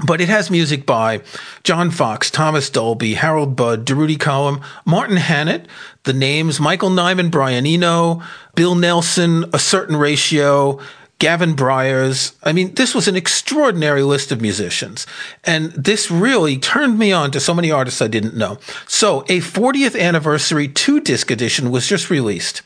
But 0.06 0.20
it 0.20 0.28
has 0.28 0.52
music 0.52 0.86
by 0.86 1.20
John 1.64 1.90
Foxx, 1.90 2.30
Thomas 2.30 2.70
Dolby, 2.70 3.14
Harold 3.14 3.56
Budd, 3.56 3.84
Durutti 3.84 4.18
Column, 4.18 4.60
Martin 4.86 5.16
Hannett, 5.16 5.66
the 6.04 6.12
names 6.12 6.60
Michael 6.60 6.90
Nyman, 6.90 7.32
Brian 7.32 7.66
Eno, 7.66 8.22
Bill 8.54 8.76
Nelson, 8.76 9.46
A 9.52 9.58
Certain 9.58 9.96
Ratio, 9.96 10.78
Gavin 11.20 11.54
Bryars. 11.54 12.32
I 12.42 12.52
mean, 12.52 12.74
this 12.74 12.94
was 12.94 13.06
an 13.06 13.14
extraordinary 13.14 14.02
list 14.02 14.32
of 14.32 14.40
musicians. 14.40 15.06
And 15.44 15.70
this 15.72 16.10
really 16.10 16.56
turned 16.58 16.98
me 16.98 17.12
on 17.12 17.30
to 17.30 17.38
so 17.38 17.54
many 17.54 17.70
artists 17.70 18.02
I 18.02 18.08
didn't 18.08 18.36
know. 18.36 18.58
So 18.88 19.20
a 19.28 19.40
40th 19.40 20.00
anniversary 20.00 20.66
two 20.66 20.98
disc 20.98 21.30
edition 21.30 21.70
was 21.70 21.86
just 21.86 22.10
released. 22.10 22.62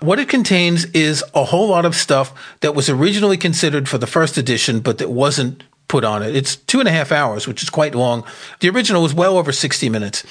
What 0.00 0.18
it 0.18 0.28
contains 0.28 0.84
is 0.86 1.24
a 1.32 1.44
whole 1.44 1.68
lot 1.68 1.84
of 1.84 1.94
stuff 1.94 2.34
that 2.60 2.74
was 2.74 2.90
originally 2.90 3.36
considered 3.36 3.88
for 3.88 3.98
the 3.98 4.06
first 4.08 4.36
edition, 4.36 4.80
but 4.80 4.98
that 4.98 5.10
wasn't 5.10 5.62
put 5.92 6.04
on 6.04 6.22
it. 6.22 6.34
It's 6.34 6.56
two 6.56 6.80
and 6.80 6.88
a 6.88 6.90
half 6.90 7.12
hours, 7.12 7.46
which 7.46 7.62
is 7.62 7.68
quite 7.68 7.94
long. 7.94 8.24
The 8.60 8.70
original 8.70 9.02
was 9.02 9.12
well 9.12 9.36
over 9.36 9.52
60 9.52 9.90
minutes. 9.90 10.24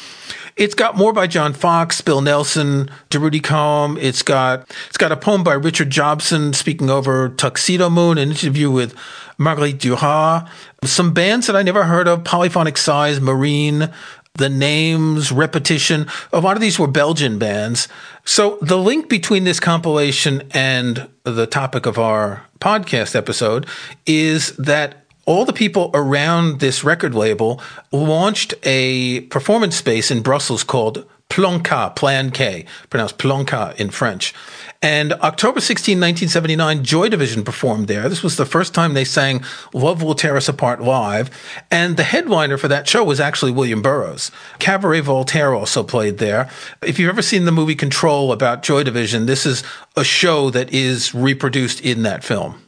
It's 0.58 0.74
got 0.74 0.98
more 0.98 1.14
by 1.14 1.28
John 1.28 1.54
Foxx, 1.54 2.02
Bill 2.02 2.20
Nelson, 2.20 2.90
Durutti 3.12 3.44
Column. 3.44 3.96
It's 4.02 4.24
got 4.24 4.68
it's 4.88 4.98
got 4.98 5.12
a 5.12 5.16
poem 5.16 5.44
by 5.44 5.54
Richard 5.54 5.92
Jobson 5.92 6.54
speaking 6.54 6.90
over 6.90 7.30
Tuxedomoon, 7.30 8.14
an 8.14 8.32
interview 8.32 8.72
with 8.72 8.96
Marguerite 9.38 9.78
Duras, 9.78 10.50
some 10.84 11.14
bands 11.14 11.46
that 11.46 11.56
I 11.56 11.62
never 11.62 11.84
heard 11.84 12.08
of, 12.08 12.24
Polyphonic 12.24 12.76
Size, 12.76 13.22
Marine, 13.22 13.92
the 14.34 14.50
names, 14.50 15.32
repetition. 15.32 16.08
A 16.34 16.40
lot 16.40 16.58
of 16.58 16.62
these 16.62 16.80
were 16.80 16.88
Belgian 16.88 17.38
bands. 17.38 17.88
So 18.26 18.58
the 18.64 18.80
link 18.80 19.10
between 19.10 19.44
this 19.44 19.60
compilation 19.60 20.42
and 20.56 21.08
the 21.24 21.46
topic 21.46 21.86
of 21.86 22.00
our 22.00 22.48
podcast 22.60 23.16
episode 23.16 23.68
is 24.08 24.56
that 24.58 25.02
all 25.32 25.46
the 25.46 25.54
people 25.54 25.92
around 25.94 26.60
this 26.60 26.84
record 26.84 27.16
label 27.16 27.62
launched 27.94 28.54
a 28.64 29.22
performance 29.22 29.78
space 29.78 30.12
in 30.12 30.22
Brussels 30.22 30.62
called 30.62 31.06
Plan 31.30 31.64
K, 31.64 31.90
Plan 31.96 32.32
K, 32.32 32.66
pronounced 32.90 33.18
Plan 33.18 33.46
K 33.46 33.74
in 33.78 33.92
French. 33.92 34.34
And 34.82 35.14
October 35.14 35.62
16, 35.62 35.94
1979, 35.94 36.84
Joy 36.84 37.08
Division 37.08 37.46
performed 37.46 37.88
there. 37.88 38.10
This 38.10 38.24
was 38.24 38.36
the 38.36 38.46
first 38.46 38.74
time 38.74 38.94
they 38.94 39.06
sang 39.06 39.42
Love 39.74 40.04
Will 40.04 40.16
Tear 40.16 40.36
Us 40.36 40.50
Apart 40.50 40.82
live. 40.82 41.30
And 41.72 41.96
the 41.96 42.04
headliner 42.04 42.58
for 42.58 42.68
that 42.68 42.90
show 42.90 43.06
was 43.06 43.22
actually 43.22 43.54
William 43.54 43.82
Burroughs. 43.82 44.32
Cabaret 44.60 45.00
Voltaire 45.00 45.54
also 45.54 45.82
played 45.82 46.18
there. 46.18 46.50
If 46.82 47.00
you've 47.00 47.10
ever 47.10 47.22
seen 47.22 47.46
the 47.46 47.54
movie 47.54 47.76
Control 47.76 48.34
about 48.34 48.64
Joy 48.64 48.84
Division, 48.84 49.28
this 49.28 49.46
is 49.46 49.64
a 49.96 50.04
show 50.04 50.50
that 50.50 50.74
is 50.74 51.16
reproduced 51.16 51.80
in 51.80 52.04
that 52.04 52.26
film 52.26 52.62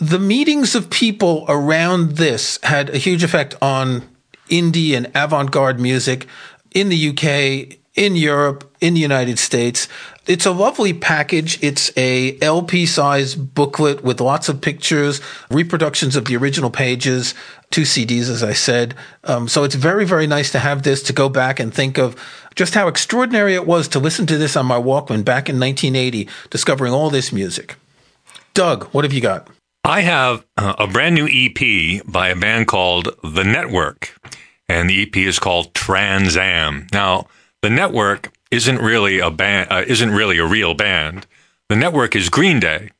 the 0.00 0.18
meetings 0.18 0.74
of 0.74 0.88
people 0.88 1.44
around 1.46 2.12
this 2.12 2.58
had 2.62 2.88
a 2.88 2.96
huge 2.96 3.22
effect 3.22 3.54
on 3.60 4.02
indie 4.48 4.96
and 4.96 5.10
avant 5.14 5.50
garde 5.50 5.78
music 5.78 6.26
in 6.72 6.88
the 6.88 7.08
UK, 7.10 7.76
in 7.94 8.16
Europe, 8.16 8.74
in 8.80 8.94
the 8.94 9.00
United 9.00 9.38
States. 9.38 9.88
It's 10.26 10.46
a 10.46 10.52
lovely 10.52 10.94
package. 10.94 11.62
It's 11.62 11.92
a 11.98 12.38
LP 12.40 12.86
size 12.86 13.34
booklet 13.34 14.02
with 14.02 14.22
lots 14.22 14.48
of 14.48 14.62
pictures, 14.62 15.20
reproductions 15.50 16.16
of 16.16 16.24
the 16.24 16.36
original 16.36 16.70
pages. 16.70 17.34
two 17.70 17.82
CDs, 17.82 18.30
as 18.30 18.42
I 18.42 18.52
said. 18.52 18.96
Um, 19.24 19.46
so 19.48 19.62
it's 19.64 19.76
very, 19.76 20.04
very 20.04 20.26
nice 20.26 20.50
to 20.52 20.58
have 20.58 20.82
this 20.82 21.02
to 21.04 21.12
go 21.12 21.28
back 21.28 21.60
and 21.60 21.72
think 21.72 21.98
of 21.98 22.16
just 22.56 22.74
how 22.74 22.88
extraordinary 22.88 23.54
it 23.54 23.64
was 23.66 23.86
to 23.88 24.00
listen 24.00 24.26
to 24.26 24.38
this 24.38 24.56
on 24.56 24.66
my 24.66 24.76
Walkman 24.76 25.24
back 25.24 25.48
in 25.48 25.60
1980, 25.60 26.26
discovering 26.48 26.92
all 26.92 27.10
this 27.10 27.32
music. 27.32 27.76
Doug, 28.54 28.84
what 28.86 29.04
have 29.04 29.12
you 29.12 29.20
got? 29.20 29.46
I 29.84 30.02
have 30.02 30.44
uh, 30.56 30.74
a 30.78 30.86
brand 30.86 31.14
new 31.14 31.26
EP 31.26 32.04
by 32.06 32.28
a 32.28 32.36
band 32.36 32.66
called 32.66 33.08
The 33.24 33.44
Network, 33.44 34.14
and 34.68 34.88
the 34.88 35.02
EP 35.02 35.16
is 35.16 35.38
called 35.38 35.74
Trans 35.74 36.36
Am. 36.36 36.86
Now, 36.92 37.28
The 37.62 37.70
Network 37.70 38.30
isn't 38.50 38.78
really 38.78 39.20
a 39.20 39.30
band, 39.30 39.72
uh, 39.72 39.84
isn't 39.86 40.10
really 40.10 40.38
a 40.38 40.46
real 40.46 40.74
band. 40.74 41.26
The 41.68 41.76
Network 41.76 42.14
is 42.14 42.28
Green 42.28 42.60
Day, 42.60 42.90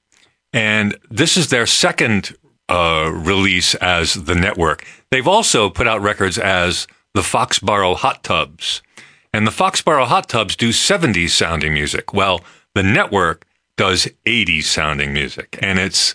and 0.53 0.97
this 1.11 1.37
is 1.37 1.49
their 1.49 1.67
second 1.67 2.35
uh, 2.69 3.11
release 3.13 3.75
as 3.77 4.15
The 4.15 4.35
Network. 4.35 4.87
They've 5.11 5.29
also 5.29 5.69
put 5.69 5.87
out 5.87 6.01
records 6.01 6.39
as 6.39 6.87
the 7.13 7.21
Foxboro 7.21 7.97
Hot 7.97 8.23
Tubs, 8.23 8.81
and 9.35 9.47
the 9.47 9.53
Foxboro 9.53 10.07
Hot 10.07 10.31
Tubs 10.31 10.57
do 10.57 10.71
70s 10.71 11.31
sounding 11.31 11.75
music. 11.75 12.15
Well, 12.15 12.41
The 12.75 12.83
Network 12.83 13.45
does 13.77 14.09
80s 14.25 14.65
sounding 14.65 15.13
music, 15.13 15.59
and 15.61 15.79
it's 15.79 16.15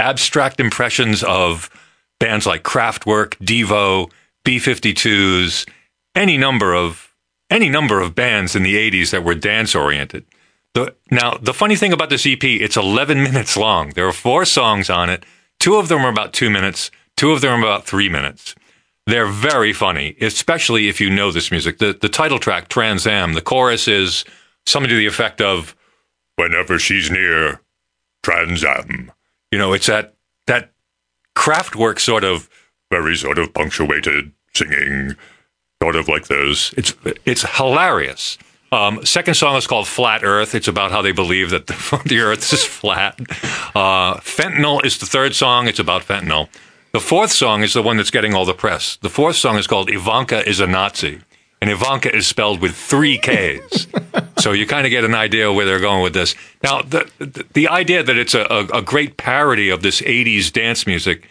abstract 0.00 0.58
impressions 0.58 1.22
of 1.22 1.70
bands 2.18 2.46
like 2.46 2.62
Kraftwerk, 2.62 3.36
Devo, 3.38 4.10
B52s, 4.46 5.68
any 6.14 6.38
number 6.38 6.74
of 6.74 7.14
any 7.50 7.68
number 7.68 8.00
of 8.00 8.14
bands 8.14 8.54
in 8.54 8.62
the 8.62 8.76
80s 8.76 9.10
that 9.10 9.24
were 9.24 9.34
dance 9.34 9.74
oriented. 9.74 10.24
The, 10.74 10.94
now, 11.10 11.36
the 11.36 11.52
funny 11.52 11.74
thing 11.74 11.92
about 11.92 12.08
this 12.08 12.24
EP, 12.24 12.42
it's 12.44 12.76
11 12.76 13.22
minutes 13.24 13.56
long. 13.56 13.90
There 13.90 14.06
are 14.06 14.12
four 14.12 14.44
songs 14.44 14.88
on 14.88 15.10
it. 15.10 15.24
Two 15.58 15.76
of 15.76 15.88
them 15.88 16.04
are 16.04 16.10
about 16.10 16.32
two 16.32 16.48
minutes. 16.48 16.92
Two 17.16 17.32
of 17.32 17.40
them 17.40 17.52
are 17.52 17.62
about 17.62 17.86
three 17.86 18.08
minutes. 18.08 18.54
They're 19.06 19.26
very 19.26 19.72
funny, 19.72 20.16
especially 20.20 20.88
if 20.88 21.00
you 21.00 21.10
know 21.10 21.32
this 21.32 21.50
music. 21.50 21.78
The, 21.78 21.98
the 22.00 22.08
title 22.08 22.38
track, 22.38 22.68
Trans 22.68 23.06
Am, 23.06 23.32
the 23.32 23.42
chorus 23.42 23.88
is 23.88 24.24
something 24.64 24.88
to 24.88 24.96
the 24.96 25.06
effect 25.06 25.40
of, 25.40 25.74
Whenever 26.36 26.78
she's 26.78 27.10
near, 27.10 27.60
Trans 28.22 28.64
Am. 28.64 29.12
You 29.50 29.58
know, 29.58 29.72
it's 29.72 29.86
that 29.86 30.14
that 30.46 30.72
Kraftwerk 31.36 31.98
sort 31.98 32.24
of 32.24 32.48
very 32.90 33.16
sort 33.16 33.38
of 33.38 33.52
punctuated 33.54 34.32
singing, 34.54 35.16
sort 35.82 35.96
of 35.96 36.08
like 36.08 36.28
this. 36.28 36.72
It's 36.74 36.94
it's 37.24 37.42
hilarious. 37.56 38.38
Um, 38.72 39.04
second 39.04 39.34
song 39.34 39.56
is 39.56 39.66
called 39.66 39.88
Flat 39.88 40.22
Earth. 40.22 40.54
It's 40.54 40.68
about 40.68 40.92
how 40.92 41.02
they 41.02 41.10
believe 41.10 41.50
that 41.50 41.66
the, 41.66 42.02
the 42.06 42.20
Earth 42.20 42.52
is 42.52 42.64
flat. 42.64 43.18
Uh, 43.74 44.18
fentanyl 44.20 44.84
is 44.84 44.98
the 44.98 45.06
third 45.06 45.34
song. 45.34 45.66
It's 45.66 45.80
about 45.80 46.02
fentanyl. 46.02 46.48
The 46.92 47.00
fourth 47.00 47.30
song 47.32 47.62
is 47.62 47.72
the 47.72 47.82
one 47.82 47.96
that's 47.96 48.10
getting 48.10 48.34
all 48.34 48.44
the 48.44 48.54
press. 48.54 48.96
The 48.96 49.10
fourth 49.10 49.36
song 49.36 49.56
is 49.56 49.66
called 49.66 49.90
Ivanka 49.90 50.48
is 50.48 50.60
a 50.60 50.66
Nazi. 50.66 51.20
And 51.60 51.70
Ivanka 51.70 52.14
is 52.14 52.26
spelled 52.26 52.60
with 52.60 52.74
three 52.74 53.18
Ks. 53.18 53.86
so 54.38 54.52
you 54.52 54.66
kind 54.66 54.86
of 54.86 54.90
get 54.90 55.04
an 55.04 55.14
idea 55.14 55.52
where 55.52 55.66
they're 55.66 55.80
going 55.80 56.02
with 56.02 56.14
this. 56.14 56.34
Now, 56.62 56.80
the, 56.82 57.10
the, 57.18 57.44
the 57.52 57.68
idea 57.68 58.02
that 58.02 58.16
it's 58.16 58.34
a, 58.34 58.42
a, 58.44 58.78
a 58.78 58.82
great 58.82 59.16
parody 59.18 59.68
of 59.68 59.82
this 59.82 60.00
80s 60.00 60.50
dance 60.52 60.86
music, 60.86 61.28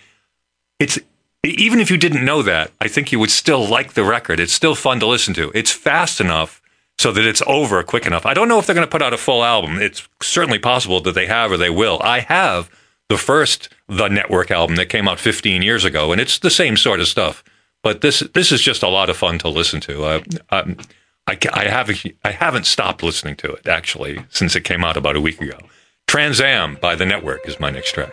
it's 0.79 0.99
even 1.43 1.79
if 1.79 1.89
you 1.89 1.97
didn't 1.97 2.25
know 2.25 2.41
that, 2.43 2.71
I 2.81 2.87
think 2.87 3.11
you 3.11 3.19
would 3.19 3.31
still 3.31 3.67
like 3.67 3.93
the 3.93 4.03
record. 4.03 4.39
It's 4.39 4.53
still 4.53 4.75
fun 4.75 4.99
to 4.99 5.07
listen 5.07 5.33
to. 5.35 5.51
It's 5.55 5.71
fast 5.71 6.19
enough 6.19 6.61
so 6.97 7.13
that 7.13 7.25
it's 7.25 7.41
over 7.47 7.81
quick 7.81 8.05
enough. 8.05 8.25
I 8.25 8.33
don't 8.33 8.49
know 8.49 8.59
if 8.59 8.65
they're 8.65 8.75
going 8.75 8.85
to 8.85 8.91
put 8.91 9.01
out 9.01 9.13
a 9.13 9.17
full 9.17 9.43
album. 9.43 9.81
It's 9.81 10.07
certainly 10.21 10.59
possible 10.59 10.99
that 11.01 11.15
they 11.15 11.27
have 11.27 11.51
or 11.51 11.57
they 11.57 11.69
will. 11.69 11.99
I 12.03 12.19
have 12.19 12.69
the 13.07 13.17
first 13.17 13.69
The 13.87 14.09
Network 14.09 14.51
album 14.51 14.75
that 14.75 14.87
came 14.87 15.07
out 15.07 15.17
15 15.17 15.61
years 15.61 15.85
ago, 15.85 16.11
and 16.11 16.19
it's 16.19 16.39
the 16.39 16.49
same 16.49 16.75
sort 16.75 16.99
of 16.99 17.07
stuff. 17.07 17.43
But 17.81 18.01
this 18.01 18.19
this 18.33 18.51
is 18.51 18.61
just 18.61 18.83
a 18.83 18.89
lot 18.89 19.09
of 19.09 19.17
fun 19.17 19.39
to 19.39 19.49
listen 19.49 19.79
to. 19.81 20.03
Uh, 20.03 20.23
I, 20.49 20.75
I, 21.27 21.37
I, 21.53 21.63
haven't 21.69 22.05
I 22.23 22.31
haven't 22.31 22.65
stopped 22.65 23.03
listening 23.03 23.35
to 23.37 23.53
it 23.53 23.67
actually 23.67 24.25
since 24.29 24.55
it 24.55 24.63
came 24.63 24.83
out 24.83 24.97
about 24.97 25.15
a 25.15 25.21
week 25.21 25.41
ago. 25.41 25.57
Trans 26.07 26.41
Am 26.41 26.75
by 26.81 26.95
The 26.95 27.05
Network 27.05 27.47
is 27.47 27.59
my 27.59 27.69
next 27.69 27.93
track. 27.93 28.11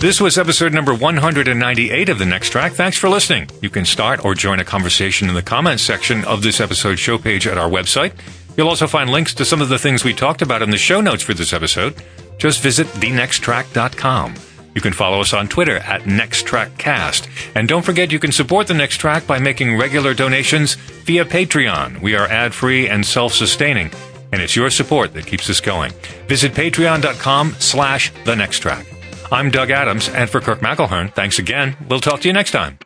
This 0.00 0.20
was 0.20 0.38
episode 0.38 0.72
number 0.72 0.94
198 0.94 2.08
of 2.08 2.20
the 2.20 2.24
next 2.24 2.50
track. 2.50 2.72
Thanks 2.72 2.96
for 2.96 3.08
listening. 3.08 3.50
You 3.60 3.68
can 3.68 3.84
start 3.84 4.24
or 4.24 4.32
join 4.34 4.60
a 4.60 4.64
conversation 4.64 5.28
in 5.28 5.34
the 5.34 5.42
comments 5.42 5.82
section 5.82 6.24
of 6.24 6.42
this 6.42 6.60
episode 6.60 7.00
show 7.00 7.18
page 7.18 7.48
at 7.48 7.58
our 7.58 7.68
website. 7.68 8.12
You'll 8.56 8.68
also 8.68 8.86
find 8.86 9.10
links 9.10 9.34
to 9.34 9.44
some 9.44 9.60
of 9.60 9.68
the 9.68 9.78
things 9.78 10.04
we 10.04 10.14
talked 10.14 10.40
about 10.40 10.62
in 10.62 10.70
the 10.70 10.78
show 10.78 11.00
notes 11.00 11.24
for 11.24 11.34
this 11.34 11.52
episode. 11.52 12.00
Just 12.38 12.62
visit 12.62 12.86
thenexttrack.com. 12.86 14.34
You 14.78 14.82
can 14.82 14.92
follow 14.92 15.20
us 15.20 15.34
on 15.34 15.48
Twitter 15.48 15.78
at 15.78 16.02
NextTrackCast. 16.02 17.26
And 17.56 17.66
don't 17.66 17.84
forget 17.84 18.12
you 18.12 18.20
can 18.20 18.30
support 18.30 18.68
the 18.68 18.74
Next 18.74 18.98
Track 18.98 19.26
by 19.26 19.40
making 19.40 19.76
regular 19.76 20.14
donations 20.14 20.76
via 20.76 21.24
Patreon. 21.24 22.00
We 22.00 22.14
are 22.14 22.28
ad-free 22.28 22.88
and 22.88 23.04
self-sustaining, 23.04 23.90
and 24.30 24.40
it's 24.40 24.54
your 24.54 24.70
support 24.70 25.14
that 25.14 25.26
keeps 25.26 25.50
us 25.50 25.60
going. 25.60 25.90
Visit 26.28 26.52
patreon.com 26.52 27.56
slash 27.58 28.12
the 28.24 28.36
next 28.36 28.60
track. 28.60 28.86
I'm 29.32 29.50
Doug 29.50 29.72
Adams, 29.72 30.08
and 30.10 30.30
for 30.30 30.40
Kirk 30.40 30.60
McElhearn, 30.60 31.12
thanks 31.12 31.40
again. 31.40 31.76
We'll 31.88 31.98
talk 31.98 32.20
to 32.20 32.28
you 32.28 32.32
next 32.32 32.52
time. 32.52 32.78